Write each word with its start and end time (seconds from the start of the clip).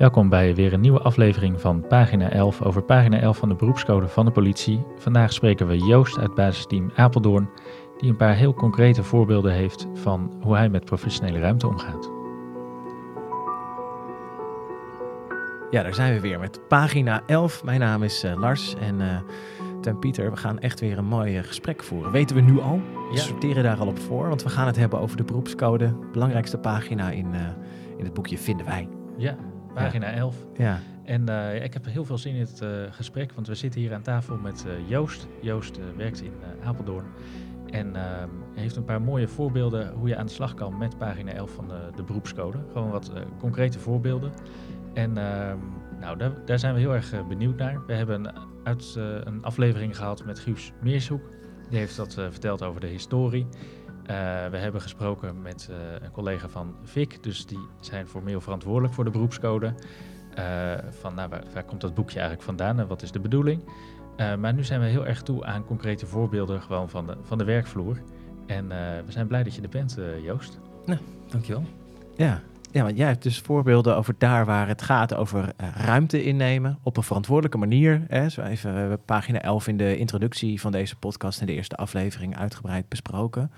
Welkom 0.00 0.28
bij 0.28 0.54
weer 0.54 0.72
een 0.72 0.80
nieuwe 0.80 1.00
aflevering 1.00 1.60
van 1.60 1.86
pagina 1.88 2.30
11 2.30 2.62
over 2.62 2.82
pagina 2.82 3.18
11 3.18 3.38
van 3.38 3.48
de 3.48 3.54
beroepscode 3.54 4.08
van 4.08 4.24
de 4.24 4.30
politie. 4.30 4.82
Vandaag 4.96 5.32
spreken 5.32 5.66
we 5.66 5.78
Joost 5.78 6.18
uit 6.18 6.34
basisteam 6.34 6.90
Apeldoorn, 6.94 7.50
die 7.98 8.10
een 8.10 8.16
paar 8.16 8.34
heel 8.34 8.54
concrete 8.54 9.02
voorbeelden 9.02 9.52
heeft 9.52 9.86
van 9.94 10.32
hoe 10.42 10.56
hij 10.56 10.68
met 10.68 10.84
professionele 10.84 11.38
ruimte 11.38 11.66
omgaat. 11.66 12.10
Ja, 15.70 15.82
daar 15.82 15.94
zijn 15.94 16.14
we 16.14 16.20
weer 16.20 16.38
met 16.38 16.68
pagina 16.68 17.22
11. 17.26 17.64
Mijn 17.64 17.80
naam 17.80 18.02
is 18.02 18.24
uh, 18.24 18.36
Lars 18.38 18.74
en 18.74 19.00
uh, 19.00 19.16
ten 19.80 19.98
Pieter, 19.98 20.30
we 20.30 20.36
gaan 20.36 20.58
echt 20.58 20.80
weer 20.80 20.98
een 20.98 21.04
mooi 21.04 21.38
uh, 21.38 21.44
gesprek 21.44 21.82
voeren. 21.82 22.12
Weten 22.12 22.36
we 22.36 22.42
nu 22.42 22.60
al? 22.60 22.80
We 23.10 23.14
Ja. 23.14 23.20
sorteren 23.20 23.62
daar 23.62 23.78
al 23.78 23.86
op 23.86 23.98
voor, 23.98 24.28
want 24.28 24.42
we 24.42 24.48
gaan 24.48 24.66
het 24.66 24.76
hebben 24.76 25.00
over 25.00 25.16
de 25.16 25.24
beroepscode. 25.24 25.94
Belangrijkste 26.12 26.58
pagina 26.58 27.10
in, 27.10 27.26
in 27.96 28.04
het 28.04 28.14
boekje 28.14 28.38
vinden 28.38 28.66
wij. 28.66 28.88
Ja, 29.16 29.36
pagina 29.84 30.12
11. 30.12 30.36
Ja, 30.56 30.78
En 31.04 31.28
eh, 31.28 31.64
ik 31.64 31.72
heb 31.72 31.84
heel 31.84 32.04
veel 32.04 32.18
zin 32.18 32.34
in 32.34 32.40
het 32.40 32.60
eh, 32.60 32.68
gesprek, 32.90 33.32
want 33.32 33.46
we 33.46 33.54
zitten 33.54 33.80
hier 33.80 33.94
aan 33.94 34.02
tafel 34.02 34.36
met 34.36 34.64
eh, 34.66 34.88
Joost. 34.88 35.26
Joost 35.40 35.78
werkt 35.96 36.22
in 36.22 36.32
Apeldoorn 36.64 37.04
en 37.70 37.96
ehm, 37.96 38.28
heeft 38.54 38.76
een 38.76 38.84
paar 38.84 39.02
mooie 39.02 39.28
voorbeelden 39.28 39.92
hoe 39.92 40.08
je 40.08 40.16
aan 40.16 40.26
de 40.26 40.32
slag 40.32 40.54
kan 40.54 40.78
met 40.78 40.98
pagina 40.98 41.32
11 41.32 41.50
van 41.50 41.68
de, 41.68 41.88
de 41.96 42.02
beroepscode. 42.02 42.58
Gewoon 42.72 42.90
wat 42.90 43.12
concrete 43.38 43.78
voorbeelden. 43.78 44.32
En 44.94 45.16
ehm, 45.16 45.58
nou, 46.00 46.18
daar, 46.18 46.32
daar 46.44 46.58
zijn 46.58 46.74
we 46.74 46.80
heel 46.80 46.94
erg 46.94 47.26
benieuwd 47.28 47.56
naar. 47.56 47.86
We 47.86 47.92
hebben 47.92 48.24
een, 48.24 48.32
uit, 48.64 48.94
een 49.24 49.42
aflevering 49.44 49.96
gehad 49.96 50.24
met 50.24 50.38
Guus 50.38 50.72
Meershoek. 50.82 51.22
Die 51.68 51.78
heeft 51.78 51.96
dat 51.96 52.14
verteld 52.14 52.62
over 52.62 52.80
de 52.80 52.86
historie. 52.86 53.46
Eh, 54.10 54.50
we 54.50 54.56
hebben 54.56 54.80
gesproken 54.80 55.42
met 55.42 55.68
eh, 55.70 55.76
een 56.02 56.10
collega 56.10 56.48
van 56.48 56.74
VIC, 56.82 57.22
dus 57.22 57.46
die 57.46 57.68
zijn 57.80 58.06
formeel 58.06 58.40
verantwoordelijk 58.40 58.94
voor 58.94 59.04
de 59.04 59.10
beroepscode. 59.10 59.74
Eh, 60.34 60.72
van 61.00 61.14
nou, 61.14 61.28
waar, 61.28 61.42
waar 61.54 61.64
komt 61.64 61.80
dat 61.80 61.94
boekje 61.94 62.18
eigenlijk 62.18 62.48
vandaan 62.48 62.80
en 62.80 62.86
wat 62.86 63.02
is 63.02 63.12
de 63.12 63.20
bedoeling? 63.20 63.62
Eh, 64.20 64.34
maar 64.34 64.54
nu 64.54 64.64
zijn 64.64 64.80
we 64.80 64.86
heel 64.86 65.06
erg 65.06 65.22
toe 65.22 65.44
aan 65.44 65.64
concrete 65.64 66.06
voorbeelden 66.06 66.62
gewoon 66.62 66.90
van 66.90 67.06
de, 67.06 67.16
van 67.22 67.38
de 67.38 67.44
werkvloer. 67.44 68.02
En 68.46 68.72
eh, 68.72 68.78
we 69.06 69.12
zijn 69.12 69.26
blij 69.26 69.42
dat 69.42 69.54
je 69.54 69.62
er 69.62 69.68
bent, 69.68 69.98
eh, 69.98 70.24
Joost. 70.24 70.58
Dankjewel. 71.28 71.64
ja. 72.16 72.40
ja, 72.70 72.82
want 72.82 72.96
jij 72.96 73.06
hebt 73.06 73.22
dus 73.22 73.38
voorbeelden 73.38 73.96
over 73.96 74.14
daar 74.18 74.44
waar 74.44 74.68
het 74.68 74.82
gaat 74.82 75.14
over 75.14 75.52
ruimte 75.74 76.24
innemen 76.24 76.78
op 76.82 76.96
een 76.96 77.02
verantwoordelijke 77.02 77.58
manier. 77.58 78.02
Hè. 78.08 78.28
Zo 78.28 78.42
even, 78.42 78.72
we 78.72 78.78
hebben 78.78 79.04
pagina 79.04 79.42
11 79.42 79.68
in 79.68 79.76
de 79.76 79.96
introductie 79.96 80.60
van 80.60 80.72
deze 80.72 80.96
podcast 80.96 81.40
in 81.40 81.46
de 81.46 81.52
eerste 81.52 81.76
aflevering 81.76 82.36
uitgebreid 82.36 82.88
besproken. 82.88 83.50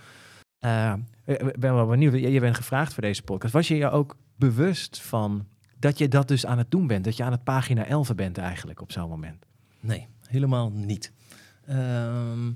Eh, 0.63 0.95
ik 1.25 1.59
ben 1.59 1.75
wel 1.75 1.87
benieuwd, 1.87 2.13
je 2.13 2.31
je 2.31 2.41
bent 2.41 2.57
gevraagd 2.57 2.93
voor 2.93 3.03
deze 3.03 3.23
podcast. 3.23 3.53
Was 3.53 3.69
je 3.69 3.77
je 3.77 3.91
ook 3.91 4.17
bewust 4.37 5.01
van 5.01 5.47
dat 5.79 5.99
je 5.99 6.09
dat 6.09 6.29
dus 6.29 6.47
aan 6.47 6.59
het 6.59 6.71
doen 6.71 6.87
bent? 6.87 7.05
Dat 7.05 7.17
je 7.17 7.23
aan 7.23 7.33
het 7.33 7.45
pagina 7.45 7.87
11 7.87 8.15
bent 8.15 8.39
eigenlijk 8.39 8.81
op 8.81 8.93
zo'n 8.93 9.09
moment? 9.09 9.47
Nee, 9.81 10.09
helemaal 10.27 10.71
niet. 10.71 11.13
Ehm, 11.67 12.53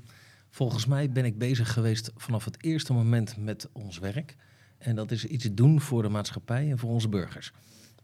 volgens 0.49 0.85
mij 0.85 1.09
ben 1.09 1.25
ik 1.25 1.37
bezig 1.37 1.73
geweest 1.73 2.11
vanaf 2.15 2.45
het 2.45 2.63
eerste 2.63 2.93
moment 2.93 3.37
met 3.37 3.69
ons 3.71 3.99
werk. 3.99 4.35
En 4.77 4.95
dat 4.95 5.11
is 5.11 5.25
iets 5.25 5.49
doen 5.51 5.81
voor 5.81 6.01
de 6.01 6.09
maatschappij 6.09 6.71
en 6.71 6.77
voor 6.77 6.89
onze 6.89 7.09
burgers. 7.09 7.51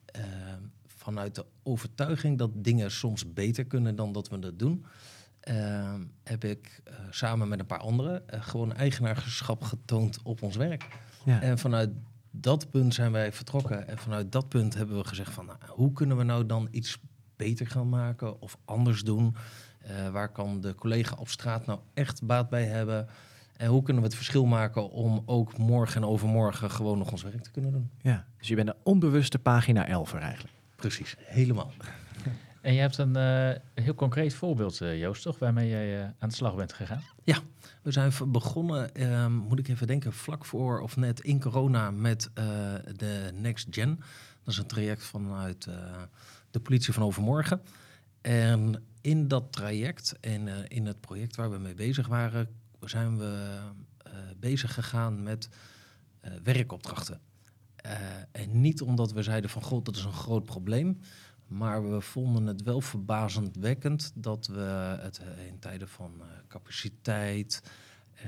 Ehm, 0.05 0.61
vanuit 0.87 1.35
de 1.35 1.45
overtuiging 1.63 2.37
dat 2.37 2.51
dingen 2.53 2.91
soms 2.91 3.33
beter 3.33 3.65
kunnen 3.65 3.95
dan 3.95 4.11
dat 4.11 4.29
we 4.29 4.39
dat 4.39 4.59
doen, 4.59 4.85
ehm, 5.43 6.01
heb 6.23 6.43
ik 6.43 6.81
eh, 6.83 6.93
samen 7.09 7.47
met 7.47 7.59
een 7.59 7.65
paar 7.65 7.79
anderen 7.79 8.29
eh, 8.29 8.41
gewoon 8.41 8.73
eigenaarschap 8.73 9.63
getoond 9.63 10.19
op 10.23 10.41
ons 10.41 10.55
werk. 10.55 10.87
Ja. 11.25 11.41
En 11.41 11.57
vanuit 11.57 11.89
dat 12.31 12.69
punt 12.69 12.93
zijn 12.93 13.11
wij 13.11 13.31
vertrokken. 13.31 13.87
En 13.87 13.97
vanuit 13.97 14.31
dat 14.31 14.49
punt 14.49 14.73
hebben 14.73 14.97
we 14.97 15.07
gezegd 15.07 15.33
van... 15.33 15.45
Nou, 15.45 15.57
hoe 15.67 15.91
kunnen 15.91 16.17
we 16.17 16.23
nou 16.23 16.45
dan 16.45 16.67
iets 16.71 16.99
beter 17.35 17.67
gaan 17.67 17.89
maken 17.89 18.41
of 18.41 18.57
anders 18.65 19.01
doen? 19.01 19.35
Eh, 19.79 20.09
waar 20.09 20.29
kan 20.29 20.61
de 20.61 20.75
collega 20.75 21.15
op 21.19 21.29
straat 21.29 21.65
nou 21.65 21.79
echt 21.93 22.23
baat 22.23 22.49
bij 22.49 22.65
hebben? 22.65 23.07
En 23.57 23.67
hoe 23.67 23.83
kunnen 23.83 24.01
we 24.01 24.07
het 24.07 24.17
verschil 24.17 24.45
maken 24.45 24.89
om 24.89 25.23
ook 25.25 25.57
morgen 25.57 26.01
en 26.01 26.07
overmorgen 26.07 26.71
gewoon 26.71 26.97
nog 26.97 27.11
ons 27.11 27.23
werk 27.23 27.43
te 27.43 27.51
kunnen 27.51 27.71
doen? 27.71 27.89
Ja, 28.01 28.25
dus 28.37 28.47
je 28.47 28.55
bent 28.55 28.67
een 28.67 28.75
onbewuste 28.83 29.39
pagina 29.39 29.87
11 29.87 30.13
eigenlijk. 30.13 30.53
Precies, 30.75 31.15
helemaal. 31.19 31.71
En 32.63 32.73
je 32.73 32.79
hebt 32.79 32.97
een 32.97 33.15
eh, 33.15 33.83
heel 33.83 33.95
concreet 33.95 34.33
voorbeeld, 34.33 34.81
eh, 34.81 34.99
Joost, 34.99 35.23
toch? 35.23 35.39
Waarmee 35.39 35.69
jij 35.69 36.01
eh, 36.01 36.09
aan 36.19 36.29
de 36.29 36.35
slag 36.35 36.55
bent 36.55 36.73
gegaan. 36.73 37.01
We 37.81 37.91
zijn 37.91 38.11
begonnen, 38.27 38.95
ehm, 38.95 39.31
moet 39.31 39.59
ik 39.59 39.67
even 39.67 39.87
denken, 39.87 40.13
vlak 40.13 40.45
voor 40.45 40.79
of 40.79 40.95
net 40.95 41.19
in 41.19 41.39
corona 41.39 41.91
met 41.91 42.29
de 42.95 43.29
Next 43.33 43.67
Gen. 43.71 43.95
Dat 44.43 44.53
is 44.53 44.57
een 44.57 44.67
traject 44.67 45.03
vanuit 45.03 45.67
de 46.51 46.59
politie 46.59 46.93
van 46.93 47.03
overmorgen. 47.03 47.61
En 48.21 48.83
in 49.01 49.27
dat 49.27 49.51
traject 49.51 50.15
en 50.19 50.69
in 50.69 50.85
het 50.85 50.99
project 50.99 51.35
waar 51.35 51.51
we 51.51 51.57
mee 51.57 51.73
bezig 51.73 52.07
waren, 52.07 52.47
zijn 52.79 53.17
we 53.17 53.59
bezig 54.39 54.73
gegaan 54.73 55.23
met 55.23 55.49
werkopdrachten. 56.43 57.19
En 58.31 58.61
niet 58.61 58.81
omdat 58.81 59.11
we 59.11 59.23
zeiden 59.23 59.49
van 59.49 59.61
god, 59.61 59.85
dat 59.85 59.95
is 59.95 60.03
een 60.03 60.13
groot 60.13 60.45
probleem. 60.45 60.99
Maar 61.53 61.91
we 61.91 62.01
vonden 62.01 62.45
het 62.45 62.61
wel 62.61 62.81
verbazendwekkend 62.81 64.11
dat 64.15 64.47
we 64.47 64.97
het 65.01 65.19
eh, 65.19 65.47
in 65.47 65.59
tijden 65.59 65.87
van 65.87 66.13
eh, 66.19 66.27
capaciteit 66.47 67.63
eh, 68.13 68.25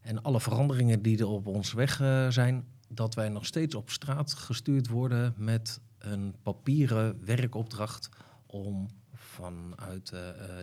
en 0.00 0.22
alle 0.22 0.40
veranderingen 0.40 1.02
die 1.02 1.18
er 1.18 1.26
op 1.26 1.46
ons 1.46 1.72
weg 1.72 1.96
zijn, 2.28 2.64
dat 2.88 3.14
wij 3.14 3.28
nog 3.28 3.46
steeds 3.46 3.74
op 3.74 3.90
straat 3.90 4.34
gestuurd 4.34 4.88
worden 4.88 5.34
met 5.36 5.80
een 5.98 6.34
papieren 6.42 7.24
werkopdracht 7.24 8.08
om 8.46 8.88
vanuit 9.14 10.06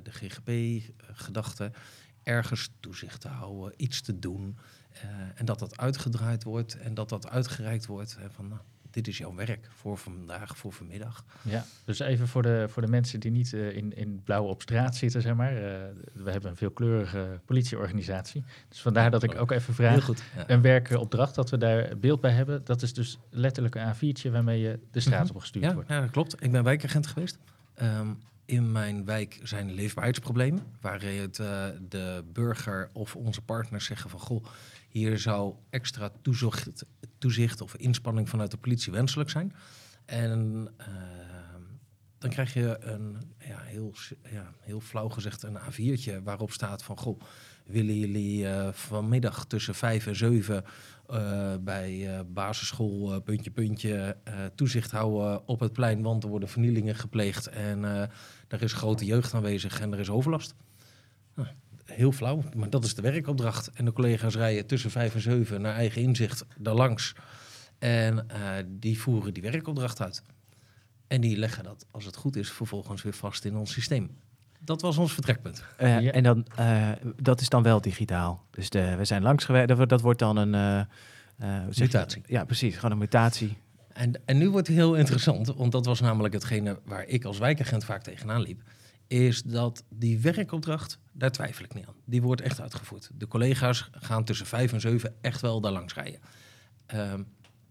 de 0.04 0.12
GGP-gedachte 0.12 1.72
ergens 2.24 2.70
toezicht 2.80 3.22
te 3.22 3.28
houden, 3.28 3.74
iets 3.78 4.02
te 4.02 4.20
doen. 4.20 4.58
en 5.36 5.46
dat 5.46 5.60
dat 5.60 5.78
uitgedraaid 5.78 6.44
wordt 6.44 6.78
en 6.78 6.94
dat 6.94 7.10
dat 7.10 7.30
uitgereikt 7.30 7.86
wordt. 7.86 8.18
En 8.18 8.32
van, 8.32 8.48
nou, 8.48 8.62
dit 8.96 9.08
is 9.08 9.18
jouw 9.18 9.36
werk 9.36 9.68
voor 9.76 9.98
vandaag, 9.98 10.58
voor 10.58 10.74
vanmiddag. 10.74 11.26
Ja, 11.42 11.66
dus 11.86 12.00
even 12.00 12.28
voor 12.28 12.42
de, 12.42 12.66
voor 12.70 12.82
de 12.82 12.88
mensen 12.88 13.20
die 13.20 13.32
niet 13.32 13.54
eh, 13.54 13.76
in, 13.76 13.96
in 13.96 14.22
blauw 14.24 14.44
op 14.46 14.62
straat 14.62 14.96
zitten, 14.96 15.22
zeg 15.22 15.36
maar. 15.36 15.56
Eh, 15.56 15.62
we 16.14 16.32
hebben 16.32 16.50
een 16.50 16.56
veelkleurige 16.58 17.40
politieorganisatie. 17.46 18.44
Dus 18.70 18.82
vandaar 18.82 19.12
dat 19.12 19.24
ik 19.24 19.36
ook 19.36 19.52
even 19.52 19.74
vraag. 19.74 19.92
Heel 19.92 20.02
goed. 20.02 20.24
Ja. 20.36 20.44
Een 20.50 20.62
werkopdracht, 20.62 21.36
dat 21.36 21.50
we 21.50 21.58
daar 21.58 21.98
beeld 21.98 22.22
bij 22.22 22.32
hebben. 22.32 22.62
Dat 22.64 22.82
is 22.82 22.94
dus 22.94 23.18
letterlijk 23.30 23.76
een 23.76 23.94
A4'tje 23.96 24.32
waarmee 24.32 24.60
je 24.60 24.80
de 24.92 25.00
straat 25.00 25.24
Mhm. 25.26 25.36
op 25.36 25.40
gestuurd 25.42 25.66
Ja, 25.66 25.74
wordt. 25.74 25.90
ja, 25.90 26.02
dat 26.02 26.10
klopt. 26.12 26.44
Ik 26.44 26.52
ben 26.52 26.64
wijkagent 26.64 27.08
geweest. 27.08 27.38
Ehm, 27.74 28.08
in 28.46 28.72
mijn 28.72 29.06
wijk 29.06 29.40
zijn 29.44 29.74
leefbaarheidsproblemen, 29.74 30.64
waar 30.82 31.02
het, 31.02 31.40
eh, 31.40 31.66
de 31.90 32.24
burger 32.34 32.90
of 32.94 33.16
onze 33.16 33.42
partners 33.42 33.86
zeggen 33.86 34.10
van 34.10 34.20
goh, 34.20 34.46
hier 35.00 35.20
zou 35.20 35.54
extra 35.70 36.12
toezicht, 36.22 36.86
toezicht 37.18 37.62
of 37.62 37.76
inspanning 37.76 38.30
vanuit 38.30 38.52
de 38.52 38.58
politie 38.58 38.92
wenselijk 38.92 39.30
zijn. 39.30 39.54
En 40.06 40.72
ehm, 40.78 41.62
dan 42.18 42.30
krijg 42.30 42.54
je 42.54 42.78
een 42.80 43.18
ja, 43.40 43.60
heel, 43.60 43.94
ja, 44.32 44.54
heel 44.60 44.80
flauw 44.80 45.10
gezegd 45.10 45.44
een 45.44 45.58
A4'tje 45.58 46.24
waarop 46.24 46.52
staat 46.52 46.84
van 46.84 46.98
goh, 46.98 47.22
willen 47.66 48.00
jullie 48.00 48.48
eh, 48.48 48.72
vanmiddag 48.72 49.46
tussen 49.46 49.76
vijf 49.76 50.08
en 50.08 50.16
zeven 50.16 50.64
eh, 51.08 51.56
bij 51.62 52.18
eh, 52.18 52.20
basisschool 52.28 53.14
eh, 53.14 53.22
puntje 53.22 53.52
puntje 53.52 54.18
eh, 54.24 54.34
toezicht 54.56 54.92
houden 54.92 55.48
op 55.48 55.60
het 55.60 55.74
plein, 55.74 56.02
want 56.02 56.24
er 56.24 56.30
worden 56.30 56.50
vernielingen 56.50 56.96
gepleegd 56.96 57.48
en 57.48 57.86
eh, 57.86 58.02
er 58.48 58.62
is 58.62 58.74
grote 58.74 59.06
jeugd 59.06 59.34
aanwezig 59.34 59.80
en 59.80 59.94
er 59.94 60.00
is 60.00 60.10
overlast. 60.10 60.56
Nou, 61.36 61.48
heel 61.86 62.12
flauw, 62.12 62.44
maar 62.56 62.70
dat 62.70 62.84
is 62.84 62.96
de 62.96 63.02
werkopdracht. 63.02 63.70
En 63.74 63.86
de 63.86 63.94
collega's 63.94 64.36
rijden 64.36 64.66
tussen 64.66 64.92
vijf 64.92 65.14
en 65.16 65.22
zeven 65.22 65.62
naar 65.62 65.76
eigen 65.76 66.02
inzicht 66.02 66.46
daarlangs 66.58 67.14
en 67.80 68.30
eh, 68.30 68.40
die 68.68 69.00
voeren 69.00 69.34
die 69.34 69.44
werkopdracht 69.44 70.02
uit. 70.02 70.22
En 71.08 71.22
die 71.22 71.38
leggen 71.38 71.64
dat, 71.64 71.86
als 71.92 72.06
het 72.06 72.16
goed 72.16 72.36
is, 72.36 72.52
vervolgens 72.52 73.02
weer 73.04 73.14
vast 73.14 73.46
in 73.46 73.56
ons 73.58 73.72
systeem. 73.72 74.10
Dat 74.60 74.82
was 74.82 74.98
ons 74.98 75.14
vertrekpunt. 75.14 75.64
Eh, 75.78 76.00
Ja. 76.02 76.12
En 76.12 76.24
dan, 76.24 76.46
eh, 76.56 76.92
dat 77.22 77.42
is 77.42 77.50
dan 77.50 77.64
wel 77.64 77.82
digitaal. 77.82 78.46
Dus 78.52 78.70
de, 78.70 78.96
we 78.96 79.06
zijn 79.06 79.22
langs 79.22 79.46
geweest, 79.46 79.68
dat, 79.68 79.76
wordt- 79.78 79.92
dat 79.92 80.02
wordt 80.02 80.20
dan 80.20 80.38
een... 80.38 80.54
eh, 80.54 80.80
eh, 80.80 81.64
je? 81.72 81.82
Mutatie. 81.82 82.22
Ja, 82.26 82.46
precies. 82.46 82.76
Gewoon 82.76 82.92
een 82.92 82.98
mutatie. 82.98 83.58
En, 83.94 84.22
en 84.26 84.38
nu 84.38 84.50
wordt 84.50 84.68
het 84.68 84.76
heel 84.76 84.96
interessant, 84.96 85.48
want 85.56 85.72
dat 85.72 85.86
was 85.86 86.00
namelijk 86.02 86.34
hetgene 86.34 86.80
waar 86.86 87.06
ik 87.06 87.26
als 87.26 87.38
wijkagent 87.38 87.86
vaak 87.86 88.04
tegenaan 88.04 88.42
liep. 88.42 88.62
Is 89.08 89.44
dat 89.44 89.84
die 89.90 90.20
werkopdracht, 90.20 91.00
daar 91.18 91.32
twijfel 91.32 91.66
ik 91.66 91.74
niet 91.74 91.86
aan. 91.86 91.96
Die 92.06 92.22
wordt 92.22 92.42
echt 92.42 92.62
uitgevoerd. 92.62 93.10
De 93.14 93.28
collega's 93.28 93.90
gaan 93.92 94.24
tussen 94.24 94.46
vijf 94.46 94.74
en 94.74 94.82
zeven 94.82 95.16
echt 95.22 95.42
wel 95.42 95.62
daar 95.62 95.72
langs 95.72 95.94
rijden. 95.94 96.20
Ehm, 96.86 97.24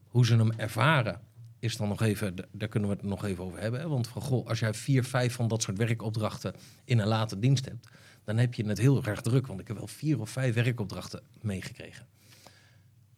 hoe 0.09 0.27
ze 0.27 0.37
hem 0.37 0.53
ervaren, 0.53 1.21
is 1.65 1.77
dan 1.77 1.89
nog 1.89 2.03
even, 2.03 2.35
daar 2.53 2.69
kunnen 2.69 2.89
we 2.89 2.97
het 2.97 3.05
nog 3.05 3.25
even 3.25 3.45
over 3.45 3.61
hebben. 3.61 3.89
Want 3.89 4.09
van 4.09 4.23
goh, 4.23 4.47
als 4.47 4.59
jij 4.59 4.75
vier, 4.75 5.05
vijf 5.05 5.35
van 5.35 5.49
dat 5.49 5.63
soort 5.63 5.79
werkopdrachten 5.79 6.55
in 6.85 6.99
een 6.99 7.07
late 7.07 7.39
dienst 7.39 7.65
hebt, 7.65 7.89
dan 8.25 8.37
heb 8.37 8.55
je 8.55 8.67
het 8.67 8.79
heel 8.79 9.05
erg 9.05 9.21
druk. 9.21 9.47
Want 9.47 9.61
ik 9.61 9.69
heb 9.69 9.77
wel 9.77 9.87
vier 9.87 10.21
of 10.21 10.31
vijf 10.31 10.55
werkopdrachten 10.55 11.23
meegekregen. 11.41 12.07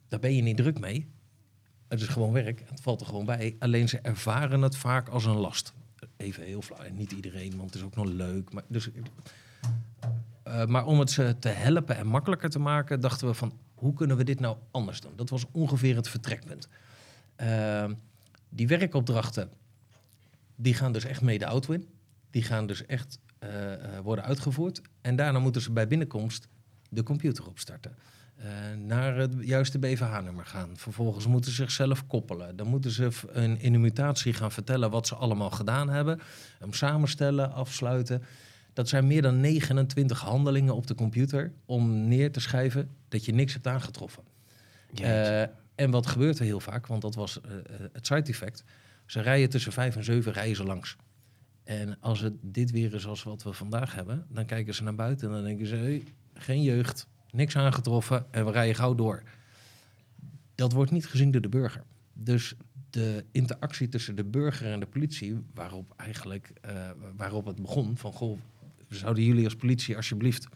Daar 0.07 0.19
ben 0.19 0.35
je 0.35 0.41
niet 0.41 0.57
druk 0.57 0.79
mee. 0.79 1.11
Het 1.87 2.01
is 2.01 2.07
gewoon 2.07 2.31
werk, 2.31 2.63
het 2.69 2.81
valt 2.81 3.01
er 3.01 3.07
gewoon 3.07 3.25
bij. 3.25 3.55
Alleen 3.59 3.89
ze 3.89 3.99
ervaren 3.99 4.61
het 4.61 4.77
vaak 4.77 5.09
als 5.09 5.25
een 5.25 5.37
last. 5.37 5.73
Even 6.17 6.43
heel 6.43 6.61
flauw, 6.61 6.91
niet 6.91 7.11
iedereen, 7.11 7.57
want 7.57 7.69
het 7.69 7.75
is 7.75 7.81
ook 7.81 7.95
nog 7.95 8.05
leuk. 8.05 8.53
Maar, 8.53 8.63
dus, 8.67 8.89
eh, 10.47 10.65
maar 10.65 10.85
om 10.85 10.99
het 10.99 11.11
ze 11.11 11.35
te 11.39 11.49
helpen 11.49 11.97
en 11.97 12.07
makkelijker 12.07 12.49
te 12.49 12.59
maken, 12.59 12.99
dachten 12.99 13.27
we 13.27 13.33
van 13.33 13.53
hoe 13.73 13.93
kunnen 13.93 14.17
we 14.17 14.23
dit 14.23 14.39
nou 14.39 14.57
anders 14.71 15.01
doen? 15.01 15.11
Dat 15.15 15.29
was 15.29 15.45
ongeveer 15.51 15.95
het 15.95 16.09
vertrekpunt. 16.09 16.67
Uh, 17.41 17.85
die 18.49 18.67
werkopdrachten, 18.67 19.49
die 20.55 20.73
gaan 20.73 20.91
dus 20.91 21.05
echt 21.05 21.21
mee 21.21 21.39
de 21.39 21.45
auto 21.45 21.73
in. 21.73 21.87
Die 22.29 22.43
gaan 22.43 22.67
dus 22.67 22.85
echt 22.85 23.19
uh, 23.39 23.49
worden 24.03 24.25
uitgevoerd. 24.25 24.81
En 25.01 25.15
daarna 25.15 25.39
moeten 25.39 25.61
ze 25.61 25.71
bij 25.71 25.87
binnenkomst 25.87 26.47
de 26.89 27.03
computer 27.03 27.47
opstarten. 27.47 27.95
Naar 28.77 29.15
het 29.15 29.33
juiste 29.39 29.79
BVH-nummer 29.79 30.45
gaan. 30.45 30.69
Vervolgens 30.77 31.27
moeten 31.27 31.51
ze 31.51 31.55
zichzelf 31.55 32.07
koppelen. 32.07 32.55
Dan 32.55 32.67
moeten 32.67 32.91
ze 32.91 33.09
een, 33.27 33.59
in 33.59 33.73
een 33.73 33.81
mutatie 33.81 34.33
gaan 34.33 34.51
vertellen 34.51 34.89
wat 34.89 35.07
ze 35.07 35.15
allemaal 35.15 35.49
gedaan 35.49 35.89
hebben. 35.89 36.19
Hem 36.59 36.73
samenstellen, 36.73 37.53
afsluiten. 37.53 38.23
Dat 38.77 38.89
zijn 38.89 39.07
meer 39.07 39.21
dan 39.21 39.39
29 39.39 40.19
handelingen 40.19 40.75
op 40.75 40.87
de 40.87 40.95
computer 40.95 41.51
om 41.65 42.07
neer 42.07 42.31
te 42.31 42.39
schrijven 42.39 42.89
dat 43.07 43.25
je 43.25 43.33
niks 43.33 43.53
hebt 43.53 43.67
aangetroffen. 43.67 44.23
Uh, 45.01 45.41
en 45.75 45.91
wat 45.91 46.07
gebeurt 46.07 46.39
er 46.39 46.45
heel 46.45 46.59
vaak, 46.59 46.87
want 46.87 47.01
dat 47.01 47.15
was 47.15 47.39
uh, 47.45 47.51
het 47.93 48.07
side 48.07 48.29
effect. 48.29 48.63
Ze 49.05 49.21
rijden 49.21 49.49
tussen 49.49 49.71
vijf 49.71 49.95
en 49.95 50.03
zeven 50.03 50.55
ze 50.55 50.63
langs. 50.63 50.95
En 51.63 51.97
als 51.99 52.19
het 52.19 52.33
dit 52.41 52.71
weer 52.71 52.93
is 52.93 53.05
als 53.05 53.23
wat 53.23 53.43
we 53.43 53.53
vandaag 53.53 53.95
hebben, 53.95 54.25
dan 54.29 54.45
kijken 54.45 54.73
ze 54.73 54.83
naar 54.83 54.95
buiten 54.95 55.27
en 55.27 55.33
dan 55.33 55.43
denken 55.43 55.67
ze: 55.67 55.75
hey, 55.75 56.03
geen 56.33 56.63
jeugd, 56.63 57.07
niks 57.31 57.55
aangetroffen 57.55 58.25
en 58.31 58.45
we 58.45 58.51
rijden 58.51 58.75
gauw 58.75 58.95
door. 58.95 59.23
Dat 60.55 60.71
wordt 60.71 60.91
niet 60.91 61.07
gezien 61.07 61.31
door 61.31 61.41
de 61.41 61.49
burger. 61.49 61.83
Dus 62.13 62.55
de 62.89 63.25
interactie 63.31 63.89
tussen 63.89 64.15
de 64.15 64.23
burger 64.23 64.71
en 64.71 64.79
de 64.79 64.85
politie, 64.85 65.43
waarop 65.53 65.93
eigenlijk 65.95 66.51
uh, 66.65 66.89
waarop 67.15 67.45
het 67.45 67.61
begon, 67.61 67.97
van 67.97 68.13
goh, 68.13 68.39
zouden 68.89 69.23
jullie 69.23 69.43
als 69.43 69.55
politie 69.55 69.95
alsjeblieft 69.95 70.47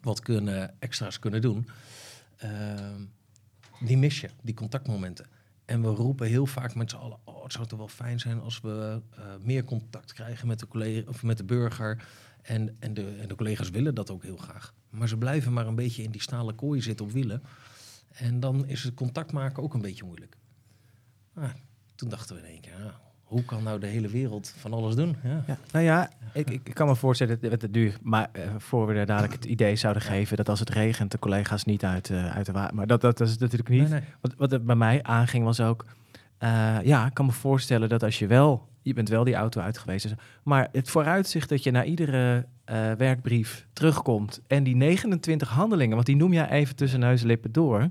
wat 0.00 0.20
kunnen, 0.20 0.80
extra's 0.80 1.18
kunnen 1.18 1.40
doen, 1.40 1.68
uh, 2.44 2.90
die 3.80 3.96
mis 3.96 4.20
je, 4.20 4.30
die 4.42 4.54
contactmomenten. 4.54 5.26
En 5.64 5.82
we 5.82 5.88
roepen 5.88 6.26
heel 6.26 6.46
vaak 6.46 6.74
met 6.74 6.90
z'n 6.90 6.96
allen: 6.96 7.18
oh, 7.24 7.42
het 7.42 7.52
zou 7.52 7.66
toch 7.66 7.78
wel 7.78 7.88
fijn 7.88 8.20
zijn 8.20 8.40
als 8.40 8.60
we 8.60 9.00
uh, 9.18 9.24
meer 9.40 9.64
contact 9.64 10.12
krijgen 10.12 10.46
met 10.46 10.58
de, 10.58 10.68
collega, 10.68 11.08
of 11.08 11.22
met 11.22 11.36
de 11.36 11.44
burger. 11.44 12.06
En, 12.42 12.76
en, 12.78 12.94
de, 12.94 13.16
en 13.20 13.28
de 13.28 13.34
collega's 13.34 13.70
willen 13.70 13.94
dat 13.94 14.10
ook 14.10 14.22
heel 14.22 14.36
graag. 14.36 14.74
Maar 14.90 15.08
ze 15.08 15.16
blijven 15.16 15.52
maar 15.52 15.66
een 15.66 15.74
beetje 15.74 16.02
in 16.02 16.10
die 16.10 16.20
stalen 16.20 16.54
kooi 16.54 16.82
zitten 16.82 17.06
op 17.06 17.12
wielen. 17.12 17.42
En 18.08 18.40
dan 18.40 18.66
is 18.66 18.82
het 18.84 18.94
contact 18.94 19.32
maken 19.32 19.62
ook 19.62 19.74
een 19.74 19.80
beetje 19.80 20.04
moeilijk. 20.04 20.36
Ah, 21.34 21.50
toen 21.94 22.08
dachten 22.08 22.36
we 22.36 22.42
in 22.42 22.48
één 22.48 22.60
keer, 22.60 22.74
ah, 22.74 22.94
hoe 23.24 23.44
kan 23.44 23.62
nou 23.62 23.80
de 23.80 23.86
hele 23.86 24.08
wereld 24.08 24.54
van 24.56 24.72
alles 24.72 24.94
doen? 24.94 25.16
Ja. 25.22 25.44
ja 25.46 25.58
nou 25.72 25.84
ja, 25.84 26.10
ik, 26.32 26.50
ik, 26.50 26.74
kan 26.74 26.86
me 26.86 26.96
voorstellen 26.96 27.38
dat 27.40 27.62
het 27.62 27.74
duur, 27.74 27.96
maar 28.02 28.30
uh, 28.36 28.42
voor 28.58 28.86
we 28.86 28.94
er 28.94 29.06
dadelijk 29.06 29.32
het 29.32 29.44
idee 29.44 29.76
zouden 29.76 30.02
geven 30.02 30.36
dat 30.36 30.48
als 30.48 30.60
het 30.60 30.70
regent 30.70 31.10
de 31.10 31.18
collega's 31.18 31.64
niet 31.64 31.84
uit, 31.84 32.08
uh, 32.08 32.36
uit 32.36 32.46
de 32.46 32.52
water. 32.52 32.74
Maar 32.74 32.86
dat, 32.86 33.00
dat, 33.00 33.18
dat, 33.18 33.28
is 33.28 33.38
natuurlijk 33.38 33.68
niet. 33.68 33.80
Nee, 33.80 34.00
nee. 34.00 34.08
Wat, 34.20 34.34
wat 34.36 34.50
het 34.50 34.66
bij 34.66 34.76
mij 34.76 35.02
aanging 35.02 35.44
was 35.44 35.60
ook, 35.60 35.84
uh, 36.40 36.76
ja, 36.82 37.06
ik 37.06 37.14
kan 37.14 37.26
me 37.26 37.32
voorstellen 37.32 37.88
dat 37.88 38.02
als 38.02 38.18
je 38.18 38.26
wel, 38.26 38.68
je 38.82 38.94
bent 38.94 39.08
wel 39.08 39.24
die 39.24 39.34
auto 39.34 39.60
uit 39.60 39.78
geweest, 39.78 40.14
maar 40.42 40.68
het 40.72 40.90
vooruitzicht 40.90 41.48
dat 41.48 41.62
je 41.62 41.70
na 41.70 41.84
iedere 41.84 42.46
werkbrief 42.96 43.66
terugkomt 43.72 44.40
en 44.46 44.64
die 44.64 44.76
29 44.76 45.48
handelingen, 45.48 45.94
want 45.94 46.06
die 46.06 46.16
noem 46.16 46.32
jij 46.32 46.50
even 46.50 46.76
tussen 46.76 47.00
neus 47.00 47.20
en 47.20 47.26
lippen 47.26 47.52
door. 47.52 47.90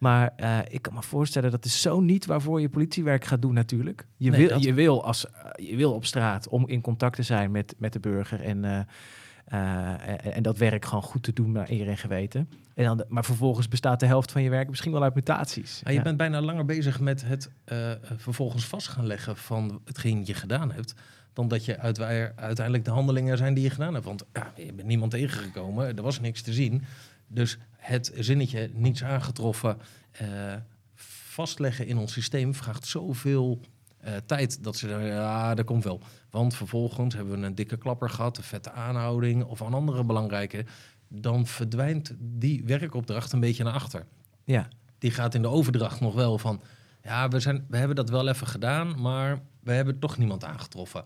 Maar 0.00 0.32
uh, 0.36 0.58
ik 0.68 0.82
kan 0.82 0.94
me 0.94 1.02
voorstellen 1.02 1.50
dat 1.50 1.64
is 1.64 1.80
zo 1.80 2.00
niet 2.00 2.26
waarvoor 2.26 2.60
je 2.60 2.68
politiewerk 2.68 3.24
gaat 3.24 3.42
doen 3.42 3.54
natuurlijk. 3.54 4.06
Je, 4.16 4.30
nee, 4.30 4.40
wil, 4.40 4.48
dat... 4.48 4.62
je, 4.62 4.74
wil, 4.74 5.04
als, 5.04 5.24
uh, 5.24 5.68
je 5.68 5.76
wil 5.76 5.92
op 5.92 6.04
straat 6.04 6.48
om 6.48 6.68
in 6.68 6.80
contact 6.80 7.16
te 7.16 7.22
zijn 7.22 7.50
met, 7.50 7.74
met 7.78 7.92
de 7.92 8.00
burger 8.00 8.40
en, 8.40 8.64
uh, 8.64 8.78
en, 10.08 10.32
en, 10.32 10.42
dat 10.42 10.58
werk 10.58 10.84
gewoon 10.84 11.02
goed 11.02 11.22
te 11.22 11.32
doen 11.32 11.52
naar 11.52 11.70
eer 11.70 11.88
en 11.88 11.96
geweten. 11.96 12.48
En 12.74 12.84
dan, 12.84 13.04
maar 13.08 13.24
vervolgens 13.24 13.68
bestaat 13.68 14.00
de 14.00 14.06
helft 14.06 14.32
van 14.32 14.42
je 14.42 14.50
werk 14.50 14.68
misschien 14.68 14.92
wel 14.92 15.02
uit 15.02 15.14
mutaties. 15.14 15.80
Ja, 15.84 15.90
je 15.90 15.96
ja. 15.96 16.02
bent 16.02 16.16
bijna 16.16 16.40
langer 16.40 16.64
bezig 16.64 17.00
met 17.00 17.24
het 17.24 17.50
vervolgens 18.16 18.66
vast 18.66 18.88
gaan 18.88 19.06
leggen 19.06 19.36
van 19.36 19.80
hetgeen 19.84 20.22
je 20.26 20.34
gedaan 20.34 20.72
hebt 20.72 20.94
dan 21.32 21.48
dat 21.48 21.64
je 21.64 21.78
uit, 21.78 22.00
uiteindelijk 22.00 22.84
de 22.84 22.90
handelingen 22.90 23.36
zijn 23.36 23.54
die 23.54 23.64
je 23.64 23.70
gedaan 23.70 23.94
hebt. 23.94 24.06
Want 24.06 24.24
ja, 24.32 24.52
je 24.56 24.72
bent 24.72 24.88
niemand 24.88 25.10
tegengekomen, 25.10 25.96
er 25.96 26.02
was 26.02 26.20
niks 26.20 26.42
te 26.42 26.52
zien. 26.52 26.84
Dus 27.32 27.58
het 27.76 28.12
zinnetje 28.14 28.70
niets 28.72 29.04
aangetroffen 29.04 29.78
uh, 30.22 30.54
vastleggen 30.94 31.86
in 31.86 31.98
ons 31.98 32.12
systeem 32.12 32.54
vraagt 32.54 32.86
zoveel 32.86 33.60
uh, 34.04 34.16
tijd 34.26 34.64
dat 34.64 34.76
ze 34.76 34.88
zeggen, 34.88 35.06
ja, 35.06 35.54
dat 35.54 35.64
komt 35.64 35.84
wel. 35.84 36.00
Want 36.30 36.54
vervolgens 36.54 37.14
hebben 37.14 37.40
we 37.40 37.46
een 37.46 37.54
dikke 37.54 37.76
klapper 37.76 38.10
gehad, 38.10 38.36
een 38.36 38.42
vette 38.42 38.70
aanhouding 38.70 39.44
of 39.44 39.60
een 39.60 39.74
andere 39.74 40.04
belangrijke. 40.04 40.64
Dan 41.08 41.46
verdwijnt 41.46 42.14
die 42.18 42.64
werkopdracht 42.64 43.32
een 43.32 43.40
beetje 43.40 43.64
naar 43.64 43.72
achter. 43.72 44.06
Ja. 44.44 44.68
Die 44.98 45.10
gaat 45.10 45.34
in 45.34 45.42
de 45.42 45.48
overdracht 45.48 46.00
nog 46.00 46.14
wel 46.14 46.38
van, 46.38 46.62
ja, 47.02 47.28
we, 47.28 47.40
zijn, 47.40 47.64
we 47.68 47.76
hebben 47.76 47.96
dat 47.96 48.10
wel 48.10 48.28
even 48.28 48.46
gedaan, 48.46 49.00
maar 49.00 49.40
we 49.60 49.72
hebben 49.72 49.98
toch 49.98 50.18
niemand 50.18 50.44
aangetroffen. 50.44 51.04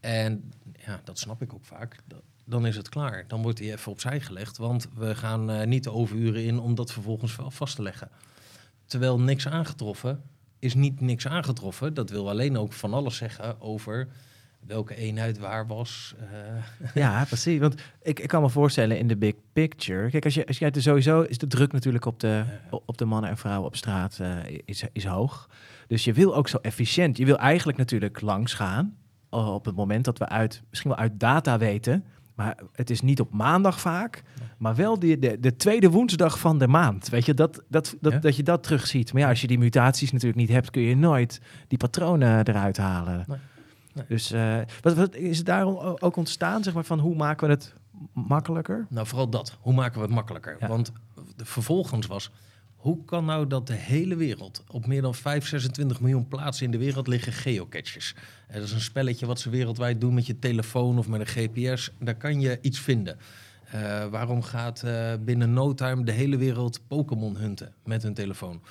En 0.00 0.52
ja, 0.86 1.00
dat 1.04 1.18
snap 1.18 1.42
ik 1.42 1.54
ook 1.54 1.64
vaak. 1.64 1.96
Dat, 2.06 2.22
dan 2.48 2.66
is 2.66 2.76
het 2.76 2.88
klaar. 2.88 3.24
Dan 3.26 3.42
wordt 3.42 3.58
hij 3.58 3.72
even 3.72 3.92
opzij 3.92 4.20
gelegd, 4.20 4.56
want 4.56 4.88
we 4.94 5.14
gaan 5.14 5.50
uh, 5.50 5.62
niet 5.62 5.84
de 5.84 5.92
overuren 5.92 6.44
in 6.44 6.58
om 6.58 6.74
dat 6.74 6.92
vervolgens 6.92 7.36
vast 7.48 7.76
te 7.76 7.82
leggen. 7.82 8.08
Terwijl 8.86 9.20
niks 9.20 9.48
aangetroffen 9.48 10.22
is 10.58 10.74
niet 10.74 11.00
niks 11.00 11.26
aangetroffen. 11.26 11.94
Dat 11.94 12.10
wil 12.10 12.28
alleen 12.28 12.58
ook 12.58 12.72
van 12.72 12.94
alles 12.94 13.16
zeggen 13.16 13.60
over 13.60 14.08
welke 14.66 14.94
eenheid 14.94 15.38
waar 15.38 15.66
was. 15.66 16.14
Uh. 16.20 16.94
Ja, 16.94 17.24
precies. 17.24 17.58
Want 17.58 17.74
ik, 18.02 18.20
ik 18.20 18.28
kan 18.28 18.42
me 18.42 18.48
voorstellen 18.48 18.98
in 18.98 19.08
de 19.08 19.16
big 19.16 19.34
picture. 19.52 20.10
Kijk, 20.10 20.24
als 20.24 20.34
je, 20.34 20.46
als 20.46 20.58
je 20.58 20.70
er 20.70 20.82
sowieso 20.82 21.22
is 21.22 21.38
de 21.38 21.46
druk 21.46 21.72
natuurlijk 21.72 22.04
op 22.04 22.20
de, 22.20 22.44
op 22.70 22.98
de 22.98 23.04
mannen 23.04 23.30
en 23.30 23.36
vrouwen 23.36 23.66
op 23.66 23.76
straat 23.76 24.18
uh, 24.20 24.36
is, 24.64 24.84
is 24.92 25.04
hoog. 25.04 25.48
Dus 25.86 26.04
je 26.04 26.12
wil 26.12 26.34
ook 26.34 26.48
zo 26.48 26.58
efficiënt. 26.62 27.16
Je 27.16 27.24
wil 27.24 27.38
eigenlijk 27.38 27.78
natuurlijk 27.78 28.20
langs 28.20 28.54
gaan. 28.54 28.96
Op 29.30 29.64
het 29.64 29.76
moment 29.76 30.04
dat 30.04 30.18
we 30.18 30.28
uit, 30.28 30.62
misschien 30.70 30.90
wel 30.90 31.00
uit 31.00 31.20
data 31.20 31.58
weten 31.58 32.04
maar 32.38 32.58
het 32.72 32.90
is 32.90 33.00
niet 33.00 33.20
op 33.20 33.32
maandag 33.32 33.80
vaak, 33.80 34.22
maar 34.58 34.74
wel 34.74 34.98
de, 34.98 35.18
de, 35.18 35.40
de 35.40 35.56
tweede 35.56 35.90
woensdag 35.90 36.38
van 36.38 36.58
de 36.58 36.68
maand. 36.68 37.08
Weet 37.08 37.26
je, 37.26 37.34
dat, 37.34 37.62
dat, 37.68 37.96
dat, 38.00 38.12
ja? 38.12 38.18
dat 38.18 38.36
je 38.36 38.42
dat 38.42 38.62
terugziet. 38.62 39.12
Maar 39.12 39.22
ja, 39.22 39.28
als 39.28 39.40
je 39.40 39.46
die 39.46 39.58
mutaties 39.58 40.12
natuurlijk 40.12 40.40
niet 40.40 40.48
hebt, 40.48 40.70
kun 40.70 40.82
je 40.82 40.96
nooit 40.96 41.40
die 41.68 41.78
patronen 41.78 42.48
eruit 42.48 42.76
halen. 42.76 43.24
Nee. 43.26 43.38
Nee. 43.94 44.04
Dus 44.08 44.32
uh, 44.32 44.58
wat, 44.80 44.94
wat, 44.94 45.14
is 45.14 45.36
het 45.36 45.46
daarom 45.46 45.76
ook 45.76 46.16
ontstaan, 46.16 46.62
zeg 46.62 46.74
maar, 46.74 46.84
van 46.84 46.98
hoe 46.98 47.16
maken 47.16 47.46
we 47.46 47.52
het 47.52 47.74
makkelijker? 48.12 48.86
Nou, 48.88 49.06
vooral 49.06 49.28
dat. 49.28 49.56
Hoe 49.60 49.74
maken 49.74 49.98
we 50.00 50.06
het 50.06 50.14
makkelijker? 50.14 50.56
Ja. 50.60 50.68
Want 50.68 50.92
de, 51.36 51.44
vervolgens 51.44 52.06
was, 52.06 52.30
hoe 52.78 53.04
kan 53.04 53.24
nou 53.24 53.46
dat 53.46 53.66
de 53.66 53.74
hele 53.74 54.16
wereld, 54.16 54.64
op 54.68 54.86
meer 54.86 55.02
dan 55.02 55.14
5, 55.14 55.46
26 55.46 56.00
miljoen 56.00 56.28
plaatsen 56.28 56.64
in 56.64 56.70
de 56.70 56.78
wereld 56.78 57.06
liggen 57.06 57.32
geocaches? 57.32 58.14
Dat 58.52 58.62
is 58.62 58.72
een 58.72 58.80
spelletje 58.80 59.26
wat 59.26 59.40
ze 59.40 59.50
wereldwijd 59.50 60.00
doen 60.00 60.14
met 60.14 60.26
je 60.26 60.38
telefoon 60.38 60.98
of 60.98 61.08
met 61.08 61.20
een 61.20 61.26
GPS. 61.26 61.90
Daar 61.98 62.16
kan 62.16 62.40
je 62.40 62.58
iets 62.60 62.78
vinden. 62.80 63.18
Uh, 63.74 64.06
waarom 64.06 64.42
gaat 64.42 64.82
uh, 64.84 65.12
binnen 65.20 65.52
no 65.52 65.74
time 65.74 66.04
de 66.04 66.12
hele 66.12 66.36
wereld 66.36 66.80
Pokémon 66.86 67.36
hunten 67.36 67.74
met 67.84 68.02
hun 68.02 68.14
telefoon? 68.14 68.62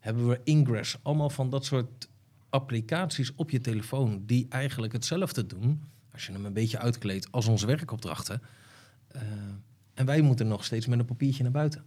Hebben 0.00 0.28
we 0.28 0.40
Ingress, 0.44 0.96
allemaal 1.02 1.30
van 1.30 1.50
dat 1.50 1.64
soort 1.64 2.08
applicaties 2.48 3.34
op 3.34 3.50
je 3.50 3.60
telefoon 3.60 4.22
die 4.26 4.46
eigenlijk 4.48 4.92
hetzelfde 4.92 5.46
doen, 5.46 5.82
als 6.12 6.26
je 6.26 6.32
hem 6.32 6.44
een 6.44 6.52
beetje 6.52 6.78
uitkleedt 6.78 7.32
als 7.32 7.46
onze 7.46 7.66
werkopdrachten. 7.66 8.42
en 9.94 10.06
wij 10.06 10.20
moeten 10.20 10.48
nog 10.48 10.64
steeds 10.64 10.86
met 10.86 10.98
een 10.98 11.04
papiertje 11.04 11.42
naar 11.42 11.52
buiten. 11.52 11.84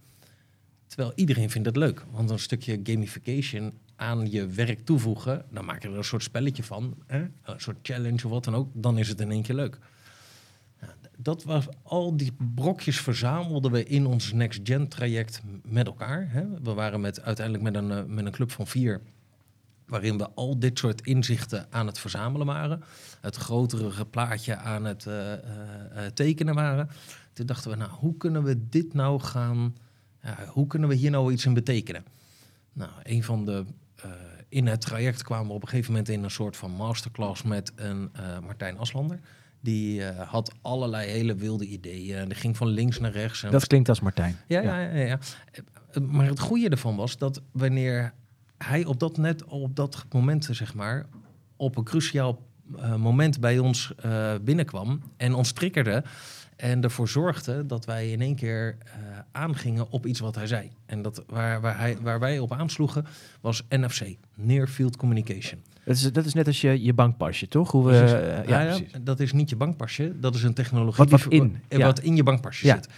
Terwijl 0.94 1.14
iedereen 1.16 1.50
vindt 1.50 1.66
het 1.66 1.76
leuk. 1.76 2.04
Want 2.10 2.30
een 2.30 2.38
stukje 2.38 2.80
gamification 2.82 3.72
aan 3.96 4.30
je 4.30 4.46
werk 4.46 4.84
toevoegen, 4.84 5.44
dan 5.50 5.64
maak 5.64 5.82
je 5.82 5.88
er 5.88 5.96
een 5.96 6.04
soort 6.04 6.22
spelletje 6.22 6.62
van, 6.62 6.96
hè? 7.06 7.20
een 7.42 7.60
soort 7.60 7.76
challenge 7.82 8.24
of 8.24 8.30
wat 8.30 8.44
dan 8.44 8.54
ook, 8.54 8.68
dan 8.72 8.98
is 8.98 9.08
het 9.08 9.20
in 9.20 9.30
één 9.30 9.42
keer 9.42 9.54
leuk. 9.54 9.78
Dat 11.16 11.44
was 11.44 11.66
al 11.82 12.16
die 12.16 12.32
brokjes 12.54 13.00
verzamelden 13.00 13.70
we 13.70 13.84
in 13.84 14.06
ons 14.06 14.32
Next 14.32 14.60
Gen 14.64 14.88
traject 14.88 15.42
met 15.62 15.86
elkaar. 15.86 16.30
Hè? 16.30 16.44
We 16.62 16.72
waren 16.72 17.00
met, 17.00 17.22
uiteindelijk 17.22 17.64
met 17.64 17.82
een, 17.82 17.90
eh, 17.90 18.04
met 18.04 18.26
een 18.26 18.32
club 18.32 18.50
van 18.50 18.66
vier, 18.66 19.00
waarin 19.86 20.18
we 20.18 20.30
al 20.34 20.58
dit 20.58 20.78
soort 20.78 21.06
inzichten 21.06 21.66
aan 21.70 21.86
het 21.86 21.98
verzamelen 21.98 22.46
waren. 22.46 22.82
Het 23.20 23.36
grotere 23.36 24.06
plaatje 24.06 24.56
aan 24.56 24.84
het 24.84 25.04
uh, 25.04 25.32
uh, 25.32 25.38
tekenen 26.14 26.54
waren. 26.54 26.88
Toen 27.32 27.46
dachten 27.46 27.70
we, 27.70 27.76
nou, 27.76 27.90
hoe 27.90 28.16
kunnen 28.16 28.42
we 28.42 28.68
dit 28.68 28.94
nou 28.94 29.20
gaan 29.20 29.74
hoe 30.46 30.66
kunnen 30.66 30.88
we 30.88 30.94
hier 30.94 31.10
nou 31.10 31.32
iets 31.32 31.44
in 31.44 31.54
betekenen? 31.54 32.04
Nou, 32.72 32.90
een 33.02 33.22
van 33.22 33.44
de. 33.44 33.64
Uh, 34.04 34.10
in 34.48 34.66
het 34.66 34.80
traject 34.80 35.22
kwamen 35.22 35.46
we 35.46 35.52
op 35.52 35.62
een 35.62 35.68
gegeven 35.68 35.90
moment 35.90 36.08
in 36.08 36.24
een 36.24 36.30
soort 36.30 36.56
van 36.56 36.70
masterclass 36.70 37.42
met 37.42 37.72
een 37.76 38.10
uh, 38.16 38.38
Martijn 38.38 38.78
Aslander. 38.78 39.20
Die 39.60 40.00
uh, 40.00 40.20
had 40.20 40.52
allerlei 40.62 41.10
hele 41.10 41.34
wilde 41.34 41.66
ideeën. 41.66 42.28
Die 42.28 42.36
ging 42.36 42.56
van 42.56 42.68
links 42.68 42.98
naar 42.98 43.10
rechts. 43.10 43.42
En 43.42 43.50
dat 43.50 43.66
klinkt 43.66 43.88
als 43.88 44.00
Martijn. 44.00 44.36
Ja, 44.48 44.60
ja, 44.60 44.80
ja. 44.80 44.94
ja, 44.94 45.06
ja. 45.06 45.18
Maar 46.00 46.26
het 46.26 46.40
goede 46.40 46.68
ervan 46.68 46.96
was 46.96 47.18
dat 47.18 47.40
wanneer 47.52 48.14
hij 48.58 48.84
op 48.84 49.00
dat 49.00 49.16
net, 49.16 49.44
op 49.44 49.76
dat 49.76 50.04
moment, 50.12 50.48
zeg 50.50 50.74
maar, 50.74 51.06
op 51.56 51.76
een 51.76 51.84
cruciaal 51.84 52.42
eh, 52.78 52.96
moment 52.96 53.40
bij 53.40 53.58
ons 53.58 53.92
eh, 53.96 54.34
binnenkwam 54.42 55.02
en 55.16 55.34
ons 55.34 55.52
triggerde. 55.52 56.04
En 56.56 56.82
ervoor 56.82 57.08
zorgde 57.08 57.66
dat 57.66 57.84
wij 57.84 58.10
in 58.10 58.20
één 58.20 58.34
keer 58.34 58.76
eh, 58.84 58.92
aangingen 59.32 59.90
op 59.90 60.06
iets 60.06 60.20
wat 60.20 60.34
hij 60.34 60.46
zei. 60.46 60.70
En 60.86 61.02
dat, 61.02 61.22
waar, 61.26 61.60
waar, 61.60 61.78
hij, 61.78 61.96
waar 62.02 62.20
wij 62.20 62.38
op 62.38 62.52
aansloegen 62.52 63.06
was 63.40 63.62
NFC, 63.68 64.02
Near 64.34 64.66
Field 64.66 64.96
Communication. 64.96 65.60
Dat 65.84 65.96
is, 65.96 66.12
dat 66.12 66.24
is 66.24 66.34
net 66.34 66.46
als 66.46 66.60
je, 66.60 66.82
je 66.82 66.92
bankpasje, 66.92 67.48
toch? 67.48 67.70
Hoe 67.70 67.84
we, 67.84 67.90
Precies. 67.98 68.12
eh, 68.12 68.48
ja, 68.48 68.60
ja, 68.62 68.72
ja, 68.92 68.98
dat 69.02 69.20
is 69.20 69.32
niet 69.32 69.50
je 69.50 69.56
bankpasje, 69.56 70.12
dat 70.20 70.34
is 70.34 70.42
een 70.42 70.54
technologie 70.54 70.96
Wat- 70.96 71.10
wat 71.10 71.30
die- 71.30 71.40
in, 71.40 71.58
eh, 71.68 71.78
ja. 71.78 71.84
wat 71.86 72.00
in 72.00 72.16
je 72.16 72.22
bankpasje 72.22 72.66
zit. 72.66 72.88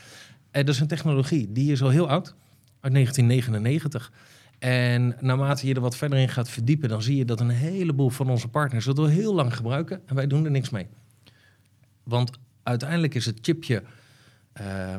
En 0.50 0.66
dat 0.66 0.74
is 0.74 0.80
een 0.80 0.86
technologie 0.86 1.52
die 1.52 1.72
is 1.72 1.82
al 1.82 1.88
heel 1.90 2.08
oud, 2.08 2.34
uit 2.80 2.92
1999. 2.92 4.12
En 4.58 5.16
naarmate 5.20 5.66
je 5.66 5.74
er 5.74 5.80
wat 5.80 5.96
verder 5.96 6.18
in 6.18 6.28
gaat 6.28 6.48
verdiepen, 6.48 6.88
dan 6.88 7.02
zie 7.02 7.16
je 7.16 7.24
dat 7.24 7.40
een 7.40 7.48
heleboel 7.50 8.08
van 8.10 8.30
onze 8.30 8.48
partners 8.48 8.84
dat 8.84 8.98
al 8.98 9.06
heel 9.06 9.34
lang 9.34 9.56
gebruiken 9.56 10.00
en 10.06 10.14
wij 10.14 10.26
doen 10.26 10.44
er 10.44 10.50
niks 10.50 10.70
mee. 10.70 10.86
Want 12.02 12.30
uiteindelijk 12.66 13.14
is 13.14 13.26
het 13.26 13.38
chipje 13.42 13.82
eh, 14.52 14.94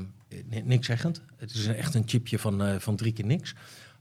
ni- 0.50 0.62
niks 0.62 0.86
zeggend. 0.86 1.22
Het 1.38 1.52
is 1.54 1.68
echt 1.68 1.94
een 1.96 2.04
chipje 2.06 2.40
van, 2.40 2.64
eh, 2.64 2.76
van 2.80 2.96
drie 2.96 3.14
keer 3.14 3.26
niks. 3.26 3.54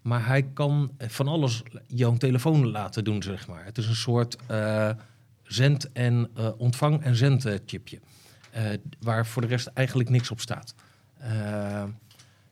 Maar 0.02 0.26
hij 0.26 0.42
kan 0.42 0.90
van 0.99 1.28
alles 1.28 1.62
jouw 1.87 2.16
telefoon 2.16 2.66
laten 2.66 3.04
doen, 3.04 3.23
zeg 3.23 3.46
maar. 3.49 3.64
Het 3.64 3.78
is 3.78 3.87
een 3.88 3.94
soort 3.94 4.37
eh, 4.46 4.90
zend- 5.42 5.92
en 5.92 6.30
ontvang- 6.56 7.02
en 7.02 7.16
zendchipje. 7.16 7.99
waar 9.00 9.26
voor 9.26 9.42
de 9.42 9.49
rest 9.49 9.66
eigenlijk 9.66 10.08
niks 10.08 10.30
op 10.30 10.40
staat. 10.40 10.75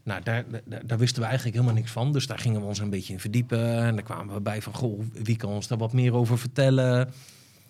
Nou, 0.03 0.23
daar, 0.23 0.45
daar, 0.65 0.87
daar 0.87 0.99
wisten 0.99 1.21
we 1.21 1.27
eigenlijk 1.27 1.57
helemaal 1.57 1.77
niks 1.79 1.93
van. 1.93 2.13
Dus 2.13 2.27
daar 2.27 2.39
gingen 2.39 2.61
we 2.61 2.67
ons 2.67 2.79
een 2.79 2.91
beetje 2.91 3.13
in 3.13 3.21
verdiepen. 3.21 3.79
En 3.83 3.95
daar 3.95 4.05
kwamen 4.05 4.35
we 4.35 4.41
bij 4.41 4.63
van, 4.63 4.75
goh, 4.75 5.01
wie 5.13 5.37
kan 5.37 5.51
ons 5.51 5.67
daar 5.69 5.79
wat 5.79 5.93
meer 5.93 6.15
over 6.15 6.39
vertellen? 6.39 7.13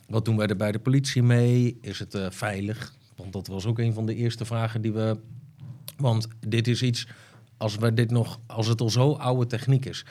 Wat 0.09 0.25
doen 0.25 0.37
wij 0.37 0.47
er 0.47 0.57
bij 0.57 0.73
de 0.73 0.79
politie 0.79 1.23
mee? 1.23 1.79
Is 1.81 1.99
het 1.99 2.19
veilig? 2.29 2.95
Want 3.17 3.33
dat 3.33 3.47
was 3.47 3.67
ook 3.67 3.79
een 3.79 3.93
van 3.93 4.07
de 4.07 4.15
eerste 4.15 4.45
vragen 4.45 4.81
die 4.81 4.93
we... 4.93 5.19
Want 5.97 6.29
dit 6.47 6.69
is 6.69 6.83
iets, 6.83 7.07
als, 7.57 7.77
wij 7.77 7.95
dit 7.95 8.11
nog, 8.11 8.41
als 8.47 8.67
het 8.67 8.81
al 8.81 8.91
zo 8.91 9.13
oude 9.13 9.47
techniek 9.47 9.85
is... 9.85 10.05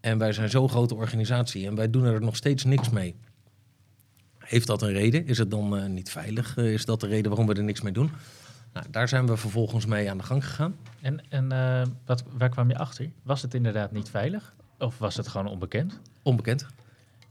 en 0.00 0.18
wij 0.18 0.32
zijn 0.32 0.50
zo'n 0.50 0.68
grote 0.68 0.94
organisatie 0.94 1.66
en 1.66 1.74
wij 1.74 1.90
doen 1.90 2.04
er 2.04 2.20
nog 2.20 2.36
steeds 2.36 2.64
niks 2.64 2.90
mee... 2.90 3.14
Heeft 4.52 4.66
dat 4.66 4.82
een 4.82 4.92
reden? 4.92 5.26
Is 5.26 5.38
het 5.38 5.50
dan 5.50 5.76
eh, 5.76 5.86
niet 5.86 6.10
veilig? 6.10 6.56
Eh, 6.56 6.72
is 6.72 6.84
dat 6.84 7.00
de 7.00 7.06
reden 7.06 7.28
waarom 7.28 7.46
we 7.46 7.54
er 7.54 7.62
niks 7.62 7.80
mee 7.80 7.92
doen? 7.92 8.10
Nou, 8.72 8.86
daar 8.90 9.08
zijn 9.08 9.26
we 9.26 9.36
vervolgens 9.36 9.86
mee 9.86 10.10
aan 10.10 10.18
de 10.18 10.24
gang 10.24 10.44
gegaan. 10.44 10.76
En, 11.00 11.20
en 11.28 11.52
eh, 11.52 11.82
wat, 12.06 12.24
waar 12.36 12.48
kwam 12.48 12.68
je 12.68 12.78
achter? 12.78 13.10
Was 13.22 13.42
het 13.42 13.54
inderdaad 13.54 13.92
niet 13.92 14.08
veilig? 14.08 14.54
Of 14.78 14.98
was 14.98 15.16
het 15.16 15.28
gewoon 15.28 15.46
onbekend? 15.46 16.00
Onbekend. 16.22 16.66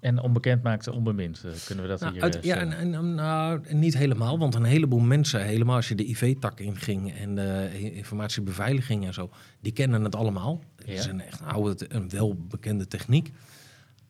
En 0.02 0.20
onbekend 0.20 0.64
maakte 0.64 0.92
onbemind. 0.94 1.44
eh, 1.46 1.52
kunnen 1.66 1.84
we 1.84 1.90
dat 1.90 2.00
Nou, 2.00 2.14
hier 2.14 2.22
uit- 2.24 2.36
eh, 2.36 2.42
ja, 2.44 2.56
en, 2.58 2.74
en, 2.74 3.16
nou, 3.16 3.74
niet 3.74 3.98
helemaal, 3.98 4.40
want 4.40 4.56
een 4.56 4.64
heleboel 4.64 5.00
mensen, 5.00 5.46
helemaal 5.46 5.76
als 5.76 5.88
je 5.88 5.96
de 5.96 6.10
IV-tak 6.10 6.60
inging 6.60 7.14
en 7.14 7.36
de 7.36 7.70
informatiebeveiliging 7.94 9.06
en 9.06 9.14
zo, 9.14 9.30
die 9.60 9.72
kennen 9.72 10.04
het 10.04 10.16
allemaal. 10.16 10.64
Het 10.76 10.88
is 10.88 11.06
een 11.06 11.22
echt 11.22 11.42
oude, 11.44 11.86
een 11.96 12.10
welbekende 12.10 12.88
techniek. 12.88 13.32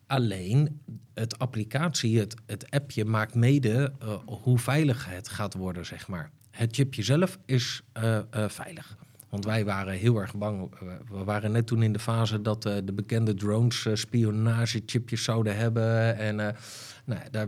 Alleen 0.06 0.80
het 1.14 1.38
applicatie, 1.38 2.18
het, 2.18 2.34
het 2.46 2.70
appje 2.70 3.04
maakt 3.04 3.34
mede 3.34 3.92
eh, 4.00 4.14
hoe 4.26 4.58
veilig 4.58 5.06
het 5.10 5.28
gaat 5.28 5.54
worden, 5.54 5.86
zeg 5.86 6.08
maar. 6.08 6.30
Het 6.50 6.74
chipje 6.74 7.02
zelf 7.02 7.38
is 7.44 7.82
eh, 7.92 8.16
eh, 8.30 8.48
veilig. 8.48 8.96
Want 9.32 9.44
wij 9.44 9.64
waren 9.64 9.92
heel 9.94 10.16
erg 10.20 10.34
bang. 10.36 10.70
We 11.10 11.24
waren 11.24 11.52
net 11.52 11.66
toen 11.66 11.82
in 11.82 11.92
de 11.92 11.98
fase 11.98 12.42
dat 12.42 12.64
eh, 12.66 12.74
de 12.84 12.92
bekende 12.92 13.34
drones 13.34 13.86
eh, 13.86 13.94
spionagechipjes 13.94 15.24
zouden 15.24 15.56
hebben. 15.56 16.16
En 16.16 16.40
eh, 16.40 16.54
nou, 17.04 17.20
daar, 17.30 17.46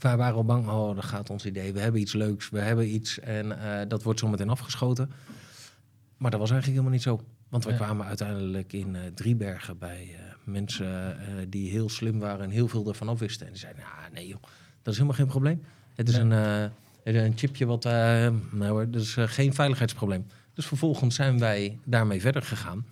wij 0.00 0.16
waren 0.16 0.34
al 0.34 0.44
bang, 0.44 0.68
oh, 0.68 0.94
dat 0.94 1.04
gaat 1.04 1.30
ons 1.30 1.46
idee. 1.46 1.72
We 1.72 1.80
hebben 1.80 2.00
iets 2.00 2.12
leuks, 2.12 2.50
we 2.50 2.58
hebben 2.58 2.88
iets 2.94 3.20
en 3.20 3.58
dat 3.88 4.02
wordt 4.02 4.18
zometeen 4.20 4.48
afgeschoten. 4.48 5.10
Maar 6.16 6.30
dat 6.30 6.40
was 6.40 6.50
eigenlijk 6.50 6.80
helemaal 6.80 6.90
niet 6.90 7.02
zo. 7.02 7.20
Want 7.48 7.64
we 7.64 7.70
Ja. 7.70 7.76
kwamen 7.76 8.06
uiteindelijk 8.06 8.72
in 8.72 8.96
Driebergen 9.14 9.78
bij 9.78 10.16
mensen 10.44 11.16
die 11.48 11.70
heel 11.70 11.88
slim 11.88 12.18
waren 12.18 12.44
en 12.44 12.50
heel 12.50 12.68
veel 12.68 12.88
ervan 12.88 13.08
afwisten. 13.08 13.46
En 13.46 13.52
die 13.52 13.60
zeiden, 13.60 13.82
ja, 13.82 14.08
nee 14.14 14.26
joh, 14.26 14.42
dat 14.82 14.92
is 14.92 14.94
helemaal 14.94 15.16
geen 15.18 15.26
probleem. 15.26 15.62
Het 15.94 16.08
is 16.08 16.14
Nee. 16.14 16.22
een, 16.24 16.30
het 17.02 17.14
is 17.14 17.22
een 17.22 17.36
chipje 17.38 17.66
wat, 17.66 17.84
nou 17.84 18.66
hoor, 18.66 18.90
dat 18.90 19.02
is 19.02 19.16
geen 19.18 19.54
veiligheidsprobleem. 19.54 20.26
Dus 20.58 20.66
vervolgens 20.66 21.14
zijn 21.14 21.38
wij 21.38 21.78
daarmee 21.84 22.20
verder 22.20 22.42
gegaan. 22.42 22.86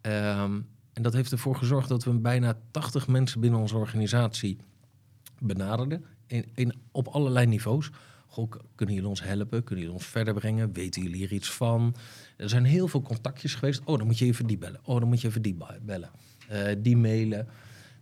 Ehm, 0.00 0.60
en 0.92 1.02
dat 1.02 1.12
heeft 1.12 1.32
ervoor 1.32 1.56
gezorgd 1.56 1.88
dat 1.88 2.04
we 2.04 2.10
bijna 2.10 2.58
80 2.70 3.06
mensen 3.08 3.40
binnen 3.40 3.60
onze 3.60 3.76
organisatie 3.76 4.58
benaderden. 5.38 6.04
In, 6.26 6.74
op 6.90 7.08
allerlei 7.08 7.46
niveaus. 7.46 7.90
Goh, 8.26 8.52
kunnen 8.74 8.94
jullie 8.94 9.10
ons 9.10 9.22
helpen? 9.22 9.64
Kunnen 9.64 9.84
jullie 9.84 9.98
ons 9.98 10.06
verder 10.06 10.34
brengen? 10.34 10.72
Weten 10.72 11.02
jullie 11.02 11.16
hier 11.16 11.32
iets 11.32 11.50
van? 11.50 11.94
Er 12.36 12.48
zijn 12.48 12.64
heel 12.64 12.88
veel 12.88 13.02
contactjes 13.02 13.54
geweest. 13.54 13.80
Oh, 13.84 13.98
dan 13.98 14.06
moet 14.06 14.18
je 14.18 14.24
even 14.24 14.46
die 14.46 14.58
bellen. 14.58 14.80
Oh, 14.84 14.98
dan 14.98 15.08
moet 15.08 15.20
je 15.20 15.28
even 15.28 15.42
die 15.42 15.56
bellen. 15.82 16.10
Eh, 16.48 16.74
die 16.78 16.96
mailen. 16.96 17.48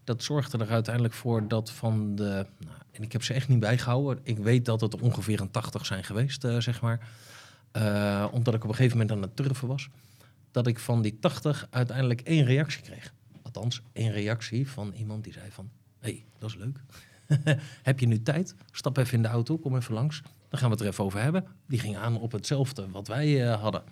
Dat 0.05 0.23
zorgde 0.23 0.59
er 0.59 0.71
uiteindelijk 0.71 1.15
voor 1.15 1.49
dat 1.49 1.71
van 1.71 2.15
de... 2.17 2.47
Nou, 2.59 2.77
en 2.91 3.03
ik 3.03 3.13
heb 3.13 3.23
ze 3.23 3.35
echt 3.35 3.49
niet 3.49 3.61
bijgehouden. 3.61 4.25
Ik 4.25 4.39
weet 4.39 4.65
dat 4.65 4.81
het 4.81 5.01
ongeveer 5.01 5.41
een 5.41 5.51
80 5.51 5.87
zijn 5.87 6.05
geweest, 6.05 6.45
eh, 6.45 6.59
zeg 6.59 6.81
maar. 6.81 7.09
Eh, 7.75 8.27
omdat 8.33 8.55
ik 8.55 8.63
op 8.63 8.69
een 8.69 8.75
gegeven 8.75 8.99
moment 8.99 9.17
aan 9.17 9.23
het 9.23 9.37
turven 9.37 9.69
was. 9.69 9.89
Dat 10.51 10.67
ik 10.67 10.79
van 10.79 11.03
die 11.03 11.19
80 11.19 11.67
uiteindelijk 11.71 12.21
één 12.21 12.45
reactie 12.45 12.83
kreeg. 12.83 13.13
Althans, 13.43 13.83
één 13.93 14.13
reactie 14.13 14.69
van 14.69 14.93
iemand 14.93 15.25
die 15.25 15.33
zei 15.33 15.51
van... 15.51 15.71
Hé, 15.99 16.11
hey, 16.11 16.25
dat 16.39 16.51
is 16.51 16.57
leuk. 16.57 16.81
Heb 17.83 18.01
je 18.01 18.07
nu 18.07 18.23
tijd? 18.23 18.55
Stap 18.71 18.97
even 18.97 19.15
in 19.15 19.23
de 19.23 19.29
auto, 19.29 19.59
kom 19.59 19.77
even 19.77 19.95
langs. 19.95 20.23
Dan 20.49 20.59
gaan 20.59 20.69
we 20.69 20.75
het 20.75 20.85
er 20.85 20.91
even 20.91 21.05
over 21.05 21.23
hebben. 21.23 21.45
Die 21.67 21.79
ging 21.79 21.97
aan 21.97 22.21
op 22.21 22.33
hetzelfde 22.33 22.91
wat 22.91 23.09
wij 23.09 23.51
eh, 23.51 23.61
hadden. 23.61 23.83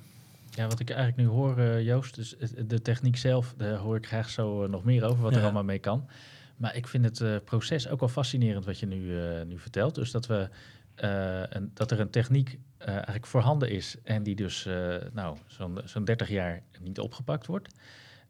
Ja, 0.50 0.66
wat 0.66 0.80
ik 0.80 0.90
eigenlijk 0.90 1.18
nu 1.18 1.26
hoor, 1.26 1.58
eh, 1.58 1.84
Joost, 1.84 2.14
dus 2.14 2.36
de 2.66 2.82
techniek 2.82 3.16
zelf, 3.16 3.54
daar 3.56 3.76
hoor 3.76 3.96
ik 3.96 4.06
graag 4.06 4.30
zo 4.30 4.66
nog 4.66 4.84
meer 4.84 5.04
over, 5.04 5.22
wat 5.22 5.34
er 5.34 5.42
allemaal 5.42 5.64
mee 5.64 5.78
kan. 5.78 6.08
Maar 6.56 6.76
ik 6.76 6.86
vind 6.86 7.18
het 7.18 7.44
proces 7.44 7.88
ook 7.88 8.00
wel 8.00 8.08
fascinerend 8.08 8.64
wat 8.64 8.78
je 8.78 8.86
nu, 8.86 9.16
nu 9.44 9.58
vertelt. 9.58 9.94
Dus 9.94 10.10
dat, 10.10 10.26
we, 10.26 10.48
een, 10.94 11.70
dat 11.74 11.90
er 11.90 12.00
een 12.00 12.10
techniek 12.10 12.58
eh, 12.84 12.94
eigenlijk 12.94 13.26
voorhanden 13.26 13.70
is 13.70 13.96
en 14.02 14.22
die 14.22 14.34
dus 14.34 14.66
eh, 14.66 14.94
nou, 15.12 15.36
zo'n 15.46 15.80
zo'n 15.84 16.04
30 16.04 16.28
jaar 16.28 16.62
niet 16.80 16.98
opgepakt 17.00 17.46
wordt. 17.46 17.74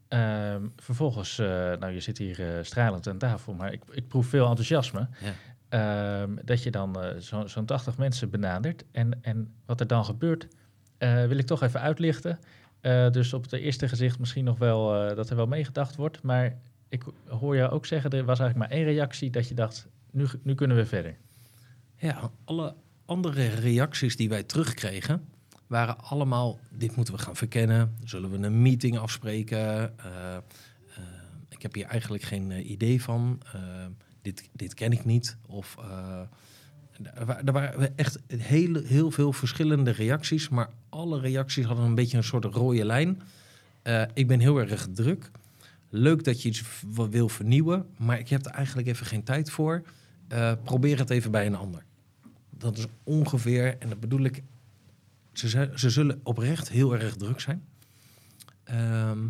Ehm, 0.09 0.67
vervolgens, 0.77 1.39
eh, 1.39 1.47
nou 1.47 1.93
je 1.93 2.01
zit 2.01 2.19
hier 2.19 2.59
stralend 2.63 3.09
aan 3.09 3.19
tafel, 3.19 3.55
maar 3.55 3.73
ik, 3.73 3.83
ik 3.91 4.09
proef 4.09 4.27
veel 4.27 4.47
enthousiasme. 4.49 5.09
Ja. 5.21 5.33
Ehm, 5.69 6.35
dat 6.45 6.63
je 6.63 6.71
dan 6.71 6.97
zo- 7.21 7.47
zo'n 7.47 7.65
80 7.65 7.97
mensen 7.97 8.31
benadert. 8.31 8.85
En, 8.93 9.19
en 9.23 9.55
wat 9.67 9.81
er 9.81 9.87
dan 9.87 10.05
gebeurt, 10.05 10.49
wil 10.99 11.39
ik 11.39 11.47
toch 11.47 11.63
even 11.63 11.81
uitlichten. 11.81 12.39
Dus 13.11 13.33
op 13.33 13.43
het 13.43 13.53
eerste 13.53 13.89
gezicht 13.89 14.19
misschien 14.19 14.45
nog 14.45 14.59
wel 14.59 15.15
dat 15.15 15.31
er 15.31 15.37
wel 15.37 15.47
meegedacht 15.47 15.97
wordt. 15.97 16.23
Maar 16.23 16.59
ik 16.89 17.05
hoor 17.29 17.57
jou 17.57 17.71
ook 17.71 17.87
zeggen, 17.87 18.11
er 18.11 18.25
was 18.25 18.39
eigenlijk 18.41 18.71
maar 18.71 18.79
één 18.79 18.87
reactie 18.87 19.31
dat 19.31 19.49
je 19.49 19.55
dacht, 19.55 19.89
nu, 20.11 20.27
nu 20.43 20.55
kunnen 20.55 20.77
we 20.77 20.87
verder. 20.87 21.17
Ja, 21.97 22.31
alle 22.45 22.75
andere 23.13 23.47
reacties 23.49 24.17
die 24.17 24.29
wij 24.29 24.43
terugkregen 24.43 25.29
waren 25.67 25.99
allemaal: 25.99 26.59
dit 26.71 26.97
moeten 26.97 27.15
we 27.15 27.21
gaan 27.21 27.37
verkennen. 27.37 27.97
Zullen 28.05 28.31
we 28.31 28.47
een 28.47 28.63
meeting 28.63 28.99
afspreken? 28.99 29.99
Eh, 29.99 30.37
eh, 30.37 30.43
ik 31.49 31.63
heb 31.63 31.75
hier 31.75 31.87
eigenlijk 31.87 32.23
geen 32.23 32.51
eh, 32.51 32.71
idee 32.71 33.03
van. 33.03 33.41
Dit, 34.23 34.49
dit 34.53 34.75
ken 34.75 34.93
ik 34.93 35.05
niet. 35.05 35.37
Of 35.47 35.77
er 37.15 37.27
wa- 37.27 37.43
waren 37.45 37.97
echt 37.97 38.19
heel, 38.27 38.83
heel 38.83 39.11
veel 39.11 39.33
verschillende 39.33 39.91
reacties, 39.91 40.49
maar 40.49 40.69
alle 40.89 41.21
reacties 41.21 41.65
hadden 41.65 41.85
een 41.85 41.95
beetje 41.95 42.17
een 42.17 42.25
soort 42.25 42.45
rode 42.45 42.85
lijn. 42.85 43.23
Ik 44.15 44.27
ben 44.27 44.41
heel 44.41 44.59
erg 44.59 44.89
druk. 44.95 45.31
Leuk 45.89 46.25
dat 46.25 46.43
je 46.43 46.49
iets 46.49 46.63
wil 47.11 47.29
vernieuwen, 47.29 47.87
maar 47.97 48.19
ik 48.19 48.29
heb 48.29 48.47
er 48.47 48.53
eigenlijk 48.53 48.89
even 48.89 49.07
geen 49.07 49.23
tijd 49.23 49.51
voor. 49.51 49.83
Probeer 50.65 50.99
het 50.99 51.11
even 51.11 51.31
bij 51.31 51.47
een 51.47 51.57
ander. 51.57 51.85
Dat 52.63 52.79
is 52.79 52.87
ongeveer, 53.03 53.79
en 53.79 53.89
dat 53.89 54.01
bedoel 54.01 54.21
ik, 54.21 54.43
ze, 55.33 55.71
ze 55.75 55.91
zullen 55.91 56.21
oprecht 56.23 56.69
heel 56.69 56.95
erg 56.95 57.17
druk 57.17 57.41
zijn. 57.41 57.65
Ehm, 58.65 59.23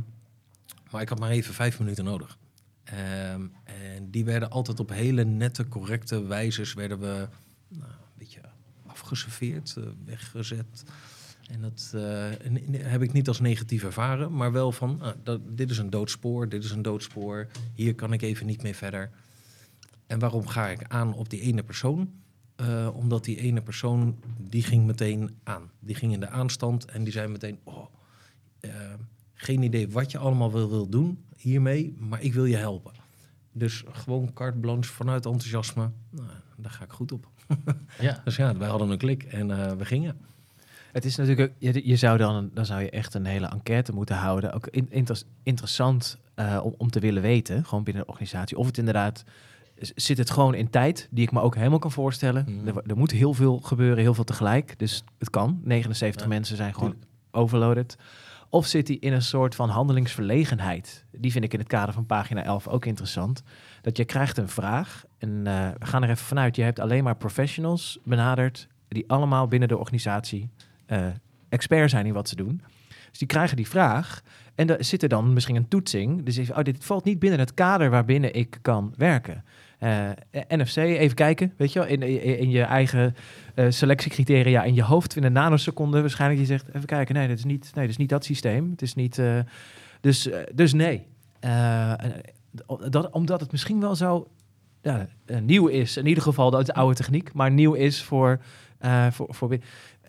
maar 0.90 1.02
ik 1.02 1.08
had 1.08 1.18
maar 1.18 1.30
even 1.30 1.54
vijf 1.54 1.78
minuten 1.78 2.04
nodig. 2.04 2.38
Ehm, 2.84 3.46
en 3.64 4.10
die 4.10 4.24
werden 4.24 4.50
altijd 4.50 4.80
op 4.80 4.88
hele 4.88 5.24
nette, 5.24 5.68
correcte 5.68 6.26
wijzes 6.26 6.74
werden 6.74 6.98
we 6.98 7.28
nou, 7.68 7.90
een 7.90 8.18
beetje 8.18 8.40
afgeserveerd, 8.86 9.74
eh, 9.76 9.84
weggezet. 10.04 10.84
En 11.50 11.60
dat 11.60 11.92
eh, 11.94 12.82
heb 12.82 13.02
ik 13.02 13.12
niet 13.12 13.28
als 13.28 13.40
negatief 13.40 13.84
ervaren, 13.84 14.36
maar 14.36 14.52
wel 14.52 14.72
van, 14.72 15.00
ah, 15.00 15.14
dat, 15.22 15.40
dit 15.56 15.70
is 15.70 15.78
een 15.78 15.90
doodspoor, 15.90 16.48
dit 16.48 16.64
is 16.64 16.70
een 16.70 16.82
doodspoor, 16.82 17.46
hier 17.74 17.94
kan 17.94 18.12
ik 18.12 18.22
even 18.22 18.46
niet 18.46 18.62
mee 18.62 18.76
verder. 18.76 19.10
En 20.06 20.18
waarom 20.18 20.46
ga 20.46 20.68
ik 20.68 20.84
aan 20.88 21.14
op 21.14 21.30
die 21.30 21.40
ene 21.40 21.62
persoon? 21.62 22.21
Eh, 22.56 22.88
omdat 22.94 23.24
die 23.24 23.36
ene 23.40 23.62
persoon, 23.62 24.18
die 24.38 24.62
ging 24.62 24.86
meteen 24.86 25.36
aan. 25.44 25.70
Die 25.80 25.94
ging 25.94 26.12
in 26.12 26.20
de 26.20 26.28
aanstand 26.28 26.84
en 26.84 27.04
die 27.04 27.12
zei 27.12 27.28
meteen, 27.28 27.58
oh, 27.64 27.86
eh, 28.60 28.70
Geen 29.34 29.62
idee 29.62 29.88
wat 29.90 30.10
je 30.10 30.18
allemaal 30.18 30.52
wil, 30.52 30.70
wil 30.70 30.88
doen 30.88 31.24
hiermee, 31.36 31.94
maar 31.98 32.22
ik 32.22 32.32
wil 32.34 32.44
je 32.44 32.56
helpen. 32.56 32.92
Dus 33.52 33.84
gewoon 33.92 34.32
carte 34.32 34.58
blanche 34.58 34.92
vanuit 34.92 35.26
enthousiasme. 35.26 35.90
Nou, 36.10 36.28
daar 36.56 36.70
ga 36.70 36.84
ik 36.84 36.90
goed 36.92 37.12
op. 37.12 37.26
Ja. 38.00 38.20
Dus 38.24 38.36
ja, 38.36 38.56
wij 38.56 38.68
hadden 38.68 38.90
een 38.90 38.98
klik 38.98 39.22
en 39.22 39.50
eh, 39.50 39.72
we 39.72 39.84
gingen. 39.84 40.16
Het 40.92 41.04
is 41.04 41.16
natuurlijk, 41.16 41.50
ook- 41.50 41.56
je, 41.58 41.86
je 41.88 41.96
zou 41.96 42.18
dan, 42.18 42.50
dan 42.54 42.66
zou 42.66 42.82
je 42.82 42.90
echt 42.90 43.14
een 43.14 43.24
hele 43.26 43.46
enquête 43.46 43.92
moeten 43.92 44.16
houden. 44.16 44.52
Ook 44.52 44.66
in- 44.66 44.90
inter- 44.90 45.22
interessant 45.42 46.18
om, 46.62 46.74
om 46.78 46.90
te 46.90 47.00
willen 47.00 47.22
weten, 47.22 47.64
gewoon 47.64 47.84
binnen 47.84 48.02
de 48.02 48.08
organisatie, 48.08 48.56
of 48.58 48.66
het 48.66 48.78
inderdaad 48.78 49.24
zit 49.94 50.18
het 50.18 50.30
gewoon 50.30 50.54
in 50.54 50.70
tijd, 50.70 51.08
die 51.10 51.24
ik 51.24 51.32
me 51.32 51.40
ook 51.40 51.54
helemaal 51.54 51.78
kan 51.78 51.92
voorstellen. 51.92 52.46
Mhm. 52.48 52.68
Er, 52.68 52.82
er 52.86 52.96
moet 52.96 53.10
heel 53.10 53.34
veel 53.34 53.58
gebeuren, 53.58 53.98
heel 53.98 54.14
veel 54.14 54.24
tegelijk, 54.24 54.78
dus 54.78 55.04
het 55.18 55.30
kan. 55.30 55.60
79 55.64 56.22
Ja, 56.22 56.28
mensen 56.28 56.56
zijn 56.56 56.74
gewoon 56.74 56.94
overloaded. 57.30 57.96
Of 58.48 58.66
zit 58.66 58.88
hij 58.88 58.96
in 59.00 59.12
een 59.12 59.22
soort 59.22 59.54
van 59.54 59.68
handelingsverlegenheid? 59.68 61.04
Die 61.10 61.32
vind 61.32 61.44
ik 61.44 61.52
in 61.52 61.58
het 61.58 61.68
kader 61.68 61.94
van 61.94 62.06
pagina 62.06 62.42
11 62.42 62.68
ook 62.68 62.84
interessant. 62.84 63.42
Dat 63.80 63.96
je 63.96 64.04
krijgt 64.04 64.38
een 64.38 64.48
vraag 64.48 65.04
en 65.18 65.46
eh, 65.46 65.68
we 65.78 65.86
gaan 65.86 66.02
er 66.02 66.10
even 66.10 66.24
vanuit. 66.24 66.56
Je 66.56 66.62
hebt 66.62 66.78
alleen 66.78 67.04
maar 67.04 67.16
professionals 67.16 67.98
benaderd 68.04 68.68
die 68.88 69.04
allemaal 69.06 69.48
binnen 69.48 69.68
de 69.68 69.78
organisatie 69.78 70.50
eh, 70.86 71.06
expert 71.48 71.90
zijn 71.90 72.06
in 72.06 72.12
wat 72.12 72.28
ze 72.28 72.36
doen. 72.36 72.62
Dus 73.10 73.18
die 73.18 73.28
krijgen 73.28 73.56
die 73.56 73.68
vraag 73.68 74.22
en 74.54 74.78
er 74.78 74.84
zit 74.84 75.02
er 75.02 75.08
dan 75.08 75.32
misschien 75.32 75.56
een 75.56 75.68
toetsing. 75.68 76.22
Dus 76.22 76.36
even, 76.36 76.56
oh, 76.56 76.62
dit 76.62 76.84
valt 76.84 77.04
niet 77.04 77.18
binnen 77.18 77.38
het 77.38 77.54
kader 77.54 77.90
waarbinnen 77.90 78.34
ik 78.34 78.58
kan 78.62 78.94
werken. 78.96 79.44
Eh, 79.82 80.10
NFC, 80.48 80.76
even 80.76 81.14
kijken, 81.14 81.52
weet 81.56 81.72
je 81.72 81.78
wel, 81.78 81.88
in, 81.88 82.02
in, 82.38 82.50
je 82.50 82.62
eigen 82.62 83.14
eh, 83.54 83.66
selectiecriteria 83.68 84.62
in 84.62 84.74
je 84.74 84.82
hoofd 84.82 85.16
in 85.16 85.24
een 85.24 85.32
nanoseconde 85.32 86.00
waarschijnlijk. 86.00 86.40
Je 86.40 86.46
zegt, 86.46 86.68
even 86.68 86.86
kijken, 86.86 87.14
nee, 87.14 87.28
dat 87.28 87.38
is 87.38 87.44
niet, 87.44 87.70
nee, 87.74 87.84
dat 87.84 87.92
is 87.92 87.96
niet 87.96 88.08
dat 88.08 88.24
systeem. 88.24 88.70
Het 88.70 88.82
is 88.82 88.94
niet, 88.94 89.18
eh, 89.18 89.38
dus, 90.00 90.28
dus 90.54 90.72
nee. 90.72 91.06
Dat, 92.90 93.10
omdat 93.10 93.40
het 93.40 93.52
misschien 93.52 93.80
wel 93.80 93.96
zo 93.96 94.28
ja, 94.82 95.06
nieuw 95.40 95.66
is. 95.66 95.96
In 95.96 96.06
ieder 96.06 96.22
geval, 96.22 96.60
is 96.60 96.72
oude 96.72 96.94
techniek, 96.94 97.32
maar 97.32 97.50
nieuw 97.50 97.72
is 97.72 98.02
voor... 98.02 98.40
voor, 99.10 99.34
voor 99.34 99.48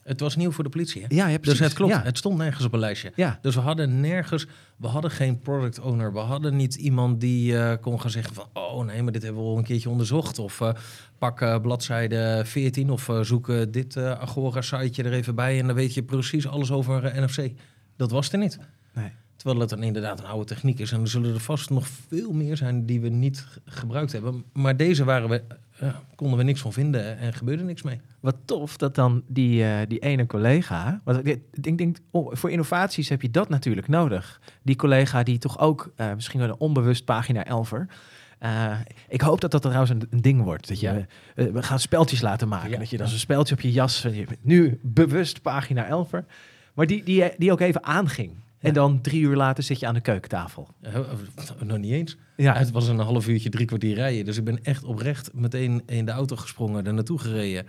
Het 0.04 0.20
was 0.20 0.36
nieuw 0.36 0.52
voor 0.52 0.64
de 0.64 0.70
politie. 0.70 1.02
Hè? 1.02 1.16
ja, 1.16 1.28
ja, 1.28 1.38
Dus 1.38 1.60
het 1.60 1.74
klopt, 1.74 1.92
Ja, 1.92 2.02
het 2.02 2.18
stond 2.18 2.38
nergens 2.38 2.66
op 2.66 2.74
een 2.74 2.80
lijstje. 2.80 3.12
ja. 3.16 3.40
Dus 3.42 3.56
we 3.56 3.62
hadden 3.62 4.00
nergens, 4.02 4.46
we 4.78 4.88
hadden 4.88 5.12
geen 5.12 5.40
product 5.40 5.80
owner. 5.80 6.14
We 6.14 6.20
hadden 6.20 6.56
niet 6.56 6.76
iemand 6.76 7.22
die 7.22 7.58
eh, 7.58 7.82
kon 7.82 8.02
gaan 8.02 8.10
zeggen 8.10 8.34
van, 8.34 8.46
oh 8.54 8.86
nee, 8.86 9.04
maar 9.04 9.12
dit 9.12 9.24
hebben 9.24 9.42
we 9.42 9.48
al 9.50 9.58
een 9.58 9.64
keertje 9.64 9.90
onderzocht. 9.90 10.40
Of 10.40 10.62
eh, 10.62 10.74
pak 11.18 11.42
eh, 11.42 11.60
bladzijde 11.62 12.42
14 12.46 12.90
of 12.90 13.10
zoek 13.22 13.52
dit 13.72 13.98
Agora-siteje 13.98 15.04
er 15.10 15.14
even 15.14 15.36
bij 15.36 15.60
en 15.60 15.68
dan 15.68 15.76
weet 15.76 15.94
je 15.94 16.04
precies 16.04 16.48
alles 16.48 16.72
over 16.72 17.22
NFC. 17.22 17.52
Dat 17.96 18.12
was 18.12 18.32
er 18.32 18.38
niet. 18.38 18.60
Terwijl 19.44 19.62
het 19.62 19.70
dan 19.70 19.84
inderdaad 19.84 20.20
een 20.20 20.26
oude 20.26 20.46
techniek 20.46 20.80
is. 20.80 20.92
En 20.92 21.02
er 21.02 21.08
zullen 21.08 21.34
er 21.34 21.40
vast 21.40 21.70
nog 21.70 21.88
veel 21.88 22.32
meer 22.34 22.58
zijn 22.58 22.86
die 22.86 23.02
we 23.02 23.10
niet 23.10 23.48
gebruikt 23.66 24.12
hebben. 24.12 24.44
Maar 24.54 24.78
deze 24.78 25.04
waren 25.04 25.30
we, 25.30 25.44
eh, 25.78 25.96
konden 26.16 26.38
we 26.38 26.44
niks 26.44 26.62
van 26.62 26.74
vinden 26.74 27.18
en 27.18 27.34
gebeurde 27.34 27.64
niks 27.64 27.82
mee. 27.82 28.00
Wat 28.20 28.36
tof 28.46 28.78
dat 28.78 28.96
dan 28.96 29.24
die, 29.28 29.64
eh, 29.64 29.88
die 29.88 30.00
ene 30.00 30.26
collega. 30.26 31.02
Want 31.04 31.28
ik 31.28 31.64
denk, 31.64 31.78
denk, 31.78 31.98
oh, 32.12 32.36
voor 32.36 32.52
innovaties 32.52 33.10
heb 33.10 33.22
je 33.22 33.32
dat 33.32 33.50
natuurlijk 33.50 33.88
nodig. 33.88 34.42
Die 34.62 34.76
collega 34.76 35.24
die 35.24 35.38
toch 35.38 35.60
ook 35.60 35.92
eh, 35.96 36.14
misschien 36.14 36.40
wel 36.40 36.50
een 36.50 36.60
onbewust 36.60 37.06
pagina 37.06 37.46
11er. 37.46 37.86
Eh, 38.40 38.80
ik 39.08 39.22
hoop 39.22 39.42
dat 39.42 39.52
dat 39.52 39.62
trouwens 39.62 39.90
een, 39.92 40.08
een 40.10 40.22
ding 40.22 40.42
wordt. 40.42 40.68
Dat 40.68 40.80
je, 40.80 41.06
we 41.36 41.64
gaan 41.64 41.80
speltjes 41.80 42.22
laten 42.22 42.48
maken. 42.48 42.70
Ja. 42.70 42.78
Dat 42.78 42.90
je 42.90 42.98
dan 42.98 43.08
zo'n 43.08 43.18
speltje 43.18 43.56
op 43.56 43.62
je 43.62 43.72
jas. 43.72 44.02
Je 44.02 44.26
nu 44.42 44.80
bewust 44.82 45.42
pagina 45.42 46.06
11er. 46.06 46.26
Maar 46.74 46.88
die, 46.88 47.04
die, 47.04 47.32
die 47.38 47.52
ook 47.52 47.60
even 47.60 47.84
aanging. 47.84 48.32
En 48.64 48.70
Ja. 48.70 48.74
dan 48.74 49.02
drie 49.02 49.22
uur 49.22 49.36
later 49.36 49.64
zit 49.64 49.80
je 49.80 49.88
aan 49.88 49.94
de 49.94 50.02
keukentafel. 50.02 50.68
Eh, 50.82 50.96
eh, 50.96 51.02
nog 51.66 51.78
niet 51.78 51.92
eens. 51.92 52.18
Ja, 52.36 52.54
Het 52.54 52.72
was 52.72 52.88
een 52.88 53.00
half 53.00 53.28
uurtje, 53.28 53.50
drie 53.50 53.66
kwartier 53.66 53.96
rijden. 53.96 54.26
Dus 54.26 54.38
ik 54.38 54.44
ben 54.44 54.64
echt 54.64 54.84
oprecht 54.84 55.30
meteen 55.34 55.82
in 55.86 56.06
de 56.06 56.12
auto 56.12 56.36
gesprongen, 56.36 56.86
er 56.86 56.94
naartoe 56.94 57.20
gereden. 57.20 57.66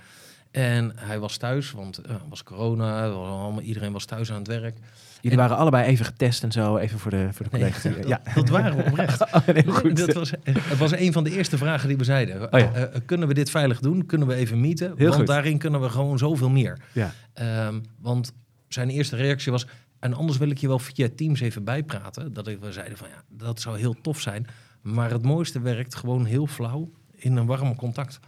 En 0.50 0.92
hij 0.96 1.18
was 1.18 1.36
thuis, 1.36 1.70
want 1.70 1.98
eh, 1.98 2.12
het 2.12 2.20
was 2.28 2.42
corona, 2.42 3.08
was 3.10 3.28
allemaal, 3.28 3.60
iedereen 3.60 3.92
was 3.92 4.04
thuis 4.04 4.30
aan 4.32 4.38
het 4.38 4.46
werk. 4.46 4.78
jullie 5.20 5.38
waren 5.38 5.56
allebei 5.56 5.84
even 5.86 6.04
getest 6.04 6.42
en 6.42 6.52
zo. 6.52 6.76
Even 6.76 6.98
voor 6.98 7.10
de, 7.10 7.28
voor 7.32 7.44
de 7.44 7.50
collega's. 7.50 7.82
die- 7.94 8.06
dat, 8.06 8.20
dat 8.34 8.48
waren 8.48 8.76
we 8.76 8.84
oprecht. 8.90 9.20
Oh, 9.34 9.74
goed. 9.74 9.96
Dat 9.96 10.12
was, 10.12 10.32
het 10.44 10.78
was 10.78 10.92
een 10.92 11.12
van 11.12 11.24
de 11.24 11.30
eerste 11.36 11.58
vragen 11.58 11.88
die 11.88 11.96
we 11.96 12.04
zeiden. 12.04 12.52
Oh 12.52 12.60
ja. 12.60 12.72
Eh, 12.72 12.82
eh, 12.82 12.88
kunnen 13.06 13.28
we 13.28 13.34
dit 13.34 13.50
veilig 13.50 13.80
doen? 13.80 14.06
Kunnen 14.06 14.28
we 14.28 14.34
even 14.34 14.60
meeten? 14.60 14.86
Heel 14.96 15.06
want 15.06 15.14
goed. 15.14 15.26
daarin 15.26 15.58
kunnen 15.58 15.80
we 15.80 15.88
gewoon 15.88 16.18
zoveel 16.18 16.50
meer. 16.50 16.78
Ja. 16.92 17.12
Ehm, 17.32 17.80
want 18.00 18.32
zijn 18.68 18.90
eerste 18.90 19.16
reactie 19.16 19.52
was... 19.52 19.66
en 20.04 20.14
anders 20.14 20.38
wil 20.38 20.50
ik 20.50 20.58
je 20.58 20.68
wel 20.68 20.78
via 20.78 21.08
Teams 21.16 21.40
even 21.40 21.64
bijpraten. 21.64 22.32
Dat 22.32 22.48
ik, 22.48 22.60
we 22.60 22.72
zeiden 22.72 22.98
van 22.98 23.08
ja, 23.08 23.22
dat 23.28 23.60
zou 23.60 23.78
heel 23.78 24.00
tof 24.00 24.20
zijn. 24.20 24.46
Maar 24.82 25.10
het 25.10 25.22
mooiste 25.22 25.60
werkt 25.60 25.94
gewoon 25.94 26.24
heel 26.24 26.46
flauw 26.46 26.90
in 27.10 27.36
een 27.36 27.46
warm 27.46 27.76
contact. 27.76 28.20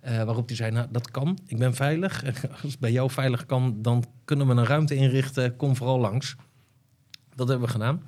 Eh, 0.00 0.22
waarop 0.22 0.46
hij 0.46 0.56
zei, 0.56 0.70
nou 0.70 0.86
dat 0.90 1.10
kan, 1.10 1.38
ik 1.46 1.58
ben 1.58 1.74
veilig. 1.74 2.24
Als 2.62 2.70
het 2.70 2.78
bij 2.78 2.92
jou 2.92 3.10
veilig 3.10 3.46
kan, 3.46 3.82
dan 3.82 4.04
kunnen 4.24 4.46
we 4.46 4.54
een 4.54 4.66
ruimte 4.66 4.94
inrichten. 4.94 5.56
Kom 5.56 5.76
vooral 5.76 5.98
langs. 5.98 6.36
Dat 7.34 7.48
hebben 7.48 7.66
we 7.66 7.72
gedaan. 7.72 8.02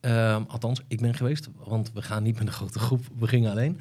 Ehm, 0.00 0.42
althans, 0.48 0.80
ik 0.88 1.00
ben 1.00 1.14
geweest, 1.14 1.48
want 1.56 1.92
we 1.92 2.02
gaan 2.02 2.22
niet 2.22 2.38
met 2.38 2.46
een 2.46 2.52
grote 2.52 2.78
groep. 2.78 3.04
We 3.18 3.28
gingen 3.28 3.50
alleen 3.50 3.80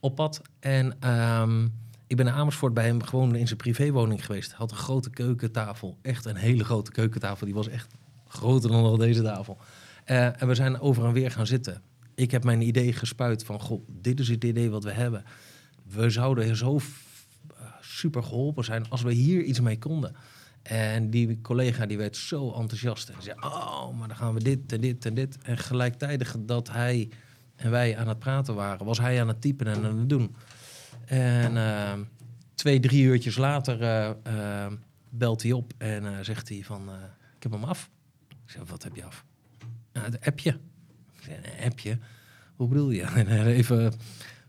op 0.00 0.14
pad. 0.14 0.42
En 0.60 0.96
ehm, 1.00 1.64
ik 2.06 2.16
ben 2.16 2.24
naar 2.24 2.34
Amersfoort 2.34 2.74
bij 2.74 2.86
hem 2.86 3.02
gewoon 3.02 3.34
in 3.34 3.46
zijn 3.46 3.58
privéwoning 3.58 4.24
geweest. 4.26 4.52
Had 4.52 4.70
een 4.70 4.76
grote 4.76 5.10
keukentafel. 5.10 5.98
Echt 6.02 6.24
een 6.24 6.36
hele 6.36 6.64
grote 6.64 6.90
keukentafel. 6.90 7.46
Die 7.46 7.54
was 7.54 7.68
echt 7.68 7.94
groter 8.30 8.70
dan 8.70 8.84
al 8.84 8.96
deze 8.96 9.22
tafel. 9.22 9.58
Eh, 10.04 10.42
en 10.42 10.48
we 10.48 10.54
zijn 10.54 10.80
over 10.80 11.04
en 11.04 11.12
weer 11.12 11.30
gaan 11.30 11.46
zitten. 11.46 11.82
Ik 12.14 12.30
heb 12.30 12.44
mijn 12.44 12.60
idee 12.60 12.92
gespuit 12.92 13.44
van, 13.44 13.60
goh, 13.60 13.88
dit 13.88 14.20
is 14.20 14.28
het 14.28 14.44
idee 14.44 14.70
wat 14.70 14.84
we 14.84 14.92
hebben. 14.92 15.24
We 15.84 16.10
zouden 16.10 16.56
zo 16.56 16.76
eh, 16.76 17.66
super 17.80 18.22
geholpen 18.22 18.64
zijn 18.64 18.88
als 18.88 19.02
we 19.02 19.12
hier 19.12 19.42
iets 19.42 19.60
mee 19.60 19.78
konden. 19.78 20.16
En 20.62 21.10
die 21.10 21.40
collega 21.40 21.86
die 21.86 21.98
werd 21.98 22.16
zo 22.16 22.52
enthousiast. 22.52 23.08
En 23.08 23.22
zei, 23.22 23.36
oh, 23.40 23.98
maar 23.98 24.08
dan 24.08 24.16
gaan 24.16 24.34
we 24.34 24.42
dit 24.42 24.72
en 24.72 24.80
dit 24.80 25.06
en 25.06 25.14
dit. 25.14 25.38
En 25.42 25.58
gelijktijdig 25.58 26.36
dat 26.40 26.70
hij 26.70 27.08
en 27.56 27.70
wij 27.70 27.96
aan 27.96 28.08
het 28.08 28.18
praten 28.18 28.54
waren, 28.54 28.86
was 28.86 28.98
hij 28.98 29.20
aan 29.20 29.28
het 29.28 29.40
typen 29.40 29.66
en 29.66 29.84
aan 29.84 29.98
het 29.98 30.08
doen. 30.08 30.34
En 31.04 31.56
eh, 31.56 31.92
twee, 32.54 32.80
drie 32.80 33.02
uurtjes 33.02 33.36
later 33.36 34.16
belt 35.10 35.42
hij 35.42 35.52
op 35.52 35.72
en 35.78 36.24
zegt 36.24 36.48
hij 36.48 36.62
van, 36.62 36.88
ik 37.36 37.42
heb 37.42 37.52
hem 37.52 37.64
af. 37.64 37.90
Ik 38.54 38.68
wat 38.68 38.82
heb 38.82 38.96
je 38.96 39.04
af? 39.04 39.24
"Nou, 39.92 40.06
het 40.06 40.26
appje. 40.26 40.58
Ik 41.20 41.26
een 41.44 41.64
appje? 41.64 41.98
Hoe 42.56 42.68
bedoel 42.68 42.90
je? 42.90 43.02
En 43.20 43.46
even 43.46 43.92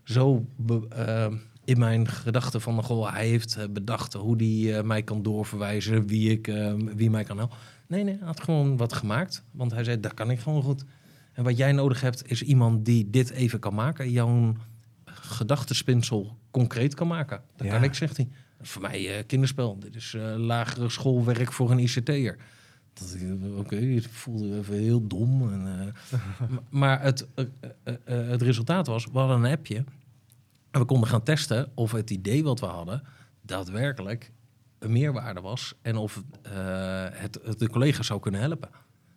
zo 0.04 0.46
eh, 0.90 1.26
in 1.64 1.78
mijn 1.78 2.08
gedachten 2.08 2.60
van, 2.60 2.82
goh, 2.82 3.12
hij 3.12 3.28
heeft 3.28 3.56
eh, 3.56 3.64
bedacht 3.70 4.12
hoe 4.12 4.42
hij 4.42 4.82
mij 4.82 5.02
kan 5.02 5.22
doorverwijzen, 5.22 6.06
wie, 6.06 6.30
ik, 6.30 6.48
eh, 6.48 6.74
wie 6.94 7.10
mij 7.10 7.24
kan 7.24 7.38
helpen. 7.38 7.56
Nee, 7.86 8.04
nee, 8.04 8.16
hij 8.18 8.26
had 8.26 8.40
gewoon 8.42 8.76
wat 8.76 8.92
gemaakt. 8.92 9.44
Want 9.50 9.72
hij 9.72 9.84
zei, 9.84 10.00
dat 10.00 10.14
kan 10.14 10.30
ik 10.30 10.38
gewoon 10.40 10.62
goed. 10.62 10.84
En 11.32 11.44
wat 11.44 11.56
jij 11.56 11.72
nodig 11.72 12.00
hebt, 12.00 12.30
is 12.30 12.42
iemand 12.42 12.84
die 12.84 13.10
dit 13.10 13.30
even 13.30 13.58
kan 13.58 13.74
maken. 13.74 14.10
Jouw 14.10 14.54
gedachtenspinsel 15.04 16.36
concreet 16.50 16.94
kan 16.94 17.06
maken. 17.06 17.42
Dat 17.56 17.66
Ja. 17.66 17.72
kan 17.72 17.82
ik, 17.84 17.94
zegt 17.94 18.16
hij. 18.16 18.28
Dat 18.56 18.66
is 18.66 18.70
voor 18.72 18.82
mij 18.82 19.16
eh, 19.18 19.26
kinderspel. 19.26 19.78
Dit 19.78 19.94
is 19.96 20.14
eh, 20.14 20.34
lagere 20.36 20.88
schoolwerk 20.88 21.52
voor 21.52 21.70
een 21.70 21.78
ICT'er. 21.78 22.36
Dat 22.92 23.14
ik, 23.14 23.58
Oké, 23.58 23.76
het 23.76 24.06
voelde 24.06 24.56
even 24.58 24.74
heel 24.74 25.06
dom. 25.06 25.52
En, 25.52 25.94
eh, 26.10 26.48
maar 26.80 27.02
het, 27.02 27.26
eh, 27.34 27.44
eh, 27.84 27.94
het 28.04 28.42
resultaat 28.42 28.86
was, 28.86 29.06
we 29.12 29.18
hadden 29.18 29.44
een 29.44 29.52
appje. 29.52 29.84
En 30.70 30.80
we 30.80 30.86
konden 30.86 31.08
gaan 31.08 31.22
testen 31.22 31.70
of 31.74 31.92
het 31.92 32.10
idee 32.10 32.44
wat 32.44 32.60
we 32.60 32.66
hadden 32.66 33.02
daadwerkelijk 33.40 34.32
een 34.78 34.92
meerwaarde 34.92 35.40
was. 35.40 35.74
En 35.82 35.96
of 35.96 36.22
het, 37.12 37.38
het 37.42 37.58
de 37.58 37.68
collega's 37.68 38.06
zou 38.06 38.20
kunnen 38.20 38.40
helpen. 38.40 38.68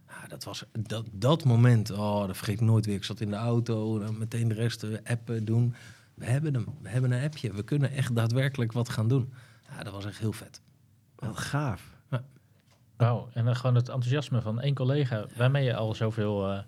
Ja, 0.07 0.27
dat 0.27 0.43
was 0.43 0.65
dat, 0.71 1.05
dat 1.11 1.43
moment, 1.43 1.91
oh, 1.91 2.27
dat 2.27 2.37
vergeet 2.37 2.55
ik 2.55 2.67
nooit 2.67 2.85
weer. 2.85 2.95
Ik 2.95 3.03
zat 3.03 3.21
in 3.21 3.29
de 3.29 3.35
auto, 3.35 4.01
en 4.01 4.17
meteen 4.17 4.47
de 4.47 4.53
rest 4.53 4.85
appen 5.03 5.45
doen. 5.45 5.75
We 6.13 6.25
hebben 6.25 6.53
hem, 6.53 6.65
we 6.81 6.89
hebben 6.89 7.11
een 7.11 7.23
appje. 7.23 7.53
We 7.53 7.63
kunnen 7.63 7.91
echt 7.91 8.15
daadwerkelijk 8.15 8.71
wat 8.71 8.89
gaan 8.89 9.07
doen. 9.07 9.33
Ja, 9.69 9.83
dat 9.83 9.93
was 9.93 10.05
echt 10.05 10.19
heel 10.19 10.33
vet. 10.33 10.61
Wat 11.15 11.37
gaaf. 11.37 11.94
Wauw, 12.97 13.27
en 13.33 13.45
dan 13.45 13.55
gewoon 13.55 13.75
het 13.75 13.87
enthousiasme 13.89 14.41
van 14.41 14.61
één 14.61 14.73
collega 14.75 15.25
waarmee 15.37 15.63
je 15.63 15.75
al 15.75 15.93
zoveel 15.95 16.49
eh, 16.51 16.59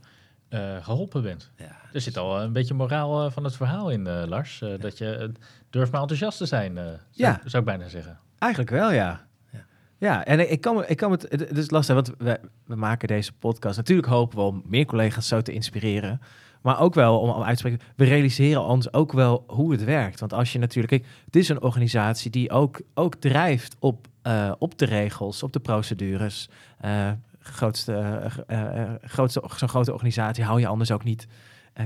eh, 0.77 0.83
geholpen 0.83 1.21
bent. 1.23 1.51
Ja, 1.57 1.75
Er 1.93 2.01
zit 2.01 2.17
al 2.17 2.41
een 2.41 2.53
beetje 2.53 2.73
moraal 2.73 3.25
eh, 3.25 3.31
van 3.31 3.43
het 3.43 3.55
verhaal 3.55 3.89
in, 3.89 4.07
eh, 4.07 4.23
Lars. 4.27 4.61
eh, 4.61 4.69
Dat 4.79 4.97
je 4.97 5.15
eh, 5.15 5.27
durft 5.69 5.91
maar 5.91 6.01
enthousiast 6.01 6.37
te 6.37 6.45
zijn, 6.45 6.77
eh, 6.77 6.83
zou, 6.83 6.97
Ja. 7.11 7.41
zou 7.45 7.57
ik 7.63 7.69
bijna 7.69 7.87
zeggen. 7.87 8.19
Eigenlijk 8.37 8.71
wel, 8.71 8.91
ja. 8.91 9.25
Ja. 9.51 9.65
Ja, 9.97 10.25
en 10.25 10.51
ik- 10.51 10.61
kan, 10.61 10.85
ik 10.87 10.97
kan 10.97 11.11
het, 11.11 11.21
het 11.29 11.39
het 11.39 11.57
is 11.57 11.69
lastig, 11.69 11.95
want 11.95 12.11
we, 12.17 12.39
we 12.65 12.75
maken 12.75 13.07
deze 13.07 13.33
podcast. 13.33 13.77
Natuurlijk 13.77 14.07
hopen 14.07 14.37
we 14.37 14.43
om 14.43 14.61
meer 14.65 14.85
collega's 14.85 15.27
zo 15.27 15.41
te 15.41 15.51
inspireren. 15.53 16.21
Maar 16.61 16.79
ook 16.79 16.93
wel 16.93 17.19
om, 17.19 17.29
om 17.29 17.43
uit 17.43 17.51
te 17.51 17.57
spreken, 17.67 17.85
we 17.95 18.05
realiseren 18.05 18.61
ons 18.63 18.93
ook 18.93 19.11
wel 19.11 19.43
hoe 19.47 19.71
het 19.71 19.83
werkt. 19.83 20.19
Want 20.19 20.33
als 20.33 20.53
je 20.53 20.59
natuurlijk, 20.59 20.93
kijk, 21.01 21.13
het 21.25 21.35
is 21.35 21.49
een 21.49 21.61
organisatie 21.61 22.31
die 22.31 22.49
ook, 22.51 22.81
ook 22.93 23.15
drijft 23.15 23.75
op, 23.79 24.07
eh, 24.27 24.51
op 24.57 24.77
de 24.77 24.85
regels, 24.85 25.43
op 25.43 25.53
de 25.53 25.59
procedures. 25.59 26.49
Eh, 26.77 27.11
grootste, 27.39 28.21
uh, 28.49 28.67
uh, 28.75 28.91
grootste, 29.01 29.43
zo'n 29.55 29.69
grote 29.69 29.93
organisatie 29.93 30.43
hou 30.43 30.59
je 30.59 30.67
anders 30.67 30.91
ook 30.91 31.03
niet, 31.03 31.27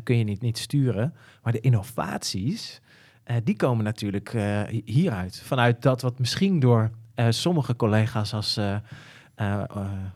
kun 0.03 0.17
je 0.17 0.23
niet, 0.23 0.41
niet 0.41 0.57
sturen. 0.57 1.13
Maar 1.43 1.53
de 1.53 1.59
innovaties, 1.59 2.81
die 3.43 3.55
komen 3.55 3.83
natuurlijk 3.83 4.35
hieruit. 4.85 5.41
Vanuit 5.43 5.81
dat 5.81 6.01
wat 6.01 6.19
misschien 6.19 6.59
door 6.59 6.91
sommige 7.29 7.75
collega's 7.75 8.33
als 8.33 8.57
uh, 8.57 8.75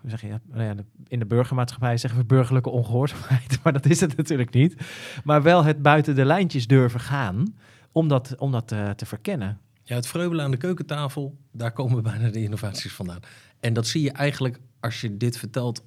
hoe 0.02 0.10
zeg 0.10 0.22
je, 0.22 0.40
nou 0.52 0.76
in 1.08 1.20
de 1.20 1.26
burgermaatschappij 1.26 1.98
zeggen 1.98 2.20
we 2.20 2.26
burgerlijke 2.26 2.70
ongehoorzaamheid, 2.70 3.60
maar 3.64 3.74
dat 3.74 3.86
is 3.86 4.00
het 4.00 4.18
natuurlijk 4.18 4.54
niet. 4.54 4.76
Maar 5.24 5.42
wel 5.42 5.64
het 5.64 5.82
buiten 5.82 6.16
de 6.16 6.26
lijntjes 6.26 6.68
durven 6.68 7.00
gaan 7.00 7.56
om 7.92 8.08
dat, 8.08 8.36
om 8.38 8.52
dat 8.52 8.72
uh, 8.72 8.90
te 8.90 9.06
verkennen. 9.06 9.60
Ja, 9.88 9.96
het 9.96 10.08
vreubelen 10.08 10.46
aan 10.46 10.52
de 10.52 10.58
keukentafel, 10.58 11.38
daar 11.52 11.72
komen 11.72 12.04
bijna 12.04 12.30
de 12.30 12.42
innovaties 12.42 12.94
vandaan. 12.94 13.20
En 13.60 13.74
dat 13.74 13.88
zie 13.88 14.02
je 14.02 14.12
eigenlijk 14.12 14.60
als 14.80 15.02
je 15.02 15.18
dit 15.18 15.38
vertelt 15.38 15.82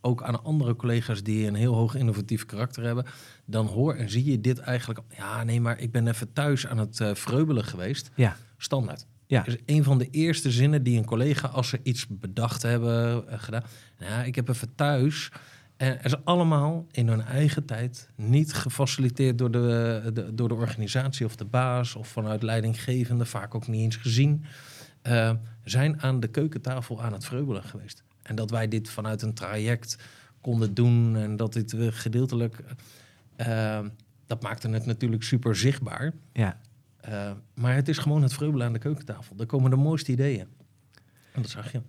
ook 0.00 0.22
aan 0.22 0.44
andere 0.44 0.76
collega's 0.76 1.22
die 1.22 1.46
een 1.46 1.54
heel 1.54 1.74
hoog 1.74 1.94
innovatief 1.94 2.46
karakter 2.46 2.84
hebben, 2.84 3.04
dan 3.44 3.66
hoor 3.66 3.94
en 3.94 4.10
zie 4.10 4.24
je 4.24 4.40
dit 4.40 4.58
eigenlijk. 4.58 5.00
Ja, 5.16 5.44
nee, 5.44 5.60
maar 5.60 5.78
ik 5.78 5.92
ben 5.92 6.08
even 6.08 6.32
thuis 6.32 6.66
aan 6.66 6.78
het 6.78 7.00
uh, 7.00 7.14
vreubelen 7.14 7.64
geweest. 7.64 8.10
Ja. 8.14 8.36
Standaard. 8.56 9.06
Ja. 9.26 9.46
is 9.46 9.56
een 9.66 9.84
van 9.84 9.98
de 9.98 10.08
eerste 10.10 10.50
zinnen 10.50 10.82
die 10.82 10.98
een 10.98 11.04
collega, 11.04 11.48
als 11.48 11.68
ze 11.68 11.80
iets 11.82 12.06
bedacht 12.08 12.62
hebben, 12.62 13.24
uh, 13.28 13.34
gedaan. 13.36 13.62
Nou, 13.98 14.26
ik 14.26 14.34
heb 14.34 14.48
even 14.48 14.74
thuis. 14.74 15.30
En 15.82 15.98
er 15.98 16.04
is 16.04 16.24
allemaal 16.24 16.86
in 16.90 17.08
hun 17.08 17.20
eigen 17.20 17.64
tijd 17.64 18.08
niet 18.16 18.52
gefaciliteerd 18.52 19.38
door 19.38 19.50
de, 19.50 20.10
de, 20.14 20.34
door 20.34 20.48
de 20.48 20.54
organisatie 20.54 21.26
of 21.26 21.36
de 21.36 21.44
baas 21.44 21.94
of 21.94 22.08
vanuit 22.08 22.42
leidinggevende, 22.42 23.24
vaak 23.24 23.54
ook 23.54 23.66
niet 23.66 23.80
eens 23.80 23.96
gezien. 23.96 24.44
Uh, 25.02 25.32
zijn 25.64 26.02
aan 26.02 26.20
de 26.20 26.28
keukentafel 26.28 27.02
aan 27.02 27.12
het 27.12 27.24
vreubelen 27.24 27.62
geweest. 27.62 28.02
En 28.22 28.34
dat 28.34 28.50
wij 28.50 28.68
dit 28.68 28.90
vanuit 28.90 29.22
een 29.22 29.34
traject 29.34 29.96
konden 30.40 30.74
doen 30.74 31.16
en 31.16 31.36
dat 31.36 31.52
dit 31.52 31.74
gedeeltelijk. 31.78 32.64
Uh, 33.36 33.80
dat 34.26 34.42
maakte 34.42 34.68
het 34.68 34.86
natuurlijk 34.86 35.22
super 35.22 35.56
zichtbaar. 35.56 36.12
Ja. 36.32 36.60
Uh, 37.08 37.30
maar 37.54 37.74
het 37.74 37.88
is 37.88 37.98
gewoon 37.98 38.22
het 38.22 38.34
vreubelen 38.34 38.66
aan 38.66 38.72
de 38.72 38.78
keukentafel. 38.78 39.36
Daar 39.36 39.46
komen 39.46 39.70
de 39.70 39.76
mooiste 39.76 40.12
ideeën. 40.12 40.46
En 41.32 41.42
dat 41.42 41.50
zag 41.50 41.72
je. 41.72 41.80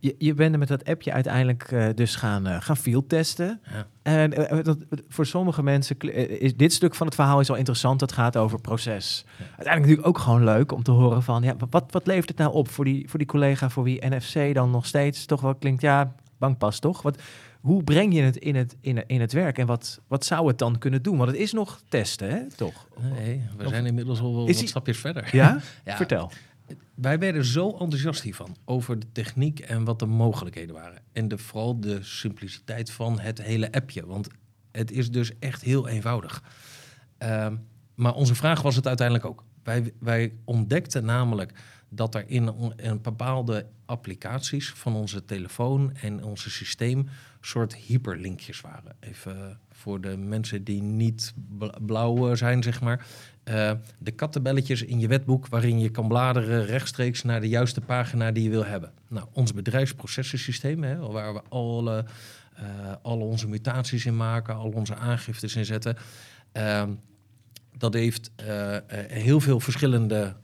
Je, 0.00 0.14
je 0.18 0.34
bent 0.34 0.52
er 0.52 0.58
met 0.58 0.68
dat 0.68 0.84
appje 0.84 1.12
uiteindelijk 1.12 1.70
uh, 1.70 1.86
dus 1.94 2.16
gaan, 2.16 2.48
uh, 2.48 2.56
gaan 2.60 2.76
field 2.76 3.08
testen. 3.08 3.60
Ja. 3.72 3.86
En 4.02 4.30
dat, 4.62 4.78
voor 5.08 5.26
sommige 5.26 5.62
mensen 5.62 5.98
is 6.40 6.56
dit 6.56 6.72
stuk 6.72 6.94
van 6.94 7.06
het 7.06 7.14
verhaal 7.14 7.40
is 7.40 7.50
al 7.50 7.56
interessant. 7.56 8.00
Het 8.00 8.12
gaat 8.12 8.36
over 8.36 8.60
proces. 8.60 9.24
Ja. 9.26 9.44
Uiteindelijk 9.44 9.78
natuurlijk 9.78 10.08
ook 10.08 10.18
gewoon 10.18 10.44
leuk 10.44 10.72
om 10.72 10.82
te 10.82 10.90
horen 10.90 11.22
van... 11.22 11.42
Ja, 11.42 11.56
wat, 11.70 11.84
wat 11.90 12.06
levert 12.06 12.28
het 12.28 12.38
nou 12.38 12.52
op 12.52 12.68
voor 12.68 12.84
die, 12.84 13.08
voor 13.08 13.18
die 13.18 13.28
collega 13.28 13.70
voor 13.70 13.84
wie 13.84 14.06
NFC 14.06 14.54
dan 14.54 14.70
nog 14.70 14.86
steeds 14.86 15.26
toch 15.26 15.40
wel 15.40 15.54
klinkt... 15.54 15.82
Ja, 15.82 16.14
bankpas 16.38 16.78
toch? 16.78 17.02
Wat, 17.02 17.22
hoe 17.60 17.84
breng 17.84 18.14
je 18.14 18.22
het 18.22 18.36
in 18.36 18.56
het, 18.56 18.76
in, 18.80 19.06
in 19.06 19.20
het 19.20 19.32
werk 19.32 19.58
en 19.58 19.66
wat, 19.66 20.00
wat 20.06 20.24
zou 20.24 20.46
het 20.48 20.58
dan 20.58 20.78
kunnen 20.78 21.02
doen? 21.02 21.16
Want 21.16 21.30
het 21.30 21.40
is 21.40 21.52
nog 21.52 21.80
testen, 21.88 22.30
hè? 22.30 22.50
toch? 22.56 22.88
Nee, 23.00 23.42
we 23.56 23.68
zijn 23.68 23.86
inmiddels 23.86 24.20
al 24.20 24.34
wel 24.34 24.46
wat 24.46 24.56
stapjes 24.56 24.98
verder. 24.98 25.28
Ja? 25.32 25.60
ja? 25.84 25.96
Vertel. 25.96 26.30
Wij 26.94 27.18
werden 27.18 27.44
zo 27.44 27.70
enthousiast 27.70 28.22
hiervan 28.22 28.56
over 28.64 28.98
de 28.98 29.06
techniek 29.12 29.60
en 29.60 29.84
wat 29.84 29.98
de 29.98 30.06
mogelijkheden 30.06 30.74
waren. 30.74 31.02
En 31.12 31.38
vooral 31.38 31.80
de 31.80 32.02
simpliciteit 32.02 32.90
van 32.90 33.20
het 33.20 33.42
hele 33.42 33.72
appje. 33.72 34.06
Want 34.06 34.28
het 34.72 34.90
is 34.90 35.10
dus 35.10 35.38
echt 35.38 35.62
heel 35.62 35.88
eenvoudig. 35.88 36.42
Uh, 37.22 37.46
maar 37.94 38.14
onze 38.14 38.34
vraag 38.34 38.62
was 38.62 38.76
het 38.76 38.86
uiteindelijk 38.86 39.26
ook. 39.26 39.44
Wij, 39.62 39.92
wij 39.98 40.32
ontdekten 40.44 41.04
namelijk 41.04 41.52
dat 41.88 42.14
er 42.14 42.24
in, 42.26 42.72
in 42.76 43.02
bepaalde 43.02 43.66
applicaties 43.84 44.70
van 44.70 44.94
onze 44.94 45.24
telefoon 45.24 45.94
en 45.94 46.24
onze 46.24 46.50
systeem 46.50 47.08
soort 47.40 47.76
hyperlinkjes 47.76 48.60
waren. 48.60 48.96
Even 49.00 49.58
voor 49.70 50.00
de 50.00 50.16
mensen 50.16 50.64
die 50.64 50.82
niet 50.82 51.34
blauw 51.86 52.34
zijn, 52.34 52.62
zeg 52.62 52.80
maar. 52.80 53.06
Uh, 53.44 53.72
de 53.98 54.10
kattenbelletjes 54.10 54.82
in 54.82 55.00
je 55.00 55.08
wetboek 55.08 55.48
waarin 55.48 55.78
je 55.78 55.88
kan 55.88 56.08
bladeren 56.08 56.66
rechtstreeks 56.66 57.22
naar 57.22 57.40
de 57.40 57.48
juiste 57.48 57.80
pagina 57.80 58.32
die 58.32 58.42
je 58.42 58.50
wil 58.50 58.64
hebben. 58.64 58.92
Nou, 59.08 59.26
ons 59.32 59.52
bedrijfsprocessensysteem, 59.52 60.82
hè, 60.82 60.96
waar 60.96 61.34
we 61.34 61.42
alle, 61.48 62.04
uh, 62.60 62.64
alle 63.02 63.24
onze 63.24 63.48
mutaties 63.48 64.06
in 64.06 64.16
maken, 64.16 64.54
al 64.54 64.70
onze 64.70 64.94
aangiftes 64.94 65.56
in 65.56 65.64
zetten. 65.64 65.96
Uh, 66.52 66.82
dat 67.78 67.94
heeft 67.94 68.30
heel 69.06 69.40
veel 69.40 69.60
verschillende 69.60 70.36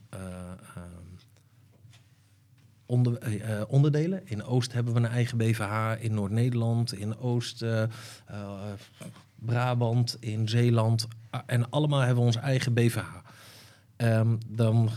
onder, 2.87 3.19
uh, 3.29 3.63
onderdelen. 3.69 4.21
In 4.25 4.45
Oost 4.45 4.73
hebben 4.73 4.95
we 4.95 4.99
een 4.99 5.07
eigen 5.07 5.39
BVH, 5.39 5.93
in 5.99 6.15
Noord-Nederland, 6.15 6.95
in 6.95 7.19
Oost-Brabant, 7.19 10.17
uh, 10.21 10.31
in 10.31 10.49
Zeeland. 10.49 11.07
en 11.47 11.71
allemaal 11.71 12.01
hebben 12.01 12.19
we 12.19 12.27
ons 12.27 12.37
eigen 12.37 12.75
BVH. 12.75 13.23
Ehm, 13.97 14.37
dan 14.47 14.91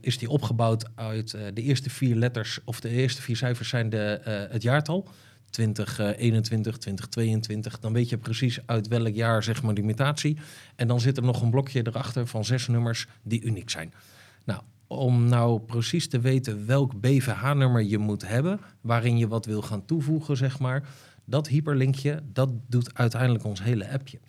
is 0.00 0.18
die 0.18 0.28
opgebouwd 0.28 0.88
uit 0.94 1.30
de 1.30 1.62
eerste 1.62 1.90
vier 1.90 2.16
letters, 2.16 2.58
of 2.64 2.80
de 2.80 2.88
eerste 2.88 3.22
vier 3.22 3.36
cijfers 3.36 3.68
zijn 3.68 3.90
de, 3.90 4.20
het 4.50 4.62
jaartal. 4.62 5.08
2021, 5.54 6.78
2022. 6.78 7.78
Dan 7.78 7.92
weet 7.92 8.08
je 8.08 8.18
precies 8.18 8.58
uit 8.66 8.88
welk 8.88 9.14
jaar 9.14 9.42
zeg 9.42 9.62
maar 9.62 9.74
die 9.74 9.84
mutatie. 9.84 10.38
En 10.76 10.88
dan 10.88 11.00
zit 11.00 11.16
er 11.16 11.22
nog 11.22 11.42
een 11.42 11.50
blokje 11.50 11.86
erachter 11.86 12.26
van 12.26 12.44
zes 12.44 12.68
nummers 12.68 13.06
die 13.22 13.42
uniek 13.42 13.70
zijn. 13.70 13.92
Nou, 14.44 14.60
om 14.94 15.28
nou 15.28 15.60
precies 15.60 16.08
te 16.08 16.20
weten 16.20 16.66
welk 16.66 17.00
BVH-nummer 17.00 17.82
je 17.82 17.98
moet 17.98 18.28
hebben, 18.28 18.60
waarin 18.80 19.18
je 19.18 19.28
wat 19.28 19.46
wil 19.46 19.62
gaan 19.62 19.84
toevoegen, 19.84 20.36
zeg 20.36 20.58
maar. 20.58 20.88
Dat 21.24 21.48
hyperlinkje, 21.48 22.22
dat 22.32 22.50
doet 22.66 22.94
uiteindelijk 22.94 23.44
ons 23.44 23.62
hele 23.62 23.90
appje. 23.90 24.20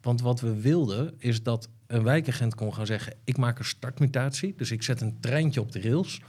Want 0.00 0.20
wat 0.20 0.40
we 0.40 0.60
wilden, 0.60 1.14
is 1.18 1.42
dat 1.42 1.68
een 1.86 2.02
wijkagent 2.02 2.54
kon 2.54 2.74
gaan 2.74 2.86
zeggen: 2.86 3.14
Ik 3.24 3.36
maak 3.36 3.58
een 3.58 3.64
startmutatie. 3.64 4.54
Dus 4.56 4.70
ik 4.70 4.82
zet 4.82 5.00
een 5.00 5.20
treintje 5.20 5.60
op 5.60 5.72
de 5.72 5.80
rails. 5.80 6.20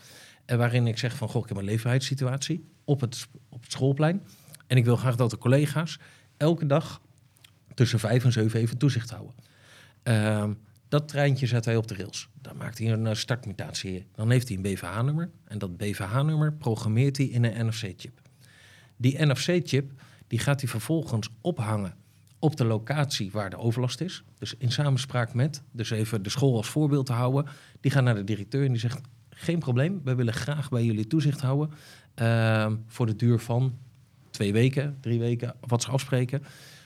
En 0.46 0.58
waarin 0.58 0.88
ik 0.88 0.98
zeg 0.98 1.16
van 1.16 1.30
goh, 1.30 1.42
ik 1.42 1.48
heb 1.48 1.58
een 1.58 1.64
leefbaarheidssituatie 1.64 2.66
op 2.84 3.02
het, 3.02 3.28
op 3.50 3.62
het 3.62 3.72
schoolplein. 3.72 4.22
En 4.68 4.78
ik 4.78 4.86
wil 4.86 4.96
graag 4.96 5.16
dat 5.16 5.30
de 5.30 5.38
collega's 5.38 6.00
elke 6.38 6.66
dag 6.66 7.02
tussen 7.74 8.00
vijf 8.00 8.24
en 8.24 8.32
zeven 8.32 8.60
even 8.60 8.78
toezicht 8.78 9.10
houden. 9.10 9.36
Uh, 10.04 10.50
dat 10.94 11.08
treintje 11.08 11.48
zet 11.48 11.66
hij 11.66 11.76
op 11.76 11.88
de 11.88 11.96
rails. 11.96 12.30
Dan 12.42 12.58
maakt 12.58 12.78
hij 12.78 12.92
een 12.92 13.08
eh, 13.08 13.16
startmutatie. 13.16 14.06
Dan 14.16 14.32
heeft 14.32 14.48
hij 14.48 14.58
een 14.58 14.64
BVH-nummer. 14.64 15.30
En 15.44 15.58
dat 15.58 15.78
BVH-nummer 15.78 16.54
programmeert 16.54 17.18
hij 17.18 17.26
in 17.26 17.44
een 17.44 17.68
NFC-chip. 17.68 18.22
Die 18.98 19.26
NFC-chip 19.26 19.92
die 20.28 20.40
gaat 20.40 20.62
hij 20.62 20.70
vervolgens 20.70 21.30
ophangen 21.42 21.96
op 22.40 22.56
de 22.56 22.66
locatie 22.66 23.32
waar 23.32 23.50
de 23.50 23.58
overlast 23.58 24.02
is. 24.02 24.24
Dus 24.38 24.56
in 24.58 24.72
samenspraak 24.72 25.34
met, 25.34 25.62
dus 25.72 25.90
even 25.90 26.24
de 26.24 26.30
school 26.30 26.56
als 26.56 26.70
voorbeeld 26.70 27.06
te 27.06 27.14
houden. 27.14 27.52
Die 27.82 27.92
gaat 27.92 28.04
naar 28.04 28.16
de 28.16 28.24
directeur 28.24 28.66
en 28.66 28.72
die 28.72 28.80
zegt: 28.80 29.02
Geen 29.30 29.60
probleem, 29.60 30.02
wij 30.04 30.16
willen 30.16 30.34
graag 30.34 30.70
bij 30.70 30.84
jullie 30.84 31.08
toezicht 31.08 31.42
houden. 31.42 31.72
Uh, 32.22 32.72
voor 32.88 33.06
de 33.06 33.16
duur 33.16 33.40
van 33.40 33.78
twee 34.30 34.54
weken, 34.54 34.98
drie 35.02 35.20
weken, 35.20 35.56
wat 35.60 35.82
ze 35.82 35.92
afspreken. 35.92 36.44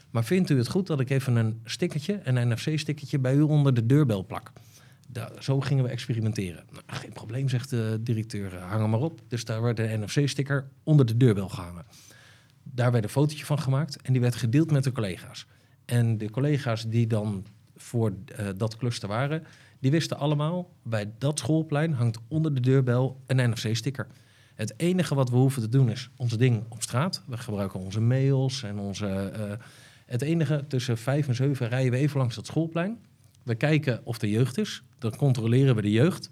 Maar 0.10 0.24
vindt 0.24 0.50
u 0.50 0.58
het 0.58 0.70
goed 0.70 0.88
dat 0.88 1.00
ik 1.00 1.10
even 1.10 1.36
een 1.36 1.62
stickertje, 1.64 2.20
een 2.24 2.48
NFC-stickertje, 2.48 3.20
bij 3.20 3.36
u 3.36 3.42
onder 3.42 3.74
de 3.74 3.86
deurbel 3.86 4.26
plak? 4.26 4.52
zo 5.40 5.60
gingen 5.60 5.84
we 5.84 5.90
experimenteren. 5.90 6.64
Nou, 6.72 6.84
geen 6.86 7.14
probleem, 7.14 7.50
zegt 7.50 7.70
de 7.70 8.00
directeur, 8.02 8.56
hang 8.56 8.82
hem 8.82 8.90
maar 8.90 9.00
op. 9.00 9.22
Dus 9.28 9.46
daar 9.46 9.62
werd 9.62 9.78
de 9.78 9.98
NFC-sticker 9.98 10.68
onder 10.84 11.06
de 11.06 11.18
deurbel 11.18 11.50
gehangen. 11.50 11.86
Daar 12.64 12.92
werd 12.92 13.04
een 13.04 13.10
fotootje 13.10 13.46
van 13.46 13.60
gemaakt 13.60 14.02
en 14.02 14.14
die 14.14 14.22
werd 14.22 14.36
gedeeld 14.36 14.72
met 14.72 14.84
de 14.84 14.92
collega's. 14.92 15.46
En 15.86 16.18
de 16.18 16.30
collega's 16.30 16.88
die 16.88 17.08
dan 17.08 17.46
voor 17.76 18.14
uh, 18.40 18.48
dat 18.58 18.78
cluster 18.78 19.08
waren, 19.08 19.44
die 19.80 19.92
wisten 19.92 20.18
allemaal, 20.18 20.70
bij 20.84 21.12
dat 21.18 21.40
schoolplein 21.40 21.94
hangt 21.94 22.20
onder 22.28 22.54
de 22.54 22.60
deurbel 22.60 23.22
een 23.26 23.50
NFC-sticker. 23.50 24.08
Het 24.56 24.74
enige 24.78 25.16
wat 25.16 25.30
we 25.30 25.36
hoeven 25.36 25.62
te 25.62 25.70
doen 25.70 25.90
is 25.90 26.10
ons 26.16 26.38
ding 26.38 26.64
op 26.70 26.82
straat. 26.82 27.24
We 27.28 27.38
gebruiken 27.38 27.80
onze 27.80 28.02
mails 28.02 28.64
en 28.64 28.80
onze... 28.80 29.34
Uh, 29.38 29.52
het 30.08 30.22
enige, 30.22 30.66
tussen 30.68 30.98
vijf 30.98 31.28
en 31.28 31.36
zeven 31.36 31.68
rijden 31.68 31.92
we 31.92 31.98
even 31.98 32.18
langs 32.18 32.36
dat 32.36 32.46
schoolplein. 32.46 32.98
We 33.44 33.56
kijken 33.56 34.02
of 34.04 34.22
er 34.22 34.28
jeugd 34.28 34.58
is. 34.58 34.84
Dan 35.00 35.16
controleren 35.16 35.76
we 35.76 35.82
de 35.82 35.92
jeugd. 35.92 36.32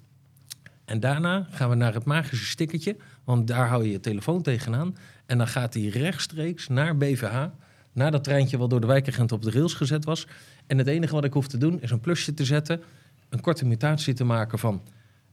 En 0.85 0.99
daarna 0.99 1.47
gaan 1.51 1.69
we 1.69 1.75
naar 1.75 1.93
het 1.93 2.05
magische 2.05 2.45
stickertje, 2.45 2.95
want 3.23 3.47
daar 3.47 3.67
hou 3.67 3.83
je 3.83 3.91
je 3.91 3.99
telefoon 3.99 4.41
tegenaan. 4.41 4.97
En 5.25 5.37
dan 5.37 5.47
gaat 5.47 5.73
hij 5.73 5.87
rechtstreeks 5.87 6.67
naar 6.67 6.97
BVH, 6.97 7.45
naar 7.91 8.11
dat 8.11 8.23
treintje 8.23 8.57
wat 8.57 8.69
door 8.69 8.81
de 8.81 8.87
wijkagent 8.87 9.31
op 9.31 9.41
de 9.41 9.51
rails 9.51 9.73
gezet 9.73 10.05
was. 10.05 10.27
En 10.67 10.77
het 10.77 10.87
enige 10.87 11.13
wat 11.13 11.23
ik 11.23 11.33
hoef 11.33 11.47
te 11.47 11.57
doen 11.57 11.81
is 11.81 11.91
een 11.91 11.99
plusje 11.99 12.33
te 12.33 12.45
zetten, 12.45 12.81
een 13.29 13.41
korte 13.41 13.65
mutatie 13.65 14.13
te 14.13 14.23
maken 14.23 14.59
van 14.59 14.81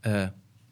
uh, 0.07 0.27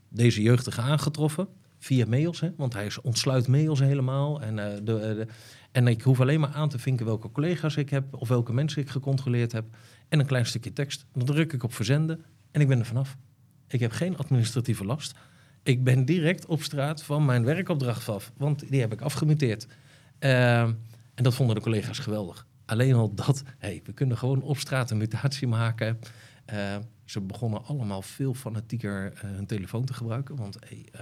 deze 0.09 0.43
jeugdige 0.43 0.81
aangetroffen 0.81 1.49
via 1.81 2.07
mails, 2.07 2.41
hè, 2.41 2.51
want 2.57 2.73
hij 2.73 2.91
ontsluit 3.03 3.49
mails 3.49 3.79
helemaal. 3.79 4.43
En, 4.43 4.57
uh, 4.57 4.65
de, 4.75 4.83
de, 4.83 5.27
en 5.73 5.87
ik 5.87 6.03
hoef 6.03 6.21
alleen 6.21 6.41
maar 6.41 6.53
aan 6.53 6.69
te 6.69 6.79
vinken 6.79 7.07
welke 7.07 7.31
collega's 7.31 7.77
ik 7.77 7.91
heb 7.91 8.15
of 8.15 8.29
welke 8.29 8.53
mensen 8.53 8.83
ik 8.83 8.91
gecontroleerd 8.91 9.53
heb. 9.53 9.65
En 10.09 10.19
een 10.19 10.27
klein 10.27 10.47
stukje 10.47 10.73
tekst. 10.73 11.07
Dan 11.13 11.25
druk 11.25 11.53
ik 11.53 11.63
op 11.63 11.75
verzenden 11.75 12.25
en 12.51 12.61
ik 12.61 12.69
ben 12.69 12.79
er 12.79 12.87
vanaf. 12.87 13.17
Ik 13.69 13.81
heb 13.81 13.93
geen 13.93 14.17
administratieve 14.17 14.85
last. 14.85 15.15
Ik 15.63 15.85
ben 15.85 16.05
direct 16.05 16.47
op 16.47 16.63
straat 16.63 17.03
van 17.03 17.25
mijn 17.25 17.45
werkopdracht 17.45 18.09
af, 18.09 18.33
want 18.37 18.71
die 18.71 18.81
heb 18.81 18.93
ik 18.93 19.01
afgemuteerd. 19.01 19.67
Ehm, 20.19 20.73
en 21.15 21.25
dat 21.25 21.35
vonden 21.35 21.57
de 21.57 21.63
collega's 21.63 21.99
geweldig. 21.99 22.47
Alleen 22.65 22.95
al 22.95 23.15
dat, 23.15 23.43
hey, 23.59 23.81
we 23.85 23.93
kunnen 23.93 24.19
gewoon 24.19 24.43
op 24.43 24.59
straat 24.59 24.91
een 24.91 24.97
mutatie 24.97 25.49
maken. 25.49 25.99
Eh, 26.45 26.77
ze 27.05 27.21
begonnen 27.21 27.65
allemaal 27.65 28.03
veel 28.03 28.35
fanatieker 28.35 29.13
eh, 29.13 29.21
hun 29.21 29.47
telefoon 29.47 29.85
te 29.85 29.95
gebruiken. 29.95 30.37
Want 30.37 30.57
hey, 30.61 30.87
eh, 30.93 31.01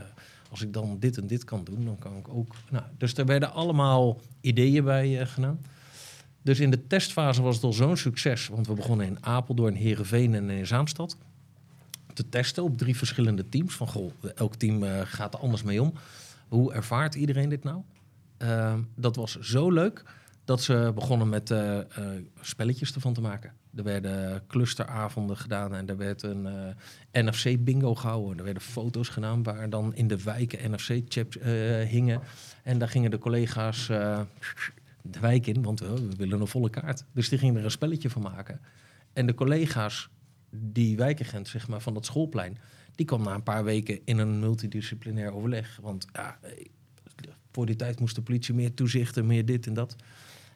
als 0.50 0.62
ik 0.62 0.72
dan 0.72 0.96
dit 0.98 1.16
en 1.16 1.26
dit 1.26 1.44
kan 1.44 1.64
doen, 1.64 1.84
dan 1.84 1.98
kan 1.98 2.16
ik 2.16 2.28
ook. 2.28 2.54
Nou, 2.70 2.84
dus 2.98 3.14
er 3.14 3.26
werden 3.26 3.52
allemaal 3.52 4.20
ideeën 4.40 4.84
bij 4.84 5.20
eh, 5.20 5.26
gedaan. 5.26 5.60
Dus 6.42 6.60
in 6.60 6.70
de 6.70 6.86
testfase 6.86 7.42
was 7.42 7.54
het 7.54 7.64
al 7.64 7.72
zo'n 7.72 7.96
succes. 7.96 8.48
Want 8.48 8.66
we 8.66 8.74
begonnen 8.74 9.06
in 9.06 9.24
Apeldoorn, 9.24 9.74
Heerenveen 9.74 10.34
en 10.34 10.50
in 10.50 10.66
Zaanstad. 10.66 11.16
Te 12.12 12.28
testen 12.28 12.62
op 12.62 12.78
drie 12.78 12.96
verschillende 12.96 13.48
teams. 13.48 13.74
Van 13.74 13.88
goh, 13.88 14.12
elk 14.34 14.54
team 14.54 14.82
eh, 14.82 15.00
gaat 15.04 15.34
er 15.34 15.40
anders 15.40 15.62
mee 15.62 15.82
om. 15.82 15.92
Hoe 16.48 16.72
ervaart 16.72 17.14
iedereen 17.14 17.48
dit 17.48 17.64
nou? 17.64 17.80
Eh, 18.36 18.74
dat 18.94 19.16
was 19.16 19.38
zo 19.38 19.70
leuk 19.70 20.04
dat 20.48 20.62
ze 20.62 20.92
begonnen 20.94 21.28
met 21.28 21.50
eh, 21.50 21.78
eh, 21.78 21.86
spelletjes 22.40 22.94
ervan 22.94 23.14
te 23.14 23.20
maken. 23.20 23.52
Er 23.74 23.82
werden 23.82 24.46
clusteravonden 24.46 25.36
gedaan 25.36 25.74
en 25.74 25.88
er 25.88 25.96
werd 25.96 26.22
een 26.22 26.46
eh, 26.46 27.22
NFC-bingo 27.24 27.94
gehouden. 27.94 28.38
Er 28.38 28.44
werden 28.44 28.62
foto's 28.62 29.08
gedaan 29.08 29.42
waar 29.42 29.70
dan 29.70 29.94
in 29.94 30.08
de 30.08 30.22
wijken 30.22 30.70
NFC-chips 30.70 31.38
hingen. 31.88 32.20
En 32.62 32.78
daar 32.78 32.88
gingen 32.88 33.10
de 33.10 33.18
collega's 33.18 33.86
de 33.86 35.20
wijk 35.20 35.46
in, 35.46 35.62
want 35.62 35.80
we 35.80 36.08
willen 36.16 36.40
een 36.40 36.46
volle 36.46 36.70
kaart. 36.70 37.04
Dus 37.12 37.28
die 37.28 37.38
gingen 37.38 37.56
er 37.56 37.64
een 37.64 37.70
spelletje 37.70 38.10
van 38.10 38.22
maken. 38.22 38.60
En 39.12 39.26
de 39.26 39.34
collega's, 39.34 40.08
die 40.50 40.96
wijkagent 40.96 41.48
zeg 41.48 41.68
maar, 41.68 41.80
van 41.80 41.94
dat 41.94 42.06
schoolplein... 42.06 42.58
die 42.94 43.06
kwam 43.06 43.22
na 43.22 43.34
een 43.34 43.42
paar 43.42 43.64
weken 43.64 44.00
in 44.04 44.18
een 44.18 44.38
multidisciplinair 44.38 45.32
overleg. 45.32 45.78
Want 45.82 46.06
voor 47.52 47.66
die 47.66 47.76
tijd 47.76 48.00
moest 48.00 48.14
de 48.14 48.22
politie 48.22 48.54
meer 48.54 48.74
toezichten, 48.74 49.26
meer 49.26 49.44
dit 49.44 49.66
en 49.66 49.74
dat. 49.74 49.96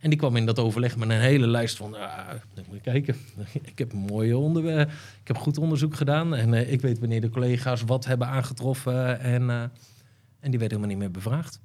En 0.02 0.10
die 0.10 0.18
kwam 0.18 0.36
in 0.36 0.46
dat 0.46 0.58
overleg 0.58 0.96
met 0.96 1.10
een 1.10 1.20
hele 1.20 1.46
lijst 1.46 1.76
van... 1.76 1.94
ah, 1.94 2.28
dan 2.54 2.64
moet 2.68 2.74
je 2.74 2.80
kijken, 2.80 3.16
ik 3.72 3.78
heb 3.78 3.92
een 3.92 3.98
mooie 3.98 4.38
onderwerp, 4.38 4.90
ik 5.20 5.28
heb 5.28 5.36
goed 5.36 5.58
onderzoek 5.58 5.94
gedaan... 5.94 6.34
en 6.34 6.54
eh, 6.54 6.72
ik 6.72 6.80
weet 6.80 6.98
wanneer 6.98 7.20
de 7.20 7.28
collega's 7.28 7.82
wat 7.82 8.04
hebben 8.04 8.26
aangetroffen... 8.26 9.20
en, 9.20 9.50
eh, 9.50 9.62
en 10.40 10.50
die 10.50 10.58
werden 10.58 10.78
helemaal 10.78 10.88
niet 10.88 10.98
meer 10.98 11.10
bevraagd. 11.10 11.60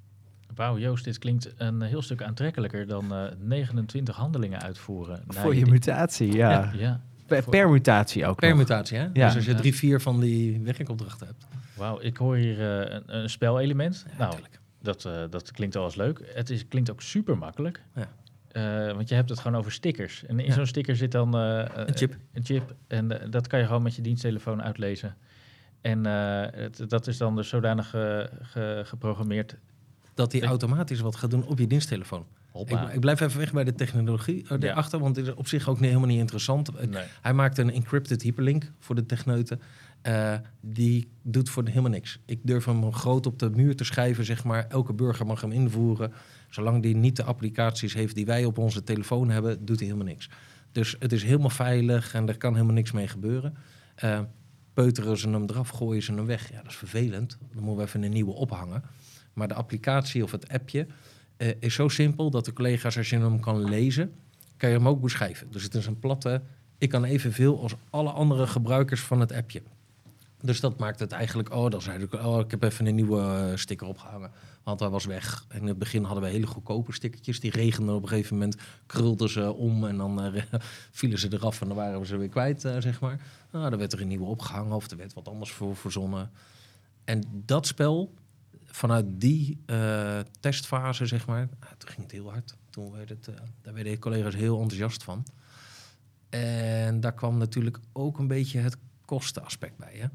Wauw, 0.55 0.77
Joost, 0.77 1.03
dit 1.03 1.17
klinkt 1.17 1.53
een 1.57 1.81
heel 1.81 2.01
stuk 2.01 2.23
aantrekkelijker 2.23 2.87
dan 2.87 3.13
eh, 3.13 3.23
29 3.39 4.15
handelingen 4.15 4.61
uitvoeren. 4.61 5.23
Voor 5.27 5.55
je 5.55 5.65
mutatie, 5.65 6.31
ja. 6.31 6.71
Ja, 6.77 7.01
Per, 7.25 7.43
per 7.49 7.69
mutatie 7.69 8.21
ook 8.21 8.41
nog. 8.41 8.49
Permutatie, 8.49 8.97
hè? 8.97 9.03
Ja. 9.13 9.25
Dus 9.25 9.35
als 9.35 9.45
je 9.45 9.55
drie, 9.55 9.75
vier 9.75 10.01
van 10.01 10.19
die 10.19 10.59
werkopdrachten 10.59 11.27
hebt. 11.27 11.45
wauw, 11.73 11.99
ik 12.01 12.17
hoor 12.17 12.35
hier 12.35 12.59
eh, 12.59 12.93
een, 12.93 13.03
een 13.15 13.29
spelelement. 13.29 14.05
nou, 14.17 14.35
dat, 14.81 15.05
eh, 15.05 15.23
dat 15.29 15.51
klinkt 15.51 15.75
al 15.75 15.83
eens 15.83 15.95
leuk. 15.95 16.31
Het 16.33 16.49
is, 16.49 16.67
klinkt 16.67 16.91
ook 16.91 17.01
super 17.01 17.37
makkelijk. 17.37 17.81
Eh, 18.57 18.91
want 18.95 19.09
je 19.09 19.15
hebt 19.15 19.29
het 19.29 19.39
gewoon 19.39 19.57
over 19.57 19.71
stickers. 19.71 20.25
En 20.25 20.39
in 20.39 20.45
Ja. 20.45 20.53
zo'n 20.53 20.65
sticker 20.65 20.95
zit 20.95 21.11
dan 21.11 21.35
eh, 21.37 21.59
eh, 21.61 21.67
Een 21.87 21.97
chip. 21.97 22.15
Een 22.33 22.45
chip. 22.45 22.75
En 22.87 23.21
eh, 23.21 23.31
dat 23.31 23.47
kan 23.47 23.59
je 23.59 23.65
gewoon 23.65 23.81
met 23.81 23.95
je 23.95 24.01
diensttelefoon 24.01 24.63
uitlezen. 24.63 25.15
En 25.81 26.05
eh, 26.05 26.59
het, 26.61 26.83
dat 26.89 27.07
is 27.07 27.17
dan 27.17 27.35
dus 27.35 27.49
zodanig 27.49 27.93
eh, 27.93 28.19
ge- 28.41 28.81
geprogrammeerd. 28.85 29.55
Dat 30.13 30.31
hij 30.31 30.41
Ik- 30.41 30.47
automatisch 30.47 30.99
wat 30.99 31.15
gaat 31.15 31.31
doen 31.31 31.45
op 31.45 31.59
je 31.59 31.67
diensttelefoon. 31.67 32.25
Ik, 32.65 32.79
ik 32.93 32.99
blijf 32.99 33.19
even 33.19 33.39
weg 33.39 33.53
bij 33.53 33.63
de 33.63 33.73
technologie 33.73 34.43
eh, 34.49 34.57
Ja. 34.59 34.71
erachter, 34.71 34.99
want 34.99 35.15
het 35.15 35.27
is 35.27 35.33
op 35.33 35.47
zich 35.47 35.69
ook 35.69 35.75
niet, 35.79 35.87
helemaal 35.89 36.07
niet 36.09 36.19
interessant. 36.19 36.75
Eh, 36.75 36.87
Nee. 36.87 37.03
Hij 37.21 37.33
maakt 37.33 37.57
een 37.57 37.71
encrypted 37.71 38.21
hyperlink 38.21 38.71
voor 38.79 38.95
de 38.95 39.05
techneuten. 39.05 39.61
Eh, 40.01 40.33
die 40.61 41.09
doet 41.21 41.49
voor 41.49 41.67
helemaal 41.67 41.89
niks. 41.91 42.19
Ik 42.25 42.39
durf 42.43 42.65
hem 42.65 42.93
groot 42.93 43.25
op 43.25 43.39
de 43.39 43.49
muur 43.49 43.75
te 43.75 43.83
schrijven, 43.83 44.25
zeg 44.25 44.43
maar. 44.43 44.65
Elke 44.67 44.93
burger 44.93 45.25
mag 45.25 45.41
hem 45.41 45.51
invoeren. 45.51 46.13
Zolang 46.49 46.81
die 46.81 46.95
niet 46.95 47.15
de 47.15 47.23
applicaties 47.23 47.93
heeft 47.93 48.15
die 48.15 48.25
wij 48.25 48.45
op 48.45 48.57
onze 48.57 48.83
telefoon 48.83 49.29
hebben, 49.29 49.65
doet 49.65 49.79
hij 49.79 49.87
helemaal 49.87 50.07
niks. 50.07 50.29
Dus 50.71 50.95
het 50.99 51.11
is 51.11 51.23
helemaal 51.23 51.49
veilig 51.49 52.13
en 52.13 52.27
er 52.27 52.37
kan 52.37 52.53
helemaal 52.53 52.73
niks 52.73 52.91
mee 52.91 53.07
gebeuren. 53.07 53.57
Eh, 53.95 54.19
peuteren 54.73 55.17
ze 55.17 55.29
hem 55.29 55.43
eraf, 55.43 55.69
gooien 55.69 56.03
ze 56.03 56.13
hem 56.13 56.25
weg. 56.25 56.51
Ja, 56.51 56.57
dat 56.57 56.71
is 56.71 56.75
vervelend. 56.75 57.37
Dan 57.39 57.63
moeten 57.63 57.75
we 57.75 57.83
even 57.83 58.03
een 58.03 58.11
nieuwe 58.11 58.33
ophangen. 58.33 58.83
Maar 59.33 59.47
de 59.47 59.53
applicatie 59.53 60.23
of 60.23 60.31
het 60.31 60.49
appje 60.49 60.87
eh, 61.37 61.49
is 61.59 61.73
zo 61.73 61.87
simpel 61.87 62.29
dat 62.29 62.45
de 62.45 62.53
collega's, 62.53 62.97
als 62.97 63.09
je 63.09 63.17
hem 63.17 63.39
kan 63.39 63.63
lezen, 63.63 64.13
kan 64.57 64.69
je 64.69 64.75
hem 64.75 64.87
ook 64.87 65.01
beschrijven. 65.01 65.47
Dus 65.51 65.63
het 65.63 65.75
is 65.75 65.85
een 65.85 65.99
platte. 65.99 66.41
Ik 66.77 66.89
kan 66.89 67.03
evenveel 67.03 67.61
als 67.61 67.75
alle 67.89 68.09
andere 68.09 68.47
gebruikers 68.47 69.01
van 69.01 69.19
het 69.19 69.31
appje. 69.31 69.61
Dus 70.41 70.59
dat 70.59 70.79
maakt 70.79 70.99
het 70.99 71.11
eigenlijk. 71.11 71.53
Oh, 71.53 71.69
dan 71.69 71.81
zei 71.81 72.03
ik. 72.03 72.13
Oh, 72.13 72.39
ik 72.39 72.51
heb 72.51 72.63
even 72.63 72.85
een 72.85 72.95
nieuwe 72.95 73.21
eh, 73.21 73.55
sticker 73.55 73.87
opgehangen. 73.87 74.31
Want 74.63 74.79
hij 74.79 74.89
was 74.89 75.05
weg. 75.05 75.45
In 75.51 75.67
het 75.67 75.77
begin 75.77 76.03
hadden 76.03 76.23
we 76.23 76.29
hele 76.29 76.47
goedkope 76.47 76.93
stickertjes. 76.93 77.39
Die 77.39 77.51
regenden 77.51 77.95
op 77.95 78.01
een 78.01 78.07
gegeven 78.07 78.33
moment. 78.33 78.57
Krulden 78.85 79.29
ze 79.29 79.53
om 79.53 79.85
en 79.85 79.97
dan 79.97 80.21
eh, 80.21 80.43
vielen 80.91 81.19
ze 81.19 81.33
eraf. 81.33 81.61
En 81.61 81.67
dan 81.67 81.77
waren 81.77 81.99
we 81.99 82.05
ze 82.05 82.17
weer 82.17 82.29
kwijt, 82.29 82.65
eh, 82.65 82.75
zeg 82.79 82.99
maar. 82.99 83.19
Nou, 83.51 83.69
dan 83.69 83.79
werd 83.79 83.93
er 83.93 84.01
een 84.01 84.07
nieuwe 84.07 84.25
opgehangen 84.25 84.75
of 84.75 84.91
er 84.91 84.97
werd 84.97 85.13
wat 85.13 85.27
anders 85.27 85.51
voor 85.51 85.75
verzonnen. 85.75 86.31
En 87.03 87.23
dat 87.45 87.67
spel, 87.67 88.13
vanuit 88.65 89.05
die 89.07 89.59
testfase, 90.39 91.05
zeg 91.05 91.27
maar. 91.27 91.49
ah, 91.59 91.69
toen 91.77 91.89
ging 91.89 92.01
het 92.01 92.11
heel 92.11 92.31
hard. 92.31 92.55
Toen 92.69 92.91
werd 92.91 93.09
het, 93.09 93.25
daar 93.61 93.73
werden 93.73 93.93
de 93.93 93.99
collega's 93.99 94.35
heel 94.35 94.61
enthousiast 94.61 95.03
van. 95.03 95.25
En 96.29 96.99
daar 96.99 97.13
kwam 97.13 97.37
natuurlijk 97.37 97.79
ook 97.93 98.19
een 98.19 98.27
beetje 98.27 98.59
het 98.59 98.77
kostenaspect 99.05 99.77
bij. 99.77 99.93
Hè? 99.95 100.07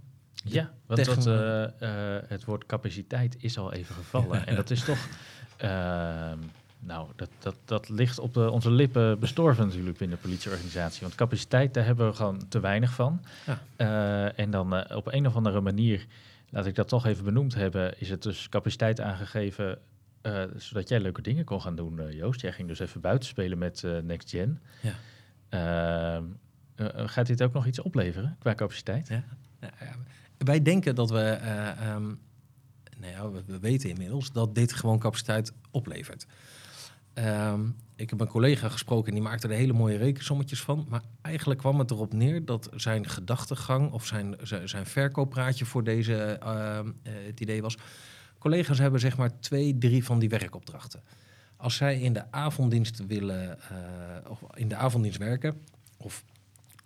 Ja, 0.44 0.72
want 0.87 1.05
dat, 1.05 1.26
eh, 1.26 1.64
eh, 1.64 2.22
het 2.26 2.44
woord 2.44 2.66
capaciteit 2.66 3.37
is 3.38 3.59
al 3.59 3.72
even 3.72 3.94
gevallen. 3.94 4.46
en 4.46 4.55
dat 4.55 4.70
is 4.70 4.85
toch... 4.85 5.09
ehm, 5.57 6.38
nou, 6.78 7.09
dat, 7.16 7.31
dat, 7.38 7.57
dat 7.64 7.88
ligt 7.88 8.18
op 8.18 8.35
de, 8.35 8.50
onze 8.50 8.70
lippen 8.70 9.18
bestorven 9.18 9.66
natuurlijk 9.66 9.98
binnen 9.98 10.16
de 10.16 10.22
politieorganisatie. 10.22 11.00
Want 11.00 11.14
capaciteit, 11.14 11.74
daar 11.74 11.85
hebben 11.85 12.07
we 12.07 12.14
gewoon 12.14 12.48
te 12.48 12.61
weinig 12.61 12.92
van. 12.92 13.24
Ja. 13.46 13.62
Eh, 13.76 14.38
en 14.38 14.50
dan 14.50 14.94
op 14.94 15.12
een 15.12 15.26
of 15.26 15.37
andere 15.37 15.61
manier, 15.61 16.07
laat 16.50 16.66
ik 16.66 16.74
dat 16.74 16.88
toch 16.88 17.07
even 17.07 17.24
benoemd 17.24 17.55
hebben, 17.55 18.00
is 18.00 18.11
het 18.11 18.22
dus 18.22 18.48
capaciteit 18.48 19.00
aangegeven... 19.00 19.78
zodat 20.57 20.88
jij 20.88 21.00
leuke 21.00 21.22
dingen 21.22 21.44
kon 21.44 21.61
gaan 21.61 21.76
doen, 21.76 22.14
Joost. 22.14 22.40
Jij 22.40 22.52
ging 22.52 22.68
dus 22.68 22.78
even 22.78 23.00
buiten 23.00 23.28
spelen 23.28 23.59
met 23.59 23.83
Next 24.02 24.31
Gen. 24.31 24.61
Ja. 24.81 24.94
Ehm, 25.52 26.24
eh, 26.74 27.09
gaat 27.09 27.26
dit 27.26 27.42
ook 27.42 27.52
nog 27.52 27.66
iets 27.66 27.81
opleveren 27.81 28.37
qua 28.38 28.55
capaciteit? 28.55 29.09
Ja. 29.09 29.24
Nou 29.61 29.72
ja, 29.81 29.96
wij 30.44 30.62
denken 30.62 30.94
dat 30.94 31.11
we, 31.11 31.20
eh, 31.20 31.68
ehm, 31.68 32.07
nou 32.98 33.12
ja, 33.12 33.31
we, 33.31 33.42
we 33.46 33.59
weten 33.59 33.90
inmiddels 33.90 34.33
dat 34.33 34.55
dit 34.55 34.72
gewoon 34.72 34.98
capaciteit 34.98 35.52
oplevert. 35.70 36.26
Ehm, 37.14 37.61
ik 37.96 38.11
heb 38.11 38.20
een 38.20 38.26
collega 38.26 38.68
gesproken 38.68 39.09
en 39.09 39.14
die 39.14 39.22
maakte 39.22 39.48
er 39.48 39.55
hele 39.55 39.72
mooie 39.72 39.96
rekensommetjes 39.96 40.62
van. 40.62 40.87
Maar 40.88 41.02
eigenlijk 41.20 41.61
kwam 41.61 41.78
het 41.78 41.90
erop 41.90 42.12
neer 42.12 42.44
dat 42.44 42.70
zijn 42.74 43.09
gedachtegang 43.09 43.92
of 43.92 44.07
zijn, 44.07 44.37
zijn, 44.64 44.87
verkooppraatje 44.87 45.64
voor 45.64 45.85
deze, 45.85 46.16
ehm, 46.16 46.90
eh, 47.02 47.12
het 47.26 47.40
idee 47.40 47.62
was. 47.62 47.76
Collega's 48.38 48.78
hebben 48.78 49.00
zeg 49.00 49.16
maar 49.16 49.40
twee, 49.40 49.78
drie 49.78 50.05
van 50.05 50.18
die 50.18 50.28
werkopdrachten. 50.28 51.02
Als 51.57 51.76
zij 51.76 52.00
in 52.00 52.12
de 52.12 52.33
avonddienst 52.33 53.07
willen, 53.07 53.61
eh, 53.61 54.31
of 54.31 54.42
in 54.55 54.68
de 54.68 54.76
avonddienst 54.76 55.18
werken, 55.18 55.61
of 55.96 56.24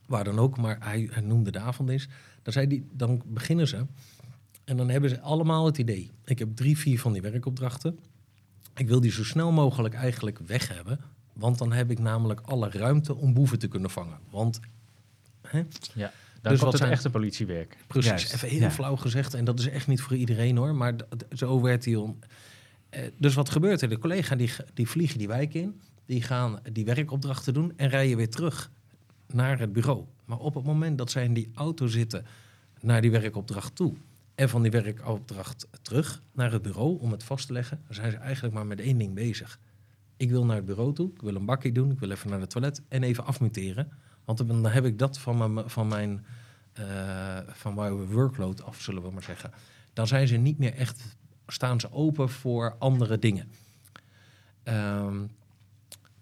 waar 0.07 0.25
dan 0.25 0.39
ook, 0.39 0.57
maar 0.59 0.77
hij, 0.81 1.09
hij 1.13 1.23
noemde 1.23 1.51
de 1.51 1.59
avonddienst. 1.59 2.11
Dan, 2.43 2.53
zei 2.53 2.67
die, 2.67 2.87
dan 2.93 3.23
beginnen 3.27 3.69
ze 3.69 3.87
en 4.65 4.77
dan 4.77 4.89
hebben 4.91 5.11
ze 5.11 5.21
allemaal 5.21 5.67
het 5.67 5.79
idee. 5.79 6.11
Ik 6.25 6.39
heb 6.39 6.57
drie, 6.57 6.79
vier 6.79 7.01
van 7.01 7.13
die 7.13 7.23
werkopdrachten. 7.23 7.99
Ik 8.77 8.89
wil 8.89 9.01
die 9.01 9.11
zo 9.13 9.25
snel 9.25 9.53
mogelijk 9.53 9.95
eigenlijk 9.95 10.39
weg 10.39 10.69
hebben. 10.69 11.01
Want 11.33 11.59
dan 11.59 11.73
heb 11.73 11.91
ik 11.91 11.99
namelijk 11.99 12.41
alle 12.41 12.71
ruimte 12.71 13.15
om 13.15 13.35
boeven 13.35 13.59
te 13.59 13.69
kunnen 13.69 13.91
vangen. 13.91 14.19
Want, 14.31 14.61
hè? 15.43 15.59
Ja, 15.95 16.13
dan 16.43 16.53
Dus 16.53 16.61
wat 16.61 16.73
het 16.73 16.81
zijn- 16.81 16.93
echte 16.93 17.11
politiewerk. 17.11 17.77
precies, 17.87 18.11
Juist, 18.11 18.33
even 18.35 18.49
heel 18.49 18.61
ja. 18.61 18.71
flauw 18.71 18.97
gezegd. 18.97 19.35
En 19.35 19.45
dat 19.45 19.59
is 19.59 19.69
echt 19.69 19.87
niet 19.87 20.01
voor 20.01 20.17
iedereen 20.17 20.57
hoor. 20.57 20.75
Maar 20.75 20.95
zo 21.33 21.61
werd 21.61 21.85
hij 21.85 21.95
om. 21.95 22.19
Eh, 22.89 23.03
dus 23.19 23.35
wat 23.35 23.51
gebeurt 23.51 23.83
er? 23.83 23.89
De 23.89 23.99
collega 23.99 24.37
die, 24.37 24.51
die 24.75 24.89
vliegen 24.89 25.19
die 25.19 25.29
wijk 25.29 25.55
in. 25.55 25.81
Die 26.07 26.23
gaan 26.23 26.59
die 26.73 26.85
werkopdrachten 26.85 27.55
doen 27.55 27.73
en 27.77 27.89
rijden 27.89 28.17
weer 28.17 28.31
terug 28.31 28.71
naar 29.33 29.59
het 29.59 29.73
bureau. 29.73 30.05
Maar 30.25 30.39
op 30.39 30.55
het 30.55 30.65
moment 30.65 30.99
dat 30.99 31.11
zij 31.11 31.25
in 31.25 31.35
die 31.35 31.51
auto 31.55 31.87
zitten 31.87 32.27
naar 32.81 33.01
die 33.01 33.11
werkopdracht 33.11 33.75
toe... 33.75 33.95
en 34.35 34.49
van 34.49 34.63
die 34.63 34.71
werkopdracht 34.71 35.67
terug 35.83 36.23
naar 36.33 36.53
het 36.53 36.63
bureau 36.63 37.01
om 37.01 37.11
het 37.11 37.23
vast 37.23 37.47
te 37.47 37.53
leggen... 37.53 37.83
zijn 37.89 38.11
ze 38.11 38.17
eigenlijk 38.17 38.55
maar 38.55 38.67
met 38.67 38.81
één 38.81 38.99
ding 38.99 39.15
bezig. 39.15 39.59
Ik 40.17 40.31
wil 40.31 40.45
naar 40.45 40.57
het 40.57 40.65
bureau 40.65 40.95
toe, 40.95 41.11
ik 41.15 41.21
wil 41.21 41.35
een 41.35 41.45
bakje 41.45 41.73
doen... 41.73 41.91
ik 41.91 41.99
wil 41.99 42.11
even 42.11 42.31
naar 42.31 42.41
het 42.41 42.51
toilet 42.51 42.83
en 42.89 43.03
even 43.03 43.25
afmuteren. 43.25 43.93
Want 44.25 44.39
dan 44.49 44.67
heb 44.67 44.85
ik 44.85 44.99
dat 44.99 45.19
van 45.19 45.53
mijn, 45.53 45.71
van 45.71 45.89
mijn, 45.89 46.27
eh, 46.73 47.39
van 47.47 47.75
mijn 47.75 48.07
workload 48.07 48.63
af, 48.63 48.81
zullen 48.81 49.03
we 49.03 49.11
maar 49.11 49.23
zeggen. 49.23 49.53
Dan 49.93 50.07
zijn 50.07 50.29
ze 50.29 50.37
niet 50.37 50.59
meer 50.59 50.75
echt... 50.75 51.17
staan 51.47 51.81
ze 51.81 51.93
open 51.93 52.29
voor 52.29 52.77
andere 52.79 53.19
dingen. 53.19 53.51
Ehm, 54.63 55.27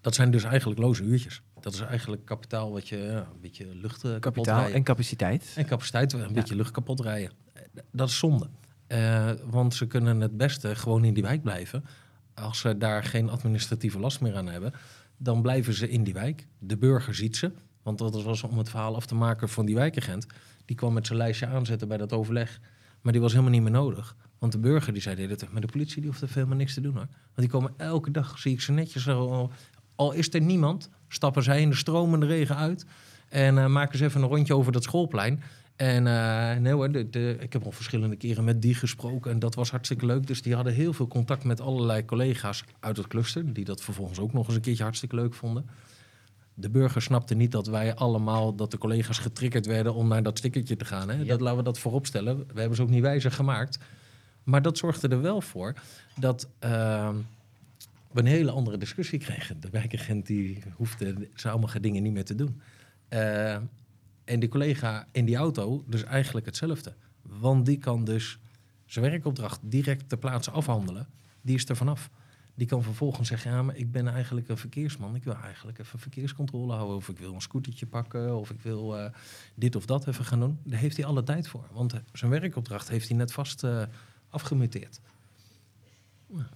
dat 0.01 0.15
zijn 0.15 0.31
dus 0.31 0.43
eigenlijk 0.43 0.79
loze 0.79 1.03
uurtjes. 1.03 1.41
Dat 1.65 1.73
is 1.73 1.79
eigenlijk 1.79 2.25
kapitaal 2.25 2.71
wat 2.71 2.87
je 2.87 2.97
ja, 2.97 3.17
een 3.17 3.41
beetje 3.41 3.75
lucht 3.75 3.95
eh, 3.95 4.01
kapot 4.01 4.21
Kapitaal 4.21 4.57
rijden. 4.57 4.75
en 4.75 4.83
capaciteit. 4.83 5.53
En 5.55 5.65
capaciteit, 5.65 6.13
een 6.13 6.33
beetje 6.33 6.55
lucht 6.55 6.71
kapot 6.71 6.99
rijden. 6.99 7.31
Eh, 7.53 7.61
Dat 7.91 8.09
is 8.09 8.17
zonde. 8.17 8.49
Eh, 8.87 9.31
want 9.45 9.73
ze 9.73 9.87
kunnen 9.87 10.21
het 10.21 10.37
beste 10.37 10.75
gewoon 10.75 11.03
in 11.03 11.13
die 11.13 11.23
wijk 11.23 11.41
blijven. 11.41 11.85
als 12.33 12.59
ze 12.59 12.77
daar 12.77 13.03
geen 13.03 13.29
administratieve 13.29 13.99
last 13.99 14.21
meer 14.21 14.35
aan 14.35 14.47
hebben, 14.47 14.73
dan 15.17 15.41
blijven 15.41 15.73
ze 15.73 15.89
in 15.89 16.03
die 16.03 16.13
wijk. 16.13 16.47
De 16.59 16.77
burger 16.77 17.15
ziet 17.15 17.37
ze. 17.37 17.51
Want 17.83 17.97
dat 17.97 18.23
was 18.23 18.43
om 18.43 18.57
het 18.57 18.69
verhaal 18.69 18.95
af 18.95 19.05
te 19.05 19.15
maken 19.15 19.49
van 19.49 19.65
die 19.65 19.75
wijkagent. 19.75 20.25
Die 20.65 20.75
kwam 20.75 20.93
met 20.93 21.05
zijn 21.07 21.17
lijstje 21.17 21.47
aanzetten 21.47 21.87
bij 21.87 21.97
dat 21.97 22.13
overleg. 22.13 22.59
Maar 23.01 23.11
die 23.11 23.21
was 23.21 23.31
helemaal 23.31 23.53
niet 23.53 23.61
meer 23.61 23.71
nodig. 23.71 24.15
Want 24.39 24.51
de 24.51 24.59
burger 24.59 24.93
die 24.93 25.01
zei 25.01 25.27
dit, 25.27 25.51
maar 25.51 25.61
de 25.61 25.67
politie 25.67 26.01
die 26.01 26.09
hoeft 26.09 26.21
er 26.21 26.29
helemaal 26.33 26.57
niks 26.57 26.73
te 26.73 26.81
doen 26.81 26.93
hoor. 26.93 27.07
Want 27.07 27.35
die 27.35 27.49
komen 27.49 27.73
elke 27.77 28.11
dag, 28.11 28.39
zie 28.39 28.53
ik 28.53 28.61
ze 28.61 28.71
netjes. 28.71 29.07
Al, 29.09 29.51
al 29.95 30.11
is 30.11 30.33
er 30.33 30.41
niemand, 30.41 30.89
stappen 31.15 31.43
zij 31.43 31.61
in 31.61 31.69
de 31.69 31.75
stromende 31.75 32.25
regen 32.25 32.55
uit. 32.55 32.85
En 33.29 33.55
uh, 33.55 33.65
maken 33.65 33.97
ze 33.97 34.03
even 34.03 34.21
een 34.21 34.27
rondje 34.27 34.55
over 34.55 34.71
dat 34.71 34.83
schoolplein. 34.83 35.43
En 35.75 36.05
uh, 36.05 36.55
nee 36.55 36.73
hoor, 36.73 36.91
de, 36.91 37.09
de, 37.09 37.37
ik 37.39 37.53
heb 37.53 37.65
al 37.65 37.71
verschillende 37.71 38.15
keren 38.15 38.43
met 38.43 38.61
die 38.61 38.75
gesproken 38.75 39.31
en 39.31 39.39
dat 39.39 39.55
was 39.55 39.71
hartstikke 39.71 40.05
leuk. 40.05 40.27
Dus 40.27 40.41
die 40.41 40.55
hadden 40.55 40.73
heel 40.73 40.93
veel 40.93 41.07
contact 41.07 41.43
met 41.43 41.61
allerlei 41.61 42.05
collega's 42.05 42.63
uit 42.79 42.97
het 42.97 43.07
cluster, 43.07 43.53
die 43.53 43.65
dat 43.65 43.81
vervolgens 43.81 44.19
ook 44.19 44.33
nog 44.33 44.45
eens 44.47 44.55
een 44.55 44.61
keertje 44.61 44.83
hartstikke 44.83 45.15
leuk 45.15 45.33
vonden. 45.33 45.69
De 46.53 46.69
burger 46.69 47.01
snapte 47.01 47.35
niet 47.35 47.51
dat 47.51 47.67
wij 47.67 47.95
allemaal, 47.95 48.55
dat 48.55 48.71
de 48.71 48.77
collega's 48.77 49.17
getriggerd 49.17 49.65
werden 49.65 49.93
om 49.93 50.07
naar 50.07 50.23
dat 50.23 50.37
stickertje 50.37 50.75
te 50.75 50.85
gaan. 50.85 51.09
Hè? 51.09 51.25
Dat 51.25 51.41
laten 51.41 51.57
we 51.57 51.63
dat 51.63 51.79
voorop 51.79 52.05
stellen. 52.05 52.37
We 52.37 52.59
hebben 52.59 52.75
ze 52.75 52.81
ook 52.81 52.89
niet 52.89 53.01
wijzer 53.01 53.31
gemaakt. 53.31 53.79
Maar 54.43 54.61
dat 54.61 54.77
zorgde 54.77 55.07
er 55.07 55.21
wel 55.21 55.41
voor 55.41 55.73
dat 56.19 56.47
uh, 56.63 57.09
we 58.15 58.21
een 58.21 58.27
hele 58.27 58.51
andere 58.51 58.77
discussie 58.77 59.19
kregen. 59.19 59.59
De 59.59 59.69
wijkagent 59.69 60.25
die 60.25 60.63
hoefde 60.75 61.29
sommige 61.33 61.79
dingen 61.79 62.03
niet 62.03 62.13
meer 62.13 62.25
te 62.25 62.35
doen. 62.35 62.61
Uh, 63.09 63.53
en 64.23 64.39
die 64.39 64.49
collega 64.49 65.07
in 65.11 65.25
die 65.25 65.35
auto 65.35 65.83
dus 65.87 66.03
eigenlijk 66.03 66.45
hetzelfde. 66.45 66.95
Want 67.21 67.65
die 67.65 67.77
kan 67.77 68.03
dus 68.03 68.39
zijn 68.85 69.05
werkopdracht 69.05 69.59
direct 69.63 70.09
ter 70.09 70.17
plaatse 70.17 70.51
afhandelen. 70.51 71.07
Die 71.41 71.55
is 71.55 71.69
er 71.69 71.75
vanaf. 71.75 72.09
Die 72.53 72.67
kan 72.67 72.83
vervolgens 72.83 73.27
zeggen, 73.27 73.51
ja, 73.51 73.63
maar 73.63 73.75
ik 73.75 73.91
ben 73.91 74.07
eigenlijk 74.07 74.49
een 74.49 74.57
verkeersman. 74.57 75.15
Ik 75.15 75.23
wil 75.23 75.35
eigenlijk 75.35 75.79
even 75.79 75.99
verkeerscontrole 75.99 76.73
houden. 76.73 76.95
Of 76.95 77.09
ik 77.09 77.17
wil 77.17 77.33
een 77.33 77.41
scootertje 77.41 77.85
pakken. 77.85 78.37
Of 78.37 78.49
ik 78.49 78.61
wil 78.61 78.97
uh, 78.97 79.05
dit 79.55 79.75
of 79.75 79.85
dat 79.85 80.07
even 80.07 80.25
gaan 80.25 80.39
doen. 80.39 80.59
Daar 80.63 80.79
heeft 80.79 80.97
hij 80.97 81.05
alle 81.05 81.23
tijd 81.23 81.47
voor. 81.47 81.67
Want 81.71 82.01
zijn 82.13 82.31
werkopdracht 82.31 82.89
heeft 82.89 83.07
hij 83.07 83.17
net 83.17 83.33
vast 83.33 83.63
afgemuteerd. 84.29 84.99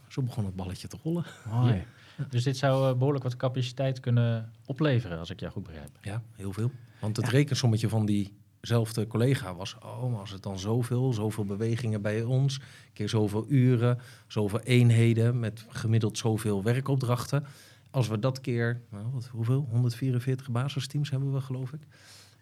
Zo 0.07 0.21
begon 0.21 0.45
het 0.45 0.55
balletje 0.55 0.87
te 0.87 0.97
rollen. 1.03 1.25
Mooi. 1.49 1.73
Ja. 2.17 2.25
Dus 2.29 2.43
dit 2.43 2.57
zou 2.57 2.91
uh, 2.91 2.97
behoorlijk 2.97 3.23
wat 3.23 3.35
capaciteit 3.35 3.99
kunnen 3.99 4.51
opleveren, 4.65 5.19
als 5.19 5.29
ik 5.29 5.39
jou 5.39 5.51
goed 5.51 5.63
begrijp. 5.63 5.89
Ja, 6.01 6.21
heel 6.35 6.53
veel. 6.53 6.71
Want 6.99 7.15
het 7.15 7.25
ja. 7.25 7.31
rekensommetje 7.31 7.89
van 7.89 8.05
diezelfde 8.05 9.07
collega 9.07 9.55
was... 9.55 9.75
oh, 9.83 10.11
maar 10.11 10.19
als 10.19 10.31
het 10.31 10.43
dan 10.43 10.59
zoveel, 10.59 11.13
zoveel 11.13 11.45
bewegingen 11.45 12.01
bij 12.01 12.23
ons... 12.23 12.59
keer 12.93 13.09
zoveel 13.09 13.45
uren, 13.47 13.99
zoveel 14.27 14.59
eenheden... 14.59 15.39
met 15.39 15.65
gemiddeld 15.69 16.17
zoveel 16.17 16.63
werkopdrachten... 16.63 17.45
als 17.91 18.07
we 18.07 18.19
dat 18.19 18.41
keer, 18.41 18.81
nou, 18.89 19.05
wat, 19.13 19.25
hoeveel? 19.31 19.67
144 19.69 20.49
basisteams 20.51 21.09
hebben 21.09 21.33
we, 21.33 21.41
geloof 21.41 21.73
ik... 21.73 21.81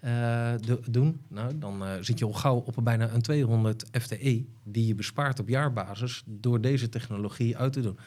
Uh, 0.03 0.53
doen, 0.89 1.21
nou, 1.27 1.57
dan 1.57 1.83
uh, 1.83 1.89
zit 2.01 2.19
je 2.19 2.25
al 2.25 2.33
gauw 2.33 2.55
op 2.55 2.75
bijna 2.83 3.10
een 3.10 3.21
200 3.21 3.86
FTE... 3.91 4.45
die 4.63 4.88
je 4.88 4.95
bespaart 4.95 5.39
op 5.39 5.49
jaarbasis 5.49 6.23
door 6.25 6.62
deze 6.62 6.89
technologie 6.89 7.57
uit 7.57 7.73
te 7.73 7.81
doen. 7.81 7.97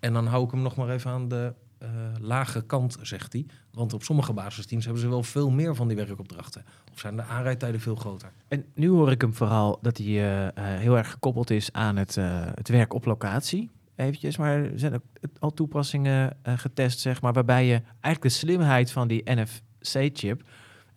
En 0.00 0.12
dan 0.12 0.26
hou 0.26 0.44
ik 0.44 0.50
hem 0.50 0.62
nog 0.62 0.76
maar 0.76 0.88
even 0.88 1.10
aan 1.10 1.28
de 1.28 1.52
uh, 1.82 1.88
lage 2.20 2.62
kant, 2.62 2.96
zegt 3.02 3.32
hij. 3.32 3.46
Want 3.72 3.92
op 3.92 4.02
sommige 4.02 4.32
basisteams 4.32 4.84
hebben 4.84 5.02
ze 5.02 5.08
wel 5.08 5.22
veel 5.22 5.50
meer 5.50 5.74
van 5.74 5.88
die 5.88 5.96
werkopdrachten. 5.96 6.64
Of 6.92 6.98
zijn 6.98 7.16
de 7.16 7.22
aanrijdtijden 7.22 7.80
veel 7.80 7.96
groter. 7.96 8.32
En 8.48 8.64
nu 8.74 8.88
hoor 8.88 9.10
ik 9.10 9.20
hem 9.20 9.34
vooral 9.34 9.78
dat 9.82 9.96
hij 9.96 10.52
heel 10.54 10.96
erg 10.96 11.10
gekoppeld 11.10 11.50
is 11.50 11.72
aan 11.72 11.96
het, 11.96 12.14
het 12.54 12.68
werk 12.68 12.94
op 12.94 13.04
locatie. 13.04 13.70
Eventjes, 13.94 14.36
maar 14.36 14.70
zijn 14.74 14.94
ook 14.94 15.02
al 15.38 15.52
toepassingen 15.52 16.36
getest, 16.42 17.00
zeg 17.00 17.20
maar, 17.20 17.32
waarbij 17.32 17.66
je 17.66 17.82
eigenlijk 18.00 18.22
de 18.22 18.28
slimheid 18.28 18.90
van 18.90 19.08
die 19.08 19.30
NFC-chip... 19.30 20.42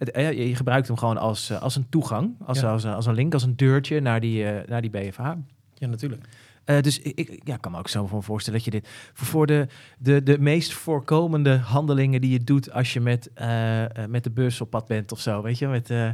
Je, 0.06 0.48
je 0.48 0.56
gebruikt 0.56 0.88
hem 0.88 0.98
gewoon 0.98 1.18
als, 1.18 1.52
als 1.52 1.76
een 1.76 1.90
toegang, 1.90 2.36
als, 2.46 2.60
ja. 2.60 2.72
als, 2.72 2.86
als, 2.86 3.06
een 3.06 3.14
link, 3.14 3.34
als 3.34 3.44
een 3.44 3.56
deurtje 3.56 4.00
naar 4.00 4.20
die, 4.20 4.46
naar 4.66 4.82
die 4.82 4.90
BFH. 4.90 5.32
Ja, 5.74 5.88
natuurlijk. 5.88 6.28
Uh, 6.66 6.82
dus 6.82 7.00
ik, 7.00 7.30
ik 7.30 7.42
ja, 7.44 7.58
kan 7.58 7.72
me 7.72 7.78
ook 7.78 7.88
zo 7.88 8.08
van 8.08 8.24
voorstellen 8.24 8.60
dat 8.64 8.74
je 8.74 8.80
dit 8.80 8.88
voor 9.14 9.48
de, 9.48 9.68
de, 9.98 10.24
de 10.24 10.40
meest 10.40 10.74
voorkomende 10.74 11.58
handelingen 11.58 12.22
die 12.22 12.32
je 12.32 12.44
doet 12.44 12.72
als 12.72 12.94
je 12.94 13.00
met, 13.00 13.30
uh, 13.42 13.84
met 14.08 14.24
de 14.24 14.32
bus 14.32 14.62
op 14.62 14.70
pad 14.70 14.88
bent 14.88 15.12
of 15.12 15.20
zo, 15.20 15.42
weet 15.42 15.58
je, 15.58 15.68
met, 15.68 15.90
uh, 15.90 16.10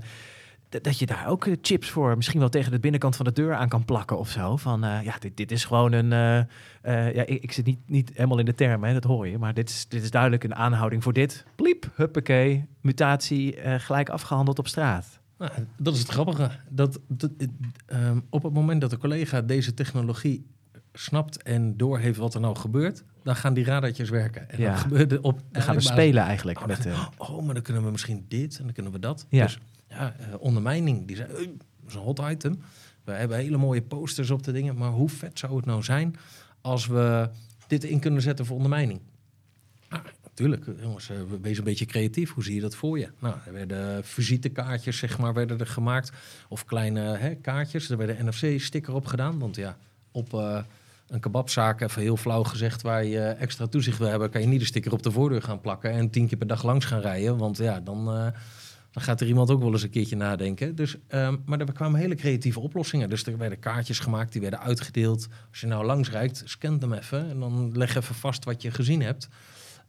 dat 0.69 0.99
je 0.99 1.05
daar 1.05 1.27
ook 1.27 1.47
chips 1.61 1.89
voor 1.89 2.15
misschien 2.15 2.39
wel 2.39 2.49
tegen 2.49 2.71
de 2.71 2.79
binnenkant 2.79 3.15
van 3.15 3.25
de 3.25 3.31
deur 3.31 3.55
aan 3.55 3.69
kan 3.69 3.85
plakken 3.85 4.17
of 4.17 4.29
zo. 4.29 4.57
Van 4.57 4.79
ja, 4.79 5.15
dit, 5.19 5.37
dit 5.37 5.51
is 5.51 5.65
gewoon 5.65 5.91
een. 5.91 6.09
ja, 6.83 7.25
ik, 7.25 7.43
ik, 7.43 7.51
zit 7.51 7.65
niet, 7.65 7.79
niet 7.85 8.11
helemaal 8.13 8.39
in 8.39 8.45
de 8.45 8.55
termen, 8.55 8.87
hè, 8.87 8.93
dat 8.93 9.03
hoor 9.03 9.27
je, 9.27 9.37
maar 9.37 9.53
dit 9.53 9.69
is, 9.69 9.87
dit 9.87 10.03
is 10.03 10.11
duidelijk 10.11 10.43
een 10.43 10.55
aanhouding 10.55 11.03
voor 11.03 11.13
dit. 11.13 11.45
Pliep, 11.55 11.89
huppakee, 11.95 12.65
mutatie, 12.81 13.57
gelijk 13.79 14.09
afgehandeld 14.09 14.59
op 14.59 14.67
straat. 14.67 15.19
Nou, 15.37 15.51
dat 15.77 15.93
is 15.93 15.99
het 15.99 16.09
grappige. 16.09 16.49
Dat, 16.69 16.99
dat 17.07 17.31
um, 17.87 18.25
op 18.29 18.43
het 18.43 18.53
moment 18.53 18.81
dat 18.81 18.89
de 18.89 18.97
collega 18.97 19.41
deze 19.41 19.73
technologie 19.73 20.45
snapt 20.93 21.43
en 21.43 21.77
doorheeft 21.77 22.17
wat 22.17 22.33
er 22.33 22.39
nou 22.39 22.55
gebeurt, 22.55 23.03
dan 23.23 23.35
gaan 23.35 23.53
die 23.53 23.65
radartjes 23.65 24.09
werken. 24.09 24.49
En 24.49 24.59
ja. 24.59 24.69
dan 24.69 24.77
gebeurt 24.77 25.11
er 25.11 25.21
op. 25.21 25.41
Dan 25.51 25.61
gaan 25.61 25.75
we 25.75 25.81
spelen 25.81 26.23
eigenlijk. 26.23 26.59
Oh, 26.59 26.65
met, 26.65 26.87
oh, 27.17 27.45
maar 27.45 27.53
dan 27.53 27.63
kunnen 27.63 27.83
we 27.83 27.91
misschien 27.91 28.25
dit 28.27 28.57
en 28.57 28.63
dan 28.63 28.73
kunnen 28.73 28.91
we 28.91 28.99
dat. 28.99 29.25
Ja. 29.29 29.43
Dus 29.43 29.59
ja, 29.89 30.15
uh, 30.19 30.25
ondermijning, 30.39 31.07
die 31.07 31.15
zei, 31.15 31.27
dat 31.27 31.87
is 31.87 31.93
een 31.93 32.01
hot 32.01 32.21
item. 32.29 32.59
We 33.03 33.11
hebben 33.11 33.37
hele 33.37 33.57
mooie 33.57 33.81
posters 33.81 34.29
op 34.29 34.43
de 34.43 34.51
dingen, 34.51 34.77
maar 34.77 34.89
hoe 34.89 35.09
vet 35.09 35.39
zou 35.39 35.55
het 35.55 35.65
nou 35.65 35.83
zijn 35.83 36.15
als 36.61 36.87
we 36.87 37.29
dit 37.67 37.83
in 37.83 37.99
kunnen 37.99 38.21
zetten 38.21 38.45
voor 38.45 38.55
ondermijning? 38.55 38.99
Nou, 39.89 40.03
Tuurlijk, 40.37 40.65
jongens, 40.81 41.09
uh, 41.09 41.17
wees 41.41 41.57
een 41.57 41.63
beetje 41.63 41.85
creatief. 41.85 42.33
Hoe 42.33 42.43
zie 42.43 42.55
je 42.55 42.61
dat 42.61 42.75
voor 42.75 42.99
je? 42.99 43.09
Nou, 43.19 43.35
er 43.45 43.53
werden 43.53 44.03
visitekaartjes, 44.03 44.97
zeg 44.97 45.17
maar, 45.17 45.33
werden 45.33 45.59
er 45.59 45.67
gemaakt. 45.67 46.11
Of 46.49 46.65
kleine 46.65 47.01
hè, 47.01 47.35
kaartjes. 47.35 47.89
Er 47.89 47.97
werd 47.97 48.19
een 48.19 48.25
NFC-sticker 48.25 48.93
op 48.93 49.05
gedaan. 49.05 49.39
Want 49.39 49.55
ja, 49.55 49.77
op 50.11 50.33
een 51.07 51.19
kebabzaak, 51.19 51.81
even 51.81 52.01
heel 52.01 52.17
flauw 52.17 52.43
gezegd... 52.43 52.81
waar 52.81 53.05
je 53.05 53.19
extra 53.19 53.67
toezicht 53.67 53.97
wil 53.97 54.07
hebben... 54.07 54.29
kan 54.29 54.41
je 54.41 54.47
niet 54.47 54.59
de 54.59 54.65
sticker 54.65 54.91
op 54.91 55.03
de 55.03 55.11
voordeur 55.11 55.41
gaan 55.41 55.61
plakken... 55.61 55.91
en 55.91 56.09
tien 56.09 56.27
keer 56.27 56.37
per 56.37 56.47
dag 56.47 56.63
langs 56.63 56.85
gaan 56.85 57.01
rijden. 57.01 57.37
Want 57.37 57.57
ja, 57.57 57.79
dan, 57.79 58.33
dan 58.91 59.03
gaat 59.03 59.21
er 59.21 59.27
iemand 59.27 59.51
ook 59.51 59.61
wel 59.61 59.71
eens 59.71 59.83
een 59.83 59.89
keertje 59.89 60.15
nadenken. 60.15 60.75
Dus, 60.75 60.95
um, 61.09 61.41
maar 61.45 61.59
er 61.59 61.73
kwamen 61.73 61.99
hele 61.99 62.15
creatieve 62.15 62.59
oplossingen. 62.59 63.09
Dus 63.09 63.25
er 63.25 63.37
werden 63.37 63.59
kaartjes 63.59 63.99
gemaakt, 63.99 64.31
die 64.31 64.41
werden 64.41 64.59
uitgedeeld. 64.59 65.27
Als 65.49 65.59
je 65.59 65.67
nou 65.67 65.85
langs 65.85 66.09
rijdt, 66.09 66.41
scan 66.45 66.79
hem 66.79 66.93
even... 66.93 67.29
en 67.29 67.39
dan 67.39 67.77
leg 67.77 67.95
even 67.95 68.15
vast 68.15 68.45
wat 68.45 68.61
je 68.61 68.71
gezien 68.71 69.01
hebt... 69.01 69.27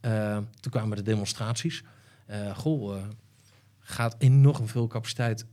Uh, 0.01 0.37
toen 0.59 0.71
kwamen 0.71 0.97
de 0.97 1.03
demonstraties. 1.03 1.83
Uh, 2.29 2.57
goh, 2.57 2.95
uh, 2.95 3.03
gaat 3.79 4.15
enorm 4.17 4.67
veel 4.67 4.87
capaciteit 4.87 5.45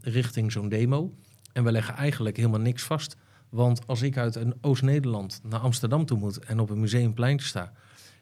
richting 0.00 0.52
zo'n 0.52 0.68
demo. 0.68 1.14
En 1.52 1.64
we 1.64 1.72
leggen 1.72 1.94
eigenlijk 1.94 2.36
helemaal 2.36 2.60
niks 2.60 2.82
vast. 2.82 3.16
Want 3.48 3.86
als 3.86 4.02
ik 4.02 4.16
uit 4.16 4.34
een 4.34 4.54
Oost-Nederland 4.60 5.40
naar 5.42 5.60
Amsterdam 5.60 6.04
toe 6.06 6.18
moet 6.18 6.38
en 6.38 6.60
op 6.60 6.70
een 6.70 6.80
museumplein 6.80 7.38
sta, 7.38 7.72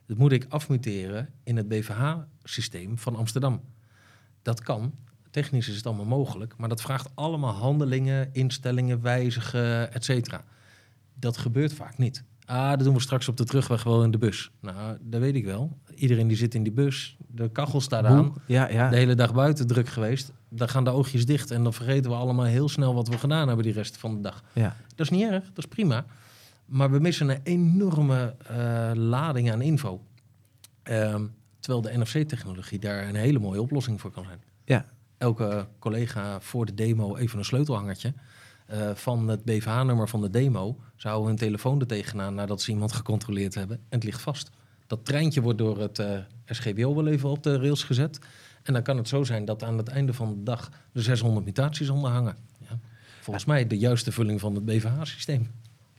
dat 0.06 0.16
moet 0.16 0.32
ik 0.32 0.46
afmuteren 0.48 1.28
in 1.44 1.56
het 1.56 1.68
BVH-systeem 1.68 2.98
van 2.98 3.16
Amsterdam. 3.16 3.62
Dat 4.42 4.60
kan. 4.60 4.92
Technisch 5.30 5.68
is 5.68 5.76
het 5.76 5.86
allemaal 5.86 6.04
mogelijk, 6.04 6.54
maar 6.56 6.68
dat 6.68 6.80
vraagt 6.80 7.10
allemaal 7.14 7.52
handelingen, 7.52 8.28
instellingen, 8.32 9.02
wijzigen, 9.02 9.92
et 9.92 10.04
cetera. 10.04 10.44
Dat 11.14 11.36
gebeurt 11.36 11.72
vaak 11.72 11.98
niet. 11.98 12.24
Ah, 12.44 12.70
dat 12.70 12.84
doen 12.84 12.94
we 12.94 13.00
straks 13.00 13.28
op 13.28 13.36
de 13.36 13.44
terugweg 13.44 13.82
wel 13.82 14.04
in 14.04 14.10
de 14.10 14.18
bus. 14.18 14.50
Nou, 14.60 14.98
dat 15.00 15.20
weet 15.20 15.34
ik 15.34 15.44
wel. 15.44 15.78
Iedereen 15.94 16.28
die 16.28 16.36
zit 16.36 16.54
in 16.54 16.62
die 16.62 16.72
bus, 16.72 17.16
de 17.26 17.48
kachel 17.48 17.80
staat 17.80 18.04
aan. 18.04 18.34
Ja, 18.46 18.68
ja. 18.68 18.88
De 18.88 18.96
hele 18.96 19.14
dag 19.14 19.34
buiten 19.34 19.66
druk 19.66 19.88
geweest. 19.88 20.32
Dan 20.48 20.68
gaan 20.68 20.84
de 20.84 20.90
oogjes 20.90 21.26
dicht 21.26 21.50
en 21.50 21.62
dan 21.62 21.72
vergeten 21.72 22.10
we 22.10 22.16
allemaal 22.16 22.44
heel 22.44 22.68
snel 22.68 22.94
wat 22.94 23.08
we 23.08 23.18
gedaan 23.18 23.46
hebben 23.46 23.64
die 23.64 23.74
rest 23.74 23.96
van 23.96 24.14
de 24.14 24.20
dag. 24.20 24.42
Ja. 24.52 24.76
Dat 24.88 25.10
is 25.10 25.10
niet 25.10 25.30
erg, 25.30 25.44
dat 25.44 25.58
is 25.58 25.66
prima. 25.66 26.04
Maar 26.64 26.90
we 26.90 26.98
missen 26.98 27.28
een 27.28 27.40
enorme 27.42 28.34
uh, 28.50 28.90
lading 28.94 29.52
aan 29.52 29.62
info. 29.62 30.02
Um, 30.84 31.34
terwijl 31.62 31.82
de 31.82 31.98
NFC-technologie 31.98 32.78
daar 32.78 33.08
een 33.08 33.14
hele 33.14 33.38
mooie 33.38 33.62
oplossing 33.62 34.00
voor 34.00 34.10
kan 34.10 34.24
zijn. 34.24 34.42
Ja. 34.64 34.86
Elke 35.18 35.66
collega 35.78 36.40
voor 36.40 36.66
de 36.66 36.74
demo 36.74 37.16
even 37.16 37.38
een 37.38 37.44
sleutelhangertje. 37.44 38.14
Uh, 38.72 38.90
van 38.94 39.28
het 39.28 39.44
BVH-nummer 39.44 40.08
van 40.08 40.20
de 40.20 40.30
demo 40.30 40.78
zou 40.96 41.26
hun 41.26 41.36
telefoon 41.36 41.80
er 41.80 41.86
tegenaan 41.86 42.34
nadat 42.34 42.62
ze 42.62 42.70
iemand 42.70 42.92
gecontroleerd 42.92 43.54
hebben. 43.54 43.76
En 43.76 43.84
het 43.88 44.04
ligt 44.04 44.20
vast. 44.20 44.50
Dat 44.86 45.04
treintje 45.04 45.40
wordt 45.40 45.58
door 45.58 45.78
het 45.78 45.98
uh, 45.98 46.18
SGBO 46.46 46.94
wel 46.94 47.06
even 47.06 47.28
op 47.28 47.42
de 47.42 47.56
rails 47.56 47.84
gezet. 47.84 48.18
En 48.62 48.72
dan 48.72 48.82
kan 48.82 48.96
het 48.96 49.08
zo 49.08 49.24
zijn 49.24 49.44
dat 49.44 49.62
aan 49.62 49.78
het 49.78 49.88
einde 49.88 50.12
van 50.12 50.34
de 50.34 50.42
dag 50.42 50.70
er 50.92 51.02
600 51.02 51.46
mutaties 51.46 51.88
onder 51.88 52.10
hangen. 52.10 52.36
Ja. 52.58 52.78
Volgens 53.20 53.44
mij 53.44 53.66
de 53.66 53.78
juiste 53.78 54.12
vulling 54.12 54.40
van 54.40 54.54
het 54.54 54.64
BVH-systeem. 54.64 55.50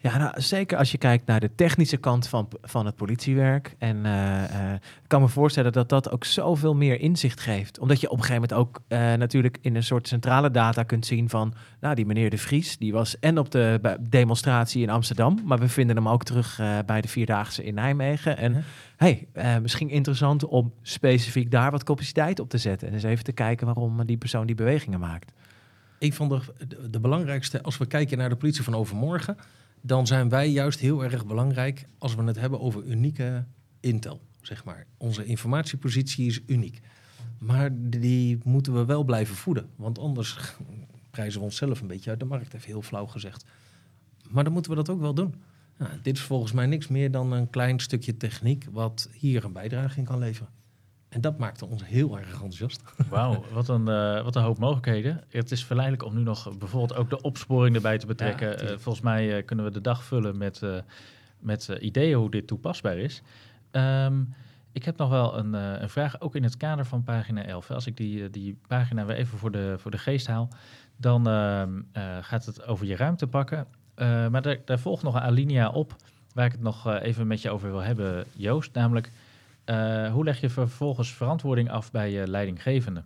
Ja, 0.03 0.17
nou, 0.17 0.41
zeker 0.41 0.77
als 0.77 0.91
je 0.91 0.97
kijkt 0.97 1.25
naar 1.25 1.39
de 1.39 1.55
technische 1.55 1.97
kant 1.97 2.27
van, 2.27 2.47
van 2.61 2.85
het 2.85 2.95
politiewerk. 2.95 3.75
En 3.77 4.05
eh, 4.05 4.43
eh, 4.43 4.73
ik 4.73 5.07
kan 5.07 5.21
me 5.21 5.27
voorstellen 5.27 5.71
dat 5.71 5.89
dat 5.89 6.11
ook 6.11 6.23
zoveel 6.23 6.75
meer 6.75 6.99
inzicht 6.99 7.39
geeft. 7.39 7.79
Omdat 7.79 8.01
je 8.01 8.09
op 8.09 8.17
een 8.17 8.23
gegeven 8.23 8.41
moment 8.49 8.59
ook 8.67 8.81
eh, 8.87 9.13
natuurlijk 9.13 9.57
in 9.61 9.75
een 9.75 9.83
soort 9.83 10.07
centrale 10.07 10.51
data 10.51 10.83
kunt 10.83 11.05
zien 11.05 11.29
van... 11.29 11.53
Nou, 11.79 11.95
die 11.95 12.05
meneer 12.05 12.29
De 12.29 12.37
Vries, 12.37 12.77
die 12.77 12.93
was 12.93 13.19
en 13.19 13.37
op 13.37 13.51
de 13.51 13.97
demonstratie 14.09 14.81
in 14.81 14.89
Amsterdam... 14.89 15.39
maar 15.45 15.59
we 15.59 15.69
vinden 15.69 15.95
hem 15.95 16.09
ook 16.09 16.23
terug 16.23 16.59
eh, 16.59 16.77
bij 16.85 17.01
de 17.01 17.07
Vierdaagse 17.07 17.63
in 17.63 17.73
Nijmegen. 17.73 18.37
En 18.37 18.63
hey, 18.97 19.27
eh, 19.33 19.57
misschien 19.57 19.89
interessant 19.89 20.45
om 20.45 20.73
specifiek 20.81 21.51
daar 21.51 21.71
wat 21.71 21.83
capaciteit 21.83 22.39
op 22.39 22.49
te 22.49 22.57
zetten. 22.57 22.87
En 22.87 22.93
eens 22.93 23.03
even 23.03 23.23
te 23.23 23.31
kijken 23.31 23.65
waarom 23.65 24.05
die 24.05 24.17
persoon 24.17 24.45
die 24.45 24.55
bewegingen 24.55 24.99
maakt. 24.99 25.31
Een 25.99 26.13
van 26.13 26.29
de, 26.29 26.39
de, 26.67 26.89
de 26.89 26.99
belangrijkste, 26.99 27.61
als 27.61 27.77
we 27.77 27.85
kijken 27.85 28.17
naar 28.17 28.29
de 28.29 28.35
politie 28.35 28.63
van 28.63 28.75
overmorgen, 28.75 29.37
dan 29.85 30.07
zijn 30.07 30.29
wij 30.29 30.49
juist 30.49 30.79
heel 30.79 31.03
erg 31.03 31.25
belangrijk 31.25 31.87
als 31.97 32.15
we 32.15 32.23
het 32.23 32.39
hebben 32.39 32.59
over 32.59 32.83
unieke 32.83 33.45
intel, 33.79 34.21
zeg 34.41 34.63
maar. 34.63 34.85
Onze 34.97 35.25
informatiepositie 35.25 36.27
is 36.27 36.41
uniek. 36.45 36.79
Maar 37.37 37.69
die 37.73 38.39
moeten 38.43 38.73
we 38.73 38.85
wel 38.85 39.03
blijven 39.03 39.35
voeden, 39.35 39.69
want 39.75 39.99
anders 39.99 40.37
prijzen 41.09 41.39
we 41.39 41.45
onszelf 41.45 41.81
een 41.81 41.87
beetje 41.87 42.09
uit 42.09 42.19
de 42.19 42.25
markt, 42.25 42.53
even 42.53 42.67
heel 42.67 42.81
flauw 42.81 43.05
gezegd. 43.05 43.45
Maar 44.29 44.43
dan 44.43 44.53
moeten 44.53 44.71
we 44.71 44.77
dat 44.77 44.89
ook 44.89 44.99
wel 44.99 45.13
doen. 45.13 45.35
Nou, 45.77 45.91
dit 46.01 46.17
is 46.17 46.23
volgens 46.23 46.51
mij 46.51 46.65
niks 46.65 46.87
meer 46.87 47.11
dan 47.11 47.31
een 47.31 47.49
klein 47.49 47.79
stukje 47.79 48.17
techniek 48.17 48.67
wat 48.71 49.09
hier 49.11 49.43
een 49.43 49.53
bijdrage 49.53 49.99
in 49.99 50.05
kan 50.05 50.19
leveren. 50.19 50.49
En 51.13 51.21
dat 51.21 51.37
maakte 51.37 51.65
ons 51.65 51.85
heel 51.85 52.17
erg 52.17 52.31
enthousiast. 52.31 52.81
Wauw, 53.09 53.43
wat, 53.51 53.67
een, 53.67 53.87
eh, 53.87 54.23
wat 54.23 54.35
een 54.35 54.43
hoop 54.43 54.57
mogelijkheden. 54.57 55.23
Het 55.29 55.51
is 55.51 55.65
verleidelijk 55.65 56.05
om 56.05 56.15
nu 56.15 56.21
nog 56.21 56.57
bijvoorbeeld 56.57 56.99
ook 56.99 57.09
de 57.09 57.21
opsporing 57.21 57.75
erbij 57.75 57.97
te 57.97 58.05
betrekken. 58.05 58.49
Ja, 58.49 58.55
Eh, 58.55 58.67
volgens 58.67 59.01
mij 59.01 59.37
eh, 59.37 59.45
kunnen 59.45 59.65
we 59.65 59.71
de 59.71 59.81
dag 59.81 60.03
vullen 60.03 60.37
met, 60.37 60.61
met 61.39 61.67
ideeën 61.79 62.17
hoe 62.17 62.29
dit 62.31 62.47
toepasbaar 62.47 62.97
is. 62.97 63.21
Ehm, 63.71 64.21
ik 64.71 64.83
heb 64.85 64.97
nog 64.97 65.09
wel 65.09 65.37
een, 65.37 65.53
een 65.53 65.89
vraag, 65.89 66.21
ook 66.21 66.35
in 66.35 66.43
het 66.43 66.57
kader 66.57 66.85
van 66.85 67.03
pagina 67.03 67.43
11. 67.43 67.71
Als 67.71 67.87
ik 67.87 67.97
die, 67.97 68.29
die 68.29 68.57
pagina 68.67 69.05
weer 69.05 69.15
even 69.15 69.37
voor 69.37 69.51
de, 69.51 69.75
voor 69.77 69.91
de 69.91 69.97
geest 69.97 70.27
haal, 70.27 70.47
dan 70.97 71.27
ehm, 71.27 71.81
eh, 71.91 72.17
gaat 72.21 72.45
het 72.45 72.65
over 72.65 72.85
je 72.85 72.95
ruimte 72.95 73.27
pakken. 73.27 73.67
Maar 73.95 74.41
daar, 74.41 74.57
daar 74.65 74.79
volgt 74.79 75.03
nog 75.03 75.15
een 75.15 75.21
alinea 75.21 75.69
op 75.69 75.95
waar 76.33 76.45
ik 76.45 76.51
het 76.51 76.61
nog 76.61 76.87
even 76.99 77.27
met 77.27 77.41
je 77.41 77.49
over 77.49 77.71
wil 77.71 77.81
hebben, 77.81 78.25
Joost. 78.31 78.73
Namelijk, 78.73 79.11
eh, 79.65 80.11
hoe 80.11 80.23
leg 80.23 80.39
je 80.39 80.49
vervolgens 80.49 81.13
verantwoording 81.13 81.69
af 81.69 81.91
bij 81.91 82.11
je 82.11 82.27
leidinggevende? 82.27 83.03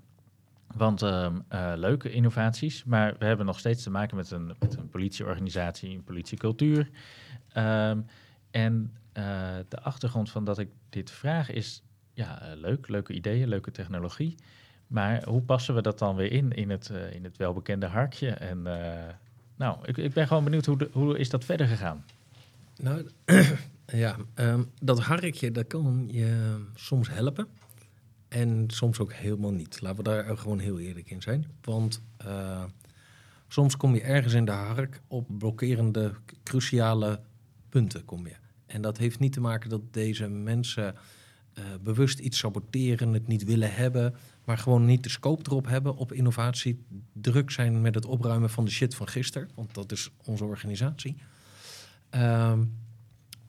Want 0.76 1.02
ehm, 1.02 1.40
eh, 1.48 1.72
leuke 1.76 2.12
innovaties, 2.12 2.84
maar 2.84 3.16
we 3.20 3.26
hebben 3.26 3.46
nog 3.46 3.60
steeds 3.60 3.84
te 3.84 3.90
maken 3.90 4.18
met 4.18 4.32
een, 4.32 4.56
met 4.60 4.78
een 4.78 4.90
politieorganisatie, 4.90 5.96
een 5.96 6.04
politiecultuur. 6.04 6.90
Ehm, 7.52 8.00
en 8.52 8.94
eh, 9.14 9.24
de 9.68 9.82
achtergrond 9.82 10.30
van 10.32 10.44
dat 10.44 10.60
ik 10.60 10.70
dit 10.90 11.12
vraag 11.12 11.52
is, 11.52 11.84
ja, 12.14 12.40
leuk, 12.56 12.88
leuke 12.88 13.14
ideeën, 13.14 13.48
leuke 13.48 13.72
technologie. 13.72 14.36
Maar 14.88 15.24
hoe 15.24 15.42
passen 15.42 15.76
we 15.76 15.82
dat 15.82 16.00
dan 16.00 16.16
weer 16.16 16.32
in, 16.32 16.52
in 16.52 16.70
het, 16.70 16.92
in 17.12 17.24
het 17.24 17.38
welbekende 17.38 17.86
harkje? 17.86 18.30
En 18.30 18.62
nou, 19.56 19.78
ik, 19.86 19.98
ik 19.98 20.14
ben 20.14 20.28
gewoon 20.28 20.44
benieuwd, 20.44 20.66
hoe, 20.66 20.90
hoe 20.92 21.18
is 21.18 21.30
dat 21.30 21.46
verder 21.46 21.68
gegaan? 21.68 22.06
Nou, 22.78 23.10
ja, 23.88 24.18
ehm, 24.34 24.64
dat 24.82 25.00
harkje, 25.00 25.52
dat 25.52 25.68
kan 25.68 26.08
je 26.12 26.62
soms 26.76 27.10
helpen. 27.10 27.48
En 28.28 28.64
soms 28.68 29.00
ook 29.00 29.14
helemaal 29.14 29.52
niet. 29.52 29.82
Laten 29.82 29.98
we 29.98 30.04
daar 30.04 30.38
gewoon 30.38 30.60
heel 30.60 30.80
eerlijk 30.80 31.10
in 31.10 31.22
zijn. 31.22 31.46
Want 31.62 32.02
eh, 32.18 32.64
soms 33.48 33.78
kom 33.78 33.94
je 33.94 34.02
ergens 34.02 34.34
in 34.34 34.46
de 34.46 34.52
hark 34.52 35.02
op 35.08 35.28
blokkerende, 35.38 36.14
cruciale 36.44 37.20
punten 37.70 38.06
kom 38.06 38.28
je. 38.28 38.36
En 38.66 38.82
dat 38.82 38.98
heeft 38.98 39.20
niet 39.20 39.34
te 39.34 39.42
maken 39.42 39.70
dat 39.70 39.94
deze 39.94 40.28
mensen 40.28 40.96
eh, 41.54 41.64
bewust 41.82 42.20
iets 42.20 42.38
saboteren, 42.38 43.14
het 43.14 43.28
niet 43.28 43.44
willen 43.44 43.74
hebben, 43.74 44.16
maar 44.46 44.58
gewoon 44.58 44.86
niet 44.86 45.04
de 45.04 45.10
scope 45.10 45.44
erop 45.46 45.68
hebben 45.68 45.96
op 45.96 46.14
innovatie, 46.14 46.86
druk 47.14 47.52
zijn 47.52 47.82
met 47.82 47.96
het 47.96 48.06
opruimen 48.06 48.50
van 48.50 48.66
de 48.66 48.72
shit 48.72 48.96
van 48.96 49.08
gisteren, 49.08 49.50
want 49.56 49.74
dat 49.74 49.92
is 49.92 50.12
onze 50.24 50.46
organisatie. 50.46 51.16
Ehm, 52.10 52.64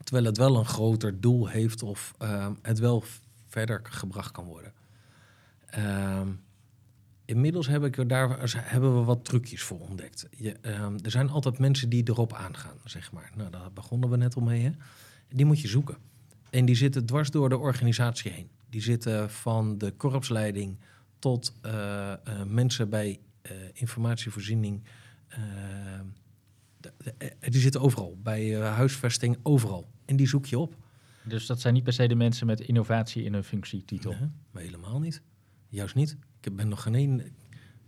terwijl 0.09 0.27
het 0.29 0.37
wel 0.37 0.55
een 0.55 0.65
groter 0.65 1.21
doel 1.21 1.47
heeft 1.47 1.83
of 1.83 2.13
ehm, 2.17 2.53
het 2.61 2.79
wel 2.79 3.03
verder 3.47 3.79
gebracht 3.83 4.31
kan 4.31 4.45
worden. 4.45 4.73
Ehm, 5.65 6.27
inmiddels 7.25 7.67
heb 7.67 7.83
ik 7.83 7.97
er 7.97 8.07
daar, 8.07 8.53
hebben 8.55 8.99
we 8.99 9.03
wat 9.03 9.25
trucjes 9.25 9.63
voor 9.63 9.79
ontdekt. 9.79 10.27
Je, 10.37 10.51
ehm, 10.61 10.97
er 11.03 11.11
zijn 11.11 11.29
altijd 11.29 11.59
mensen 11.59 11.89
die 11.89 12.09
erop 12.09 12.33
aangaan, 12.33 12.77
zeg 12.83 13.11
maar. 13.11 13.31
Nou, 13.35 13.49
daar 13.49 13.71
begonnen 13.73 14.09
we 14.09 14.17
net 14.17 14.35
al 14.35 14.41
mee. 14.41 14.63
Hè? 14.63 14.71
Die 15.27 15.45
moet 15.45 15.59
je 15.59 15.67
zoeken. 15.67 15.97
En 16.49 16.65
die 16.65 16.75
zitten 16.75 17.05
dwars 17.05 17.29
door 17.31 17.49
de 17.49 17.57
organisatie 17.57 18.31
heen. 18.31 18.49
Die 18.69 18.81
zitten 18.81 19.29
van 19.29 19.77
de 19.77 19.91
korpsleiding 19.91 20.77
tot 21.19 21.53
eh, 21.61 22.11
eh, 22.11 22.19
mensen 22.47 22.89
bij 22.89 23.19
eh, 23.41 23.51
informatievoorziening. 23.73 24.83
die 27.39 27.61
zitten 27.61 27.81
overal, 27.81 28.17
bij 28.23 28.53
huisvesting, 28.55 29.37
overal. 29.43 29.89
En 30.09 30.15
die 30.15 30.27
zoek 30.27 30.45
je 30.45 30.59
op. 30.59 30.75
Dus 31.23 31.45
dat 31.45 31.59
zijn 31.61 31.73
niet 31.73 31.83
per 31.83 31.93
se 31.93 32.07
de 32.07 32.15
mensen 32.15 32.47
met 32.47 32.59
innovatie 32.59 33.23
in 33.23 33.33
hun 33.33 33.43
functietitel. 33.43 34.11
Nee, 34.11 34.29
maar 34.51 34.61
helemaal 34.63 34.99
niet. 34.99 35.21
Juist 35.67 35.95
niet. 35.95 36.17
Ik 36.41 36.55
ben 36.55 36.67
nog 36.67 36.81
geen 36.81 36.95
één 36.95 37.23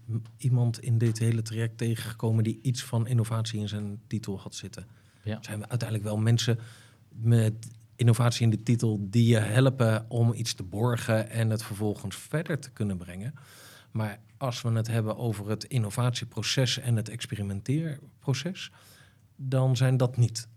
m- 0.05 0.15
iemand 0.37 0.79
in 0.79 0.97
dit 0.97 1.19
hele 1.19 1.41
traject 1.41 1.77
tegengekomen 1.77 2.43
die 2.43 2.59
iets 2.61 2.83
van 2.83 3.07
innovatie 3.07 3.59
in 3.59 3.67
zijn 3.67 3.99
titel 4.07 4.39
had 4.39 4.55
zitten. 4.55 4.87
Ja. 5.23 5.37
Er 5.37 5.43
zijn 5.43 5.69
uiteindelijk 5.69 6.03
wel 6.09 6.17
mensen 6.17 6.59
met 7.09 7.67
innovatie 7.95 8.43
in 8.43 8.49
de 8.49 8.63
titel 8.63 9.07
die 9.09 9.25
je 9.27 9.37
helpen 9.39 10.05
om 10.09 10.33
iets 10.33 10.53
te 10.53 10.63
borgen 10.63 11.29
en 11.29 11.49
het 11.49 11.63
vervolgens 11.63 12.15
verder 12.15 12.59
te 12.59 12.71
kunnen 12.71 12.97
brengen. 12.97 13.33
Maar 13.91 14.19
als 14.37 14.61
we 14.61 14.69
het 14.71 14.87
hebben 14.87 15.17
over 15.17 15.49
het 15.49 15.63
innovatieproces 15.63 16.79
en 16.79 16.95
het 16.95 17.09
experimenteerproces, 17.09 18.71
dan 19.35 19.77
zijn 19.77 19.97
dat 19.97 20.17
niet 20.17 20.47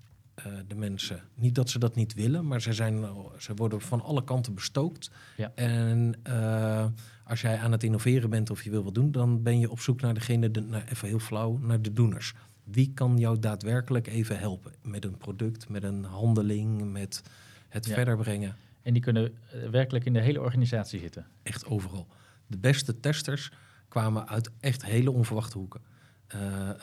de 0.66 0.74
mensen. 0.74 1.20
Niet 1.34 1.54
dat 1.54 1.70
ze 1.70 1.78
dat 1.78 1.94
niet 1.94 2.14
willen, 2.14 2.46
maar 2.46 2.60
ze, 2.60 2.72
zijn, 2.72 3.04
ze 3.38 3.54
worden 3.54 3.80
van 3.80 4.00
alle 4.02 4.24
kanten 4.24 4.54
bestookt. 4.54 5.10
Ja. 5.36 5.52
En 5.54 6.14
eh, 6.22 6.86
als 7.24 7.40
jij 7.40 7.58
aan 7.58 7.72
het 7.72 7.82
innoveren 7.82 8.30
bent 8.30 8.50
of 8.50 8.62
je 8.62 8.70
wil 8.70 8.84
wat 8.84 8.94
doen, 8.94 9.12
dan 9.12 9.42
ben 9.42 9.58
je 9.58 9.70
op 9.70 9.80
zoek 9.80 10.00
naar 10.00 10.14
degene, 10.14 10.50
de, 10.50 10.60
naar, 10.60 10.84
even 10.92 11.08
heel 11.08 11.18
flauw, 11.18 11.58
naar 11.58 11.82
de 11.82 11.92
doeners. 11.92 12.34
Wie 12.64 12.90
kan 12.94 13.18
jou 13.18 13.38
daadwerkelijk 13.38 14.06
even 14.06 14.38
helpen 14.38 14.72
met 14.82 15.04
een 15.04 15.16
product, 15.16 15.68
met 15.68 15.82
een 15.82 16.04
handeling, 16.04 16.92
met 16.92 17.22
het 17.68 17.86
Ja. 17.86 17.94
verder 17.94 18.16
brengen? 18.16 18.56
En 18.82 18.92
die 18.92 19.02
kunnen 19.02 19.32
eh, 19.50 19.68
werkelijk 19.68 20.04
in 20.04 20.12
de 20.12 20.20
hele 20.20 20.40
organisatie 20.40 21.00
zitten. 21.00 21.26
Echt 21.42 21.66
overal. 21.66 22.06
De 22.46 22.58
beste 22.58 23.00
testers 23.00 23.52
kwamen 23.88 24.28
uit 24.28 24.50
echt 24.60 24.84
hele 24.84 25.10
onverwachte 25.10 25.58
hoeken. 25.58 25.80
Eh, 26.26 26.70
eh, 26.70 26.76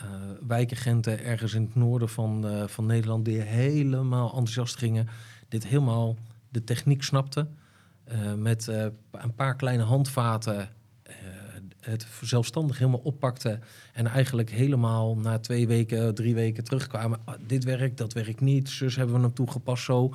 wijkagenten 0.48 1.24
ergens 1.24 1.54
in 1.54 1.62
het 1.64 1.76
noorden 1.76 2.10
van, 2.10 2.48
eh, 2.48 2.68
van 2.68 2.86
Nederland 2.86 3.26
die 3.26 3.40
helemaal 3.42 4.28
enthousiast 4.28 4.78
gingen. 4.78 5.08
Dit 5.50 5.68
helemaal 5.68 6.18
de 6.50 6.64
techniek 6.64 7.04
snapten. 7.04 7.56
eh, 8.04 8.34
met 8.34 8.68
een 9.12 9.36
paar 9.36 9.56
kleine 9.56 9.84
handvaten 9.84 10.70
het 11.80 12.08
zelfstandig 12.22 12.78
helemaal 12.78 13.00
oppakten. 13.00 13.62
En 13.94 14.08
eigenlijk 14.08 14.50
helemaal 14.50 15.16
na 15.18 15.40
twee 15.40 15.68
weken, 15.68 16.16
drie 16.16 16.36
weken 16.36 16.64
terugkwamen. 16.64 17.20
"Ah, 17.26 17.36
dit 17.48 17.64
werkt, 17.64 17.98
dat 17.98 18.14
werkt 18.14 18.42
niet. 18.42 18.70
Zus 18.70 18.96
hebben 18.96 19.16
we 19.16 19.22
hem 19.22 19.34
toegepast 19.34 19.84
zo. 19.84 20.10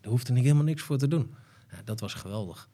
Daar 0.00 0.10
hoefde 0.10 0.34
ik 0.34 0.42
helemaal 0.42 0.64
niks 0.64 0.82
voor 0.82 0.98
te 0.98 1.08
doen. 1.08 1.34
Ja, 1.70 1.76
dat 1.84 2.00
was 2.00 2.14
geweldig. 2.14 2.68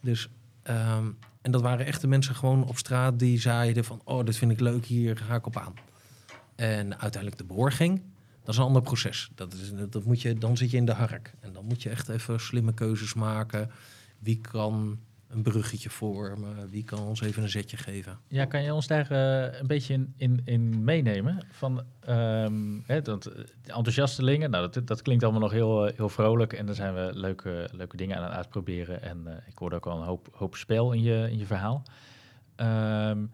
Dus, 0.00 0.28
ehm, 0.62 1.10
en 1.44 1.50
dat 1.50 1.60
waren 1.60 1.86
echte 1.86 2.06
mensen 2.06 2.34
gewoon 2.34 2.66
op 2.66 2.78
straat 2.78 3.18
die 3.18 3.40
zeiden 3.40 3.84
van... 3.84 4.00
oh, 4.04 4.24
dit 4.24 4.36
vind 4.36 4.50
ik 4.50 4.60
leuk, 4.60 4.84
hier 4.84 5.16
ga 5.16 5.34
ik 5.34 5.46
op 5.46 5.56
aan. 5.56 5.74
En 6.54 7.00
uiteindelijk 7.00 7.36
de 7.36 7.54
borging, 7.54 8.02
dat 8.40 8.54
is 8.54 8.56
een 8.56 8.66
ander 8.66 8.82
proces. 8.82 9.30
Dat 9.34 9.52
is, 9.52 9.72
dat 9.90 10.04
moet 10.04 10.22
je, 10.22 10.34
dan 10.34 10.56
zit 10.56 10.70
je 10.70 10.76
in 10.76 10.84
de 10.84 10.92
hark. 10.92 11.34
En 11.40 11.52
dan 11.52 11.64
moet 11.64 11.82
je 11.82 11.90
echt 11.90 12.08
even 12.08 12.40
slimme 12.40 12.74
keuzes 12.74 13.14
maken. 13.14 13.70
Wie 14.18 14.40
kan 14.40 14.98
een 15.28 15.42
bruggetje 15.42 15.90
vormen? 15.90 16.68
Wie 16.70 16.84
kan 16.84 16.98
ons 16.98 17.20
even 17.20 17.42
een 17.42 17.48
zetje 17.48 17.76
geven? 17.76 18.18
Ja, 18.28 18.44
kan 18.44 18.62
je 18.62 18.74
ons 18.74 18.86
daar 18.86 19.10
eh, 19.10 19.60
een 19.60 19.66
beetje 19.66 19.94
in, 19.94 20.12
in, 20.16 20.40
in 20.44 20.84
meenemen? 20.84 21.46
Van, 21.50 21.84
ehm, 22.00 22.78
hè, 22.86 23.02
dat, 23.02 23.26
eh, 23.26 23.44
enthousiastelingen, 23.66 24.50
nou, 24.50 24.70
dat, 24.70 24.86
dat 24.86 25.02
klinkt 25.02 25.22
allemaal 25.22 25.42
nog 25.42 25.50
heel, 25.52 25.86
eh, 25.86 25.96
heel 25.96 26.08
vrolijk. 26.08 26.52
En 26.52 26.66
daar 26.66 26.74
zijn 26.74 26.94
we 26.94 27.10
leuke, 27.14 27.68
leuke 27.72 27.96
dingen 27.96 28.16
aan 28.16 28.22
het 28.22 28.32
uitproberen. 28.32 29.02
En 29.02 29.26
eh, 29.26 29.36
ik 29.46 29.58
hoorde 29.58 29.76
ook 29.76 29.86
al 29.86 29.98
een 29.98 30.06
hoop, 30.06 30.28
hoop 30.32 30.56
spel 30.56 30.92
in 30.92 31.02
je, 31.02 31.28
in 31.30 31.38
je 31.38 31.46
verhaal. 31.46 31.82
Ehm, 32.56 33.24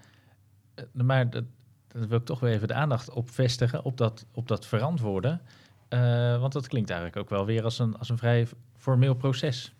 eh, 0.75 0.85
maar 0.93 1.31
dat, 1.31 1.45
dat 1.89 2.07
wil 2.07 2.19
ik 2.19 2.25
toch 2.25 2.41
weer 2.41 2.53
even 2.53 2.69
de 2.69 2.75
aandacht 2.75 3.11
op 3.11 3.31
vestigen, 3.31 3.85
op 3.85 3.97
dat, 3.97 4.27
op 4.33 4.49
dat 4.49 4.67
verantwoorden. 4.67 5.41
Want 6.41 6.53
dat 6.53 6.69
klinkt 6.69 6.91
eigenlijk 6.91 7.21
ook 7.21 7.31
wel 7.31 7.47
weer 7.47 7.65
als 7.65 7.79
een, 7.79 7.99
als 7.99 8.09
een 8.09 8.19
vrij 8.19 8.47
formeel 8.77 9.15
proces. 9.15 9.75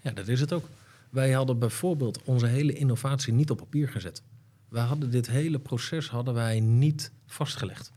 Ja, 0.00 0.10
dat 0.10 0.28
is 0.28 0.40
het 0.40 0.52
ook. 0.52 0.68
Wij 1.16 1.32
hadden 1.32 1.58
bijvoorbeeld 1.58 2.22
onze 2.24 2.46
hele 2.46 2.72
innovatie 2.72 3.32
niet 3.32 3.50
op 3.50 3.56
papier 3.56 3.88
gezet. 3.88 4.22
Wij 4.68 4.82
hadden 4.82 5.10
dit 5.10 5.26
hele 5.26 5.58
proces 5.58 6.08
hadden 6.08 6.34
wij 6.34 6.60
niet 6.60 7.12
vastgelegd. 7.26 7.92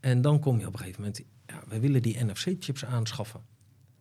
En 0.00 0.20
dan 0.20 0.40
kom 0.40 0.58
je 0.58 0.66
op 0.66 0.72
een 0.72 0.78
gegeven 0.78 1.00
moment, 1.00 1.22
ja, 1.46 1.62
we 1.68 1.80
willen 1.80 2.02
die 2.02 2.24
NFC-chips 2.24 2.84
aanschaffen. 2.84 3.40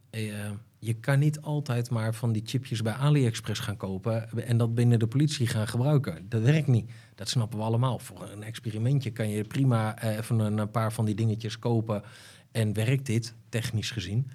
Eh, 0.09 0.51
je 0.79 0.93
kan 0.93 1.19
niet 1.19 1.41
altijd 1.41 1.89
maar 1.89 2.15
van 2.15 2.31
die 2.31 2.41
chipjes 2.45 2.81
bij 2.81 2.93
AliExpress 2.93 3.59
gaan 3.59 3.77
kopen 3.77 4.47
en 4.47 4.57
dat 4.57 4.75
binnen 4.75 4.99
de 4.99 5.07
politie 5.07 5.47
gaan 5.47 5.67
gebruiken. 5.67 6.29
Dat 6.29 6.41
werkt 6.41 6.67
niet. 6.67 6.91
Dat 7.15 7.29
snappen 7.29 7.57
we 7.57 7.63
allemaal. 7.63 7.99
Voor 7.99 8.29
een 8.29 8.43
experimentje 8.43 9.11
kan 9.11 9.29
je 9.29 9.43
prima 9.43 9.97
eh, 9.97 10.17
even 10.17 10.39
een 10.39 10.71
paar 10.71 10.93
van 10.93 11.05
die 11.05 11.15
dingetjes 11.15 11.59
kopen 11.59 12.03
en 12.51 12.73
werkt 12.73 13.05
dit, 13.05 13.35
technisch 13.49 13.91
gezien. 13.91 14.31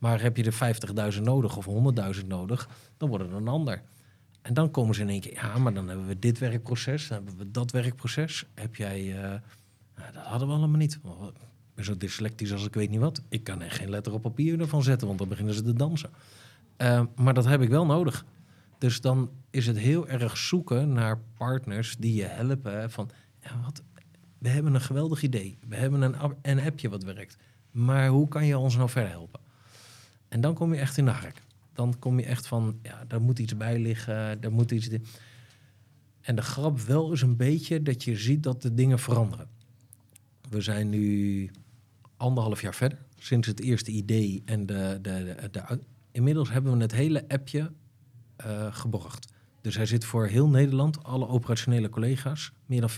Maar 0.00 0.20
heb 0.20 0.36
je 0.36 0.44
er 0.44 1.14
50.000 1.14 1.22
nodig 1.22 1.56
of 1.56 1.66
100.000 2.20 2.26
nodig, 2.26 2.68
dan 2.96 3.08
wordt 3.08 3.24
het 3.24 3.32
een 3.32 3.48
ander. 3.48 3.82
En 4.42 4.54
dan 4.54 4.70
komen 4.70 4.94
ze 4.94 5.00
in 5.00 5.08
één 5.08 5.20
keer, 5.20 5.32
ja, 5.32 5.58
maar 5.58 5.74
dan 5.74 5.88
hebben 5.88 6.06
we 6.06 6.18
dit 6.18 6.38
werkproces, 6.38 7.08
dan 7.08 7.16
hebben 7.16 7.36
we 7.36 7.50
dat 7.50 7.70
werkproces. 7.70 8.44
Heb 8.54 8.76
jij, 8.76 9.22
eh, 9.22 9.22
nou, 9.96 10.12
dat 10.12 10.24
hadden 10.24 10.48
we 10.48 10.54
allemaal 10.54 10.78
niet. 10.78 10.94
Ik 10.94 11.34
ben 11.74 11.84
zo 11.84 11.96
dyslectisch 11.96 12.52
als 12.52 12.66
ik 12.66 12.74
weet 12.74 12.90
niet 12.90 13.00
wat. 13.00 13.22
Ik 13.28 13.44
kan 13.44 13.62
er 13.62 13.70
geen 13.70 13.90
letter 13.90 14.12
op 14.12 14.22
papier 14.22 14.60
ervan 14.60 14.82
zetten, 14.82 15.06
want 15.06 15.18
dan 15.18 15.28
beginnen 15.28 15.54
ze 15.54 15.62
te 15.62 15.72
dansen. 15.72 16.10
Eh, 16.76 17.02
maar 17.16 17.34
dat 17.34 17.44
heb 17.44 17.62
ik 17.62 17.68
wel 17.68 17.86
nodig. 17.86 18.24
Dus 18.78 19.00
dan 19.00 19.30
is 19.50 19.66
het 19.66 19.78
heel 19.78 20.08
erg 20.08 20.36
zoeken 20.36 20.92
naar 20.92 21.18
partners 21.36 21.96
die 21.96 22.14
je 22.14 22.24
helpen. 22.24 22.90
Van, 22.90 23.10
ja, 23.42 23.60
wat, 23.64 23.82
we 24.38 24.48
hebben 24.48 24.74
een 24.74 24.80
geweldig 24.80 25.22
idee. 25.22 25.58
We 25.68 25.76
hebben 25.76 26.02
een, 26.02 26.14
een 26.42 26.60
appje 26.60 26.88
wat 26.88 27.02
werkt. 27.02 27.36
Maar 27.70 28.08
hoe 28.08 28.28
kan 28.28 28.46
je 28.46 28.58
ons 28.58 28.76
nou 28.76 28.88
verder 28.88 29.10
helpen? 29.10 29.40
En 30.30 30.40
dan 30.40 30.54
kom 30.54 30.74
je 30.74 30.80
echt 30.80 30.96
in 30.96 31.04
de 31.04 31.10
hark. 31.10 31.42
Dan 31.72 31.98
kom 31.98 32.18
je 32.18 32.24
echt 32.24 32.46
van, 32.46 32.78
ja, 32.82 33.04
daar 33.08 33.20
moet 33.20 33.38
iets 33.38 33.56
bij 33.56 33.78
liggen, 33.78 34.40
daar 34.40 34.52
moet 34.52 34.70
iets... 34.70 34.88
En 36.20 36.36
de 36.36 36.42
grap 36.42 36.80
wel 36.80 37.12
is 37.12 37.22
een 37.22 37.36
beetje 37.36 37.82
dat 37.82 38.04
je 38.04 38.16
ziet 38.16 38.42
dat 38.42 38.62
de 38.62 38.74
dingen 38.74 38.98
veranderen. 38.98 39.48
We 40.48 40.60
zijn 40.60 40.88
nu 40.88 41.50
anderhalf 42.16 42.60
jaar 42.60 42.74
verder, 42.74 42.98
sinds 43.18 43.46
het 43.48 43.60
eerste 43.60 43.90
idee 43.90 44.42
en 44.44 44.66
de, 44.66 44.98
de, 45.02 45.36
de, 45.50 45.80
Inmiddels 46.12 46.50
hebben 46.50 46.76
we 46.76 46.82
het 46.82 46.92
hele 46.92 47.24
appje 47.28 47.72
eh, 48.36 48.74
geborgd. 48.74 49.32
Dus 49.60 49.76
hij 49.76 49.86
zit 49.86 50.04
voor 50.04 50.26
heel 50.26 50.48
Nederland, 50.48 51.04
alle 51.04 51.28
operationele 51.28 51.88
collega's, 51.88 52.52
meer 52.66 52.80
dan 52.80 52.90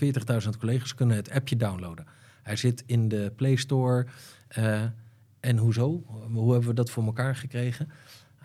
40.000 0.43 0.49
collega's 0.59 0.95
kunnen 0.95 1.15
het 1.15 1.31
appje 1.31 1.55
downloaden. 1.55 2.05
Hij 2.43 2.55
zit 2.55 2.83
in 2.85 3.07
de 3.07 3.33
Play 3.35 3.55
Store. 3.55 4.05
eh, 4.47 4.83
en 5.43 5.57
hoezo? 5.57 6.03
Hoe 6.31 6.51
hebben 6.51 6.69
we 6.69 6.75
dat 6.75 6.89
voor 6.89 7.03
elkaar 7.03 7.35
gekregen? 7.35 7.87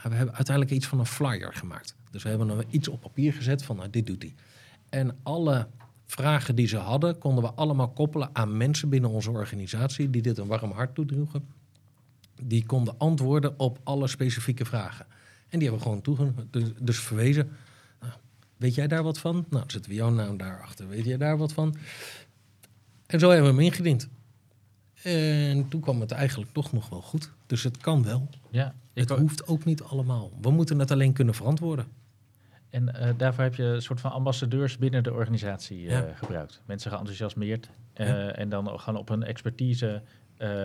We 0.03 0.14
hebben 0.14 0.34
uiteindelijk 0.34 0.76
iets 0.76 0.86
van 0.86 0.99
een 0.99 1.07
flyer 1.07 1.55
gemaakt. 1.55 1.94
Dus 2.11 2.22
we 2.22 2.28
hebben 2.28 2.64
iets 2.70 2.88
op 2.88 3.01
papier 3.01 3.32
gezet 3.32 3.64
van, 3.64 3.76
nou, 3.76 3.90
dit 3.90 4.07
doet 4.07 4.22
hij. 4.22 4.34
En 4.88 5.16
alle 5.22 5.68
vragen 6.07 6.55
die 6.55 6.66
ze 6.66 6.76
hadden, 6.76 7.18
konden 7.18 7.44
we 7.44 7.53
allemaal 7.53 7.88
koppelen 7.88 8.30
aan 8.32 8.57
mensen 8.57 8.88
binnen 8.88 9.11
onze 9.11 9.30
organisatie 9.30 10.11
die 10.11 10.22
dit 10.22 10.38
een 10.38 10.46
warm 10.46 10.70
hart 10.70 10.94
toedroegen. 10.94 11.49
Die 12.42 12.66
konden 12.66 12.99
antwoorden 12.99 13.59
op 13.59 13.78
alle 13.84 14.07
specifieke 14.07 14.64
vragen. 14.64 15.07
En 15.49 15.59
die 15.59 15.68
hebben 15.68 15.78
we 15.78 15.84
gewoon 15.84 16.03
toege 16.03 16.32
dus, 16.51 16.72
dus 16.80 17.01
verwezen. 17.01 17.51
Nou, 18.01 18.12
weet 18.57 18.74
jij 18.74 18.86
daar 18.86 19.03
wat 19.03 19.18
van? 19.18 19.46
Nou, 19.51 19.64
zetten 19.66 19.90
we 19.90 19.96
jouw 19.96 20.11
naam 20.11 20.36
daarachter. 20.36 20.88
Weet 20.88 21.05
jij 21.05 21.16
daar 21.16 21.38
wat 21.38 21.53
van? 21.53 21.76
En 23.07 23.18
zo 23.18 23.30
hebben 23.30 23.51
we 23.51 23.57
hem 23.57 23.66
ingediend. 23.66 24.09
En 25.03 25.68
toen 25.68 25.80
kwam 25.80 26.01
het 26.01 26.11
eigenlijk 26.11 26.53
toch 26.53 26.72
nog 26.72 26.88
wel 26.88 27.03
goed. 27.03 27.30
Dus 27.46 27.62
het 27.62 27.76
kan 27.76 28.03
wel. 28.03 28.28
Ja, 28.51 28.74
Het 28.94 29.09
wou- 29.09 29.20
hoeft 29.20 29.46
ook 29.46 29.64
niet 29.64 29.82
allemaal. 29.82 30.30
We 30.40 30.51
moeten 30.51 30.78
het 30.78 30.90
alleen 30.90 31.12
kunnen 31.12 31.34
verantwoorden. 31.34 31.86
En 32.70 32.94
eh, 32.94 33.11
daarvoor 33.16 33.44
heb 33.44 33.55
je 33.55 33.62
een 33.62 33.82
soort 33.82 34.01
van 34.01 34.11
ambassadeurs 34.12 34.78
binnen 34.78 35.03
de 35.03 35.12
organisatie 35.12 35.86
eh, 35.86 35.90
Ja. 35.90 36.12
gebruikt. 36.14 36.62
Mensen 36.66 36.90
geenthousiasmeerd 36.90 37.70
Ja. 37.94 38.32
en 38.32 38.49
dan 38.49 38.80
gewoon 38.80 39.01
op 39.01 39.09
hun 39.09 39.22
expertise 39.22 40.03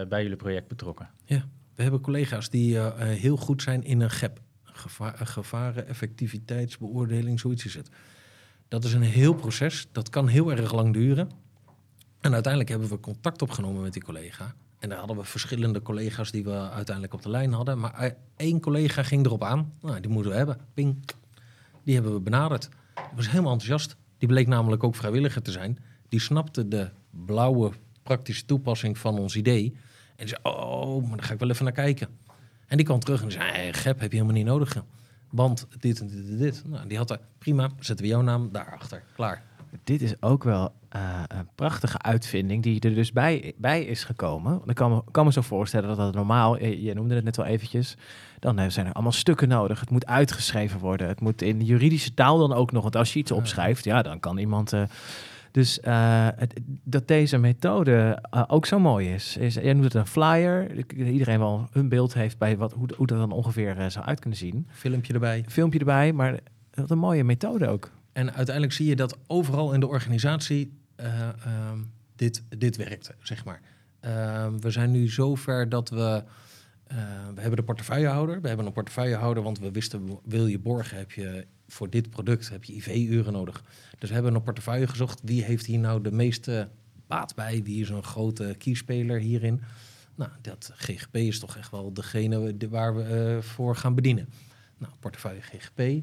bij 0.09 0.21
jullie 0.23 0.35
project 0.37 0.67
betrokken. 0.67 1.09
We 1.75 1.81
hebben 1.83 2.01
collega's 2.01 2.49
die 2.49 2.79
heel 2.97 3.37
goed 3.37 3.61
zijn 3.61 3.83
in 3.83 4.01
een 4.01 4.09
GEP. 4.09 4.41
Geva 4.63 5.11
gevaren, 5.15 5.87
effectiviteitsbeoordeling, 5.87 7.39
zoiets 7.39 7.65
is 7.65 7.73
het. 7.75 7.89
Dat 8.67 8.83
is 8.83 8.93
een 8.93 9.01
heel 9.01 9.33
proces. 9.33 9.87
Dat 9.91 10.09
kan 10.09 10.27
heel 10.27 10.51
erg 10.51 10.73
lang 10.73 10.93
duren. 10.93 11.29
En 12.23 12.33
uiteindelijk 12.33 12.71
hebben 12.71 12.89
we 12.89 12.99
contact 12.99 13.41
opgenomen 13.41 13.81
met 13.81 13.93
die 13.93 14.03
collega. 14.03 14.53
En 14.79 14.89
daar 14.89 14.97
hadden 14.97 15.17
we 15.17 15.23
verschillende 15.23 15.81
collega's 15.81 16.31
die 16.31 16.43
we 16.43 16.69
uiteindelijk 16.69 17.13
op 17.13 17.21
de 17.21 17.29
lijn 17.29 17.53
hadden. 17.53 17.79
Maar 17.79 17.93
eh, 17.93 18.11
één 18.35 18.59
collega 18.59 19.03
ging 19.03 19.25
erop 19.25 19.43
aan. 19.43 19.73
Nou, 19.81 19.99
die 19.99 20.11
moeten 20.11 20.31
we 20.31 20.37
hebben. 20.37 20.57
Ping. 20.73 21.03
Die 21.83 21.93
hebben 21.93 22.13
we 22.13 22.19
benaderd. 22.19 22.69
Die 22.95 23.03
was 23.15 23.29
helemaal 23.29 23.51
enthousiast. 23.51 23.95
Die 24.17 24.27
bleek 24.27 24.47
namelijk 24.47 24.83
ook 24.83 24.95
vrijwilliger 24.95 25.41
te 25.41 25.51
zijn. 25.51 25.79
Die 26.09 26.19
snapte 26.19 26.67
de 26.67 26.89
blauwe 27.09 27.71
praktische 28.03 28.45
toepassing 28.45 28.97
van 28.97 29.19
ons 29.19 29.35
idee. 29.35 29.75
En 30.15 30.27
zei, 30.27 30.39
oh, 30.43 31.07
maar 31.07 31.17
daar 31.17 31.25
ga 31.25 31.33
ik 31.33 31.39
wel 31.39 31.49
even 31.49 31.63
naar 31.63 31.73
kijken. 31.73 32.07
En 32.67 32.77
die 32.77 32.85
kwam 32.85 32.99
terug 32.99 33.21
en 33.23 33.31
zei, 33.31 33.51
hey, 33.51 33.73
Gep 33.73 33.99
heb 33.99 34.11
je 34.11 34.17
helemaal 34.17 34.37
niet 34.37 34.45
nodig. 34.45 34.75
Want 35.29 35.67
dit 35.79 35.99
en 35.99 36.07
dit 36.07 36.27
en 36.27 36.37
dit. 36.37 36.63
Nou, 36.65 36.87
die 36.87 36.97
had 36.97 37.11
er, 37.11 37.19
prima, 37.37 37.69
zetten 37.79 38.05
we 38.05 38.11
jouw 38.11 38.21
naam 38.21 38.49
daarachter. 38.51 39.03
Klaar. 39.15 39.43
Dit 39.83 40.01
is 40.01 40.21
ook 40.21 40.43
wel 40.43 40.73
eh, 40.89 41.23
een 41.27 41.47
prachtige 41.55 42.01
uitvinding 42.01 42.63
die 42.63 42.79
er 42.79 42.93
dus 42.93 43.11
bij, 43.11 43.53
bij 43.57 43.83
is 43.83 44.03
gekomen. 44.03 44.51
Want 44.51 44.69
Ik 44.69 44.75
kan 44.75 44.91
me, 44.91 45.03
kan 45.11 45.25
me 45.25 45.31
zo 45.31 45.41
voorstellen 45.41 45.87
dat 45.87 45.97
dat 45.97 46.13
normaal, 46.13 46.59
je, 46.59 46.81
je 46.81 46.93
noemde 46.93 47.15
het 47.15 47.23
net 47.23 47.37
wel 47.37 47.45
eventjes, 47.45 47.97
dan 48.39 48.59
eh, 48.59 48.69
zijn 48.69 48.85
er 48.85 48.93
allemaal 48.93 49.11
stukken 49.11 49.47
nodig. 49.47 49.79
Het 49.79 49.89
moet 49.89 50.05
uitgeschreven 50.05 50.79
worden. 50.79 51.07
Het 51.07 51.21
moet 51.21 51.41
in 51.41 51.61
juridische 51.61 52.13
taal 52.13 52.37
dan 52.37 52.53
ook 52.53 52.71
nog. 52.71 52.81
Want 52.83 52.95
als 52.95 53.13
je 53.13 53.19
iets 53.19 53.31
opschrijft, 53.31 53.83
ja, 53.83 54.01
dan 54.01 54.19
kan 54.19 54.37
iemand... 54.37 54.73
eh, 54.73 54.83
dus 55.53 55.79
eh, 55.79 56.27
het, 56.35 56.59
dat 56.83 57.07
deze 57.07 57.37
methode 57.37 58.19
eh, 58.29 58.43
ook 58.47 58.65
zo 58.65 58.79
mooi 58.79 59.13
is, 59.13 59.37
is, 59.37 59.53
jij 59.53 59.73
noemt 59.73 59.83
het 59.83 59.93
een 59.93 60.07
flyer. 60.07 60.85
Iedereen 60.95 61.39
wel 61.39 61.67
een 61.71 61.89
beeld 61.89 62.13
heeft 62.13 62.37
bij 62.37 62.57
wat, 62.57 62.73
hoe, 62.73 62.87
hoe 62.97 63.07
dat 63.07 63.17
dan 63.17 63.31
ongeveer 63.31 63.77
eh, 63.77 63.89
zou 63.89 64.05
uit 64.05 64.19
kunnen 64.19 64.39
zien. 64.39 64.67
Filmpje 64.69 65.13
erbij. 65.13 65.45
Filmpje 65.47 65.79
erbij, 65.79 66.13
maar 66.13 66.39
wat 66.73 66.91
een 66.91 66.97
mooie 66.97 67.23
methode 67.23 67.67
ook. 67.67 67.91
En 68.13 68.33
uiteindelijk 68.33 68.75
zie 68.75 68.85
je 68.87 68.95
dat 68.95 69.17
overal 69.27 69.73
in 69.73 69.79
de 69.79 69.87
organisatie 69.87 70.73
eh, 70.95 71.29
ehm, 71.29 71.79
dit, 72.15 72.43
dit 72.57 72.75
werkt, 72.75 73.11
zeg 73.21 73.45
maar. 73.45 73.61
Ehm, 73.99 74.59
we 74.59 74.71
zijn 74.71 74.91
nu 74.91 75.07
zover 75.07 75.69
dat 75.69 75.89
we... 75.89 76.23
eh, 76.83 76.97
we 77.35 77.41
hebben 77.41 77.55
de 77.59 77.63
portefeuillehouder. 77.63 78.41
We 78.41 78.47
hebben 78.47 78.65
een 78.65 78.73
portefeuillehouder, 78.73 79.43
want 79.43 79.59
we 79.59 79.71
wisten... 79.71 80.19
wil 80.23 80.47
je 80.47 80.59
borgen, 80.59 80.97
heb 80.97 81.11
je 81.11 81.47
voor 81.67 81.89
dit 81.89 82.09
product 82.09 82.49
heb 82.49 82.63
je 82.63 82.73
IV-uren 82.73 83.33
nodig. 83.33 83.63
Dus 83.99 84.09
we 84.09 84.15
hebben 84.15 84.35
een 84.35 84.43
portefeuille 84.43 84.87
gezocht. 84.87 85.21
Wie 85.23 85.43
heeft 85.43 85.65
hier 85.65 85.79
nou 85.79 86.01
de 86.01 86.11
meeste 86.11 86.69
baat 87.07 87.35
bij? 87.35 87.63
Wie 87.63 87.81
is 87.81 87.89
een 87.89 88.03
grote 88.03 88.55
kiespeler 88.57 89.19
hierin? 89.19 89.61
Nou, 90.15 90.31
dat 90.41 90.71
GGP 90.75 91.15
is 91.15 91.39
toch 91.39 91.57
echt 91.57 91.71
wel 91.71 91.93
degene 91.93 92.57
de- 92.57 92.69
waar 92.69 92.95
we 92.95 93.03
eh, 93.03 93.41
voor 93.41 93.75
gaan 93.75 93.95
bedienen. 93.95 94.29
Nou, 94.77 94.93
portefeuille 94.99 95.41
GGP. 95.41 95.77
Nou, 95.77 96.01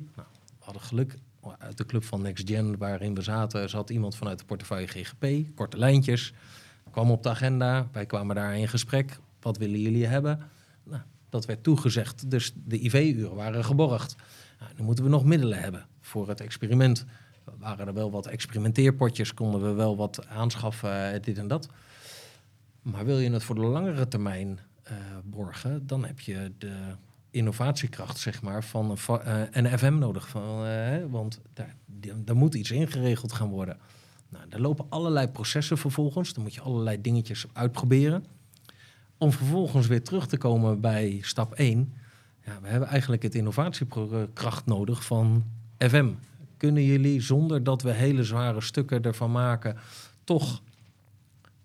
we 0.58 0.64
hadden 0.64 0.82
geluk. 0.82 1.14
Uit 1.58 1.78
de 1.78 1.86
club 1.86 2.04
van 2.04 2.22
Next 2.22 2.48
Gen 2.48 2.78
waarin 2.78 3.14
we 3.14 3.22
zaten, 3.22 3.68
zat 3.68 3.90
iemand 3.90 4.16
vanuit 4.16 4.38
de 4.38 4.44
portefeuille 4.44 4.86
GGP. 4.86 5.26
Korte 5.54 5.78
lijntjes. 5.78 6.32
Kwam 6.90 7.10
op 7.10 7.22
de 7.22 7.28
agenda. 7.28 7.88
Wij 7.92 8.06
kwamen 8.06 8.34
daar 8.34 8.58
in 8.58 8.68
gesprek. 8.68 9.18
Wat 9.40 9.56
willen 9.58 9.80
jullie 9.80 10.06
hebben? 10.06 10.40
Nou, 10.84 11.02
dat 11.28 11.46
werd 11.46 11.62
toegezegd. 11.62 12.30
Dus 12.30 12.52
de 12.64 12.84
IV-uren 12.84 13.34
waren 13.34 13.64
geborgd. 13.64 14.16
Nou, 14.60 14.82
moeten 14.82 15.04
we 15.04 15.10
nog 15.10 15.24
middelen 15.24 15.58
hebben 15.58 15.86
voor 16.00 16.28
het 16.28 16.40
experiment. 16.40 17.04
Waren 17.58 17.86
er 17.86 17.94
wel 17.94 18.10
wat 18.10 18.26
experimenteerpotjes, 18.26 19.34
konden 19.34 19.62
we 19.62 19.72
wel 19.72 19.96
wat 19.96 20.26
aanschaffen, 20.26 21.12
eh, 21.12 21.22
dit 21.22 21.38
en 21.38 21.48
dat. 21.48 21.68
Maar 22.82 23.04
wil 23.04 23.18
je 23.18 23.30
het 23.30 23.42
voor 23.42 23.54
de 23.54 23.60
langere 23.60 24.08
termijn 24.08 24.58
eh, 24.82 24.96
borgen, 25.24 25.86
dan 25.86 26.04
heb 26.04 26.20
je 26.20 26.52
de 26.58 26.76
innovatiekracht, 27.30 28.18
zeg 28.18 28.42
maar, 28.42 28.64
van 28.64 28.96
een, 29.50 29.66
eh, 29.66 29.78
FM 29.78 29.98
nodig. 29.98 30.28
Van, 30.28 30.66
eh, 30.66 30.96
want 31.10 31.40
daar, 32.24 32.36
moet 32.36 32.54
iets 32.54 32.70
ingeregeld 32.70 33.32
gaan 33.32 33.48
worden. 33.48 33.76
Nou, 34.28 34.60
lopen 34.62 34.86
allerlei 34.88 35.28
processen 35.28 35.78
vervolgens. 35.78 36.34
Dan 36.34 36.42
moet 36.42 36.54
je 36.54 36.60
allerlei 36.60 37.00
dingetjes 37.00 37.46
uitproberen. 37.52 38.24
Om 39.18 39.32
vervolgens 39.32 39.86
weer 39.86 40.02
terug 40.02 40.26
te 40.26 40.38
komen 40.38 40.80
bij 40.80 41.18
stap 41.20 41.54
1. 41.58 41.94
Ja, 42.44 42.60
we 42.60 42.68
hebben 42.68 42.88
eigenlijk 42.88 43.22
het 43.22 43.34
innovatiekracht 43.34 44.66
nodig 44.66 45.04
van 45.04 45.44
FM. 45.78 46.08
Kunnen 46.56 46.84
jullie, 46.84 47.20
zonder 47.20 47.64
dat 47.64 47.82
we 47.82 47.92
hele 47.92 48.24
zware 48.24 48.60
stukken 48.60 49.02
ervan 49.02 49.30
maken, 49.30 49.76
toch 50.24 50.62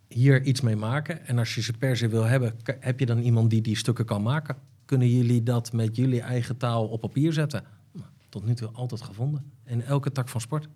hier 0.08 0.44
iets 0.44 0.62
mee 0.62 0.76
maken? 0.76 1.28
En 1.28 1.38
als 1.38 1.56
je 1.56 1.62
ze 1.62 1.74
per 1.74 1.98
se 1.98 2.08
wil 2.08 2.24
hebben, 2.24 2.56
heb 2.80 3.00
je 3.00 3.06
dan 3.06 3.20
iemand 3.20 3.50
die 3.50 3.62
die 3.62 3.78
stukken 3.78 4.06
kan 4.06 4.22
maken? 4.22 4.56
Kunnen 4.86 5.10
jullie 5.10 5.44
dat 5.44 5.74
met 5.74 5.96
jullie 5.96 6.22
eigen 6.22 6.58
taal 6.58 6.88
op 6.88 7.02
papier 7.02 7.34
zetten? 7.34 7.64
Nou, 7.92 8.08
tot 8.30 8.46
nu 8.46 8.56
toe 8.56 8.70
altijd 8.72 9.02
gevonden. 9.02 9.52
In 9.66 9.82
elke 9.82 10.12
tak 10.12 10.30
van 10.30 10.42
sport. 10.42 10.68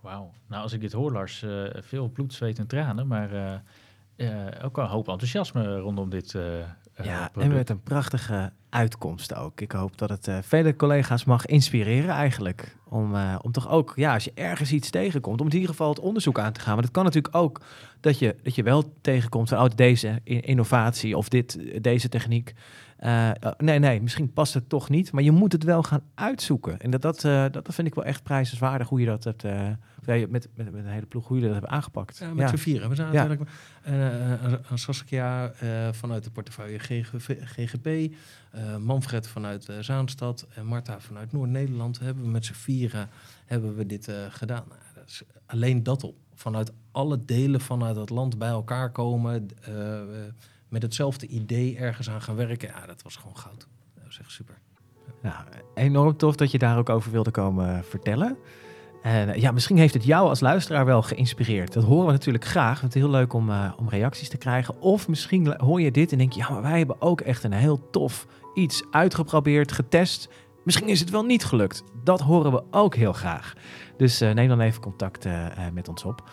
Wauw. 0.00 0.32
Nou, 0.46 0.62
als 0.62 0.72
ik 0.72 0.80
dit 0.80 0.92
hoor, 0.92 1.12
Lars, 1.12 1.42
eh, 1.42 1.64
veel 1.72 2.08
bloed, 2.08 2.34
zweet 2.34 2.58
en 2.58 2.66
tranen, 2.66 3.06
maar 3.06 3.32
eh, 3.32 3.54
eh, 4.16 4.64
ook 4.64 4.76
wel 4.76 4.84
een 4.84 4.90
hoop 4.90 5.08
enthousiasme 5.08 5.78
rondom 5.78 6.10
dit 6.10 6.36
Ja, 7.02 7.30
en 7.34 7.52
met 7.52 7.70
een 7.70 7.82
prachtige 7.82 8.52
uitkomst 8.68 9.34
ook. 9.34 9.60
Ik 9.60 9.72
hoop 9.72 9.98
dat 9.98 10.08
het 10.08 10.26
uh, 10.26 10.38
vele 10.42 10.76
collega's 10.76 11.24
mag 11.24 11.46
inspireren 11.46 12.10
eigenlijk. 12.10 12.76
Om, 12.88 13.14
uh, 13.14 13.34
om 13.42 13.52
toch 13.52 13.68
ook, 13.68 13.92
ja, 13.96 14.14
als 14.14 14.24
je 14.24 14.32
ergens 14.34 14.72
iets 14.72 14.90
tegenkomt, 14.90 15.40
om 15.40 15.46
in 15.46 15.52
ieder 15.52 15.68
geval 15.68 15.88
het 15.88 16.00
onderzoek 16.00 16.38
aan 16.38 16.52
te 16.52 16.60
gaan. 16.60 16.74
Maar 16.74 16.82
het 16.82 16.92
kan 16.92 17.04
natuurlijk 17.04 17.34
ook 17.34 17.60
dat 18.00 18.18
je, 18.18 18.36
dat 18.42 18.54
je 18.54 18.62
wel 18.62 18.92
tegenkomt 19.00 19.48
van 19.48 19.58
oh, 19.58 19.70
deze 19.74 20.20
innovatie 20.24 21.16
of 21.16 21.28
dit, 21.28 21.82
deze 21.82 22.08
techniek. 22.08 22.54
Uh, 23.04 23.30
nee, 23.58 23.78
nee, 23.78 24.02
misschien 24.02 24.32
past 24.32 24.54
het 24.54 24.68
toch 24.68 24.88
niet. 24.88 25.12
Maar 25.12 25.22
je 25.22 25.30
moet 25.30 25.52
het 25.52 25.62
wel 25.62 25.82
gaan 25.82 26.02
uitzoeken. 26.14 26.80
En 26.80 26.90
dat, 26.90 27.02
dat, 27.02 27.20
dat, 27.20 27.52
dat 27.52 27.74
vind 27.74 27.88
ik 27.88 27.94
wel 27.94 28.04
echt 28.04 28.22
prijzenswaardig 28.22 28.88
hoe 28.88 29.00
je 29.00 29.06
dat 29.06 29.24
hebt 29.24 29.42
met, 30.04 30.30
met, 30.30 30.48
met 30.54 30.74
een 30.74 30.86
hele 30.86 31.06
ploeg, 31.06 31.26
hoe 31.26 31.36
jullie 31.36 31.52
dat 31.52 31.60
hebben 31.60 31.78
aangepakt. 31.78 32.18
Ja, 32.18 32.28
met 32.28 32.38
ja. 32.38 32.48
z'n 32.48 32.62
vieren. 32.62 32.88
We 32.88 32.94
zijn 32.94 33.12
ja. 33.12 33.26
natuurlijk 33.26 33.50
uh, 33.88 34.52
Saskia 34.74 35.52
vanuit 35.92 36.24
de 36.24 36.30
portefeuille 36.30 36.78
GGP, 37.44 38.14
Manfred 38.80 39.28
vanuit 39.28 39.68
Zaanstad 39.80 40.46
en 40.54 40.66
Marta 40.66 41.00
vanuit 41.00 41.32
Noord-Nederland. 41.32 41.98
Hebben 41.98 42.24
we 42.24 42.30
met 42.30 42.44
z'n 42.44 42.52
vieren 42.52 43.08
hebben 43.46 43.76
we 43.76 43.86
dit 43.86 44.12
gedaan. 44.30 44.64
Nou, 44.68 44.80
dat 44.94 45.04
is 45.06 45.22
alleen 45.46 45.82
dat 45.82 46.04
op. 46.04 46.16
Vanuit 46.34 46.72
alle 46.90 47.24
delen 47.24 47.60
vanuit 47.60 47.96
het 47.96 48.10
land 48.10 48.38
bij 48.38 48.48
elkaar 48.48 48.90
komen, 48.90 49.48
met 50.68 50.82
hetzelfde 50.82 51.26
idee 51.26 51.76
ergens 51.76 52.10
aan 52.10 52.22
gaan 52.22 52.36
werken. 52.36 52.68
Ja, 52.68 52.86
dat 52.86 53.02
was 53.02 53.16
gewoon 53.16 53.36
goud. 53.36 53.66
Dat 53.94 54.04
was 54.04 54.18
echt 54.20 54.30
super. 54.30 54.58
Ja, 55.22 55.44
enorm 55.74 56.16
tof 56.16 56.36
dat 56.36 56.50
je 56.50 56.58
daar 56.58 56.78
ook 56.78 56.88
over 56.88 57.10
wilde 57.10 57.30
komen 57.30 57.84
vertellen. 57.84 58.38
En 59.02 59.28
eh, 59.28 59.40
ja, 59.40 59.50
misschien 59.50 59.76
heeft 59.76 59.94
het 59.94 60.04
jou 60.04 60.28
als 60.28 60.40
luisteraar 60.40 60.84
wel 60.84 61.02
geïnspireerd. 61.02 61.72
Dat 61.72 61.84
horen 61.84 62.06
we 62.06 62.12
natuurlijk 62.12 62.44
graag. 62.44 62.80
Het 62.80 62.94
is 62.94 63.00
heel 63.00 63.10
leuk 63.10 63.32
om, 63.32 63.50
uh, 63.50 63.72
om 63.78 63.88
reacties 63.88 64.28
te 64.28 64.36
krijgen. 64.36 64.80
Of 64.80 65.08
misschien 65.08 65.54
hoor 65.56 65.80
je 65.80 65.90
dit 65.90 66.12
en 66.12 66.18
denk 66.18 66.32
je, 66.32 66.40
ja, 66.40 66.50
maar 66.50 66.62
wij 66.62 66.78
hebben 66.78 67.00
ook 67.00 67.20
echt 67.20 67.44
een 67.44 67.52
heel 67.52 67.90
tof 67.90 68.26
iets 68.54 68.82
uitgeprobeerd, 68.90 69.72
getest. 69.72 70.28
Misschien 70.64 70.88
is 70.88 71.00
het 71.00 71.10
wel 71.10 71.24
niet 71.24 71.44
gelukt. 71.44 71.82
Dat 72.04 72.20
horen 72.20 72.52
we 72.52 72.62
ook 72.70 72.94
heel 72.94 73.12
graag. 73.12 73.52
Dus 73.96 74.22
uh, 74.22 74.30
neem 74.32 74.48
dan 74.48 74.60
even 74.60 74.80
contact 74.80 75.26
met 75.72 75.88
ons 75.88 76.04
op. 76.04 76.30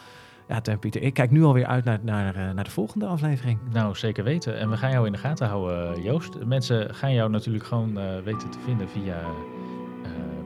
Ja, 0.47 0.61
Teun 0.61 0.79
Pieter, 0.79 1.01
ik 1.01 1.13
kijk 1.13 1.31
nu 1.31 1.43
alweer 1.43 1.65
uit 1.65 1.83
naar, 1.83 1.99
naar, 2.01 2.53
naar 2.53 2.63
de 2.63 2.71
volgende 2.71 3.05
aflevering. 3.05 3.59
Nou, 3.73 3.95
zeker 3.95 4.23
weten. 4.23 4.59
En 4.59 4.69
we 4.69 4.77
gaan 4.77 4.91
jou 4.91 5.05
in 5.05 5.11
de 5.11 5.17
gaten 5.17 5.47
houden, 5.47 6.03
Joost. 6.03 6.45
Mensen 6.45 6.95
gaan 6.95 7.13
jou 7.13 7.29
natuurlijk 7.29 7.65
gewoon 7.65 7.93
weten 8.23 8.49
te 8.49 8.59
vinden 8.59 8.89
via 8.89 9.15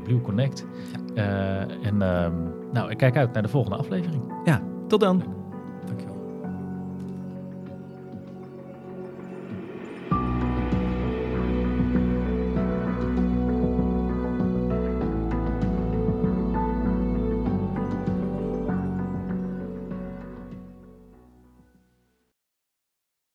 Blue 0.09 0.21
Connect. 0.21 0.65
Ja. 1.13 1.23
Uh, 1.23 1.85
en 1.85 1.93
uh, 1.93 2.27
nou, 2.71 2.89
ik 2.89 2.97
kijk 2.97 3.17
uit 3.17 3.33
naar 3.33 3.41
de 3.41 3.49
volgende 3.49 3.77
aflevering. 3.77 4.23
Ja, 4.43 4.61
tot 4.87 4.99
dan. 4.99 5.38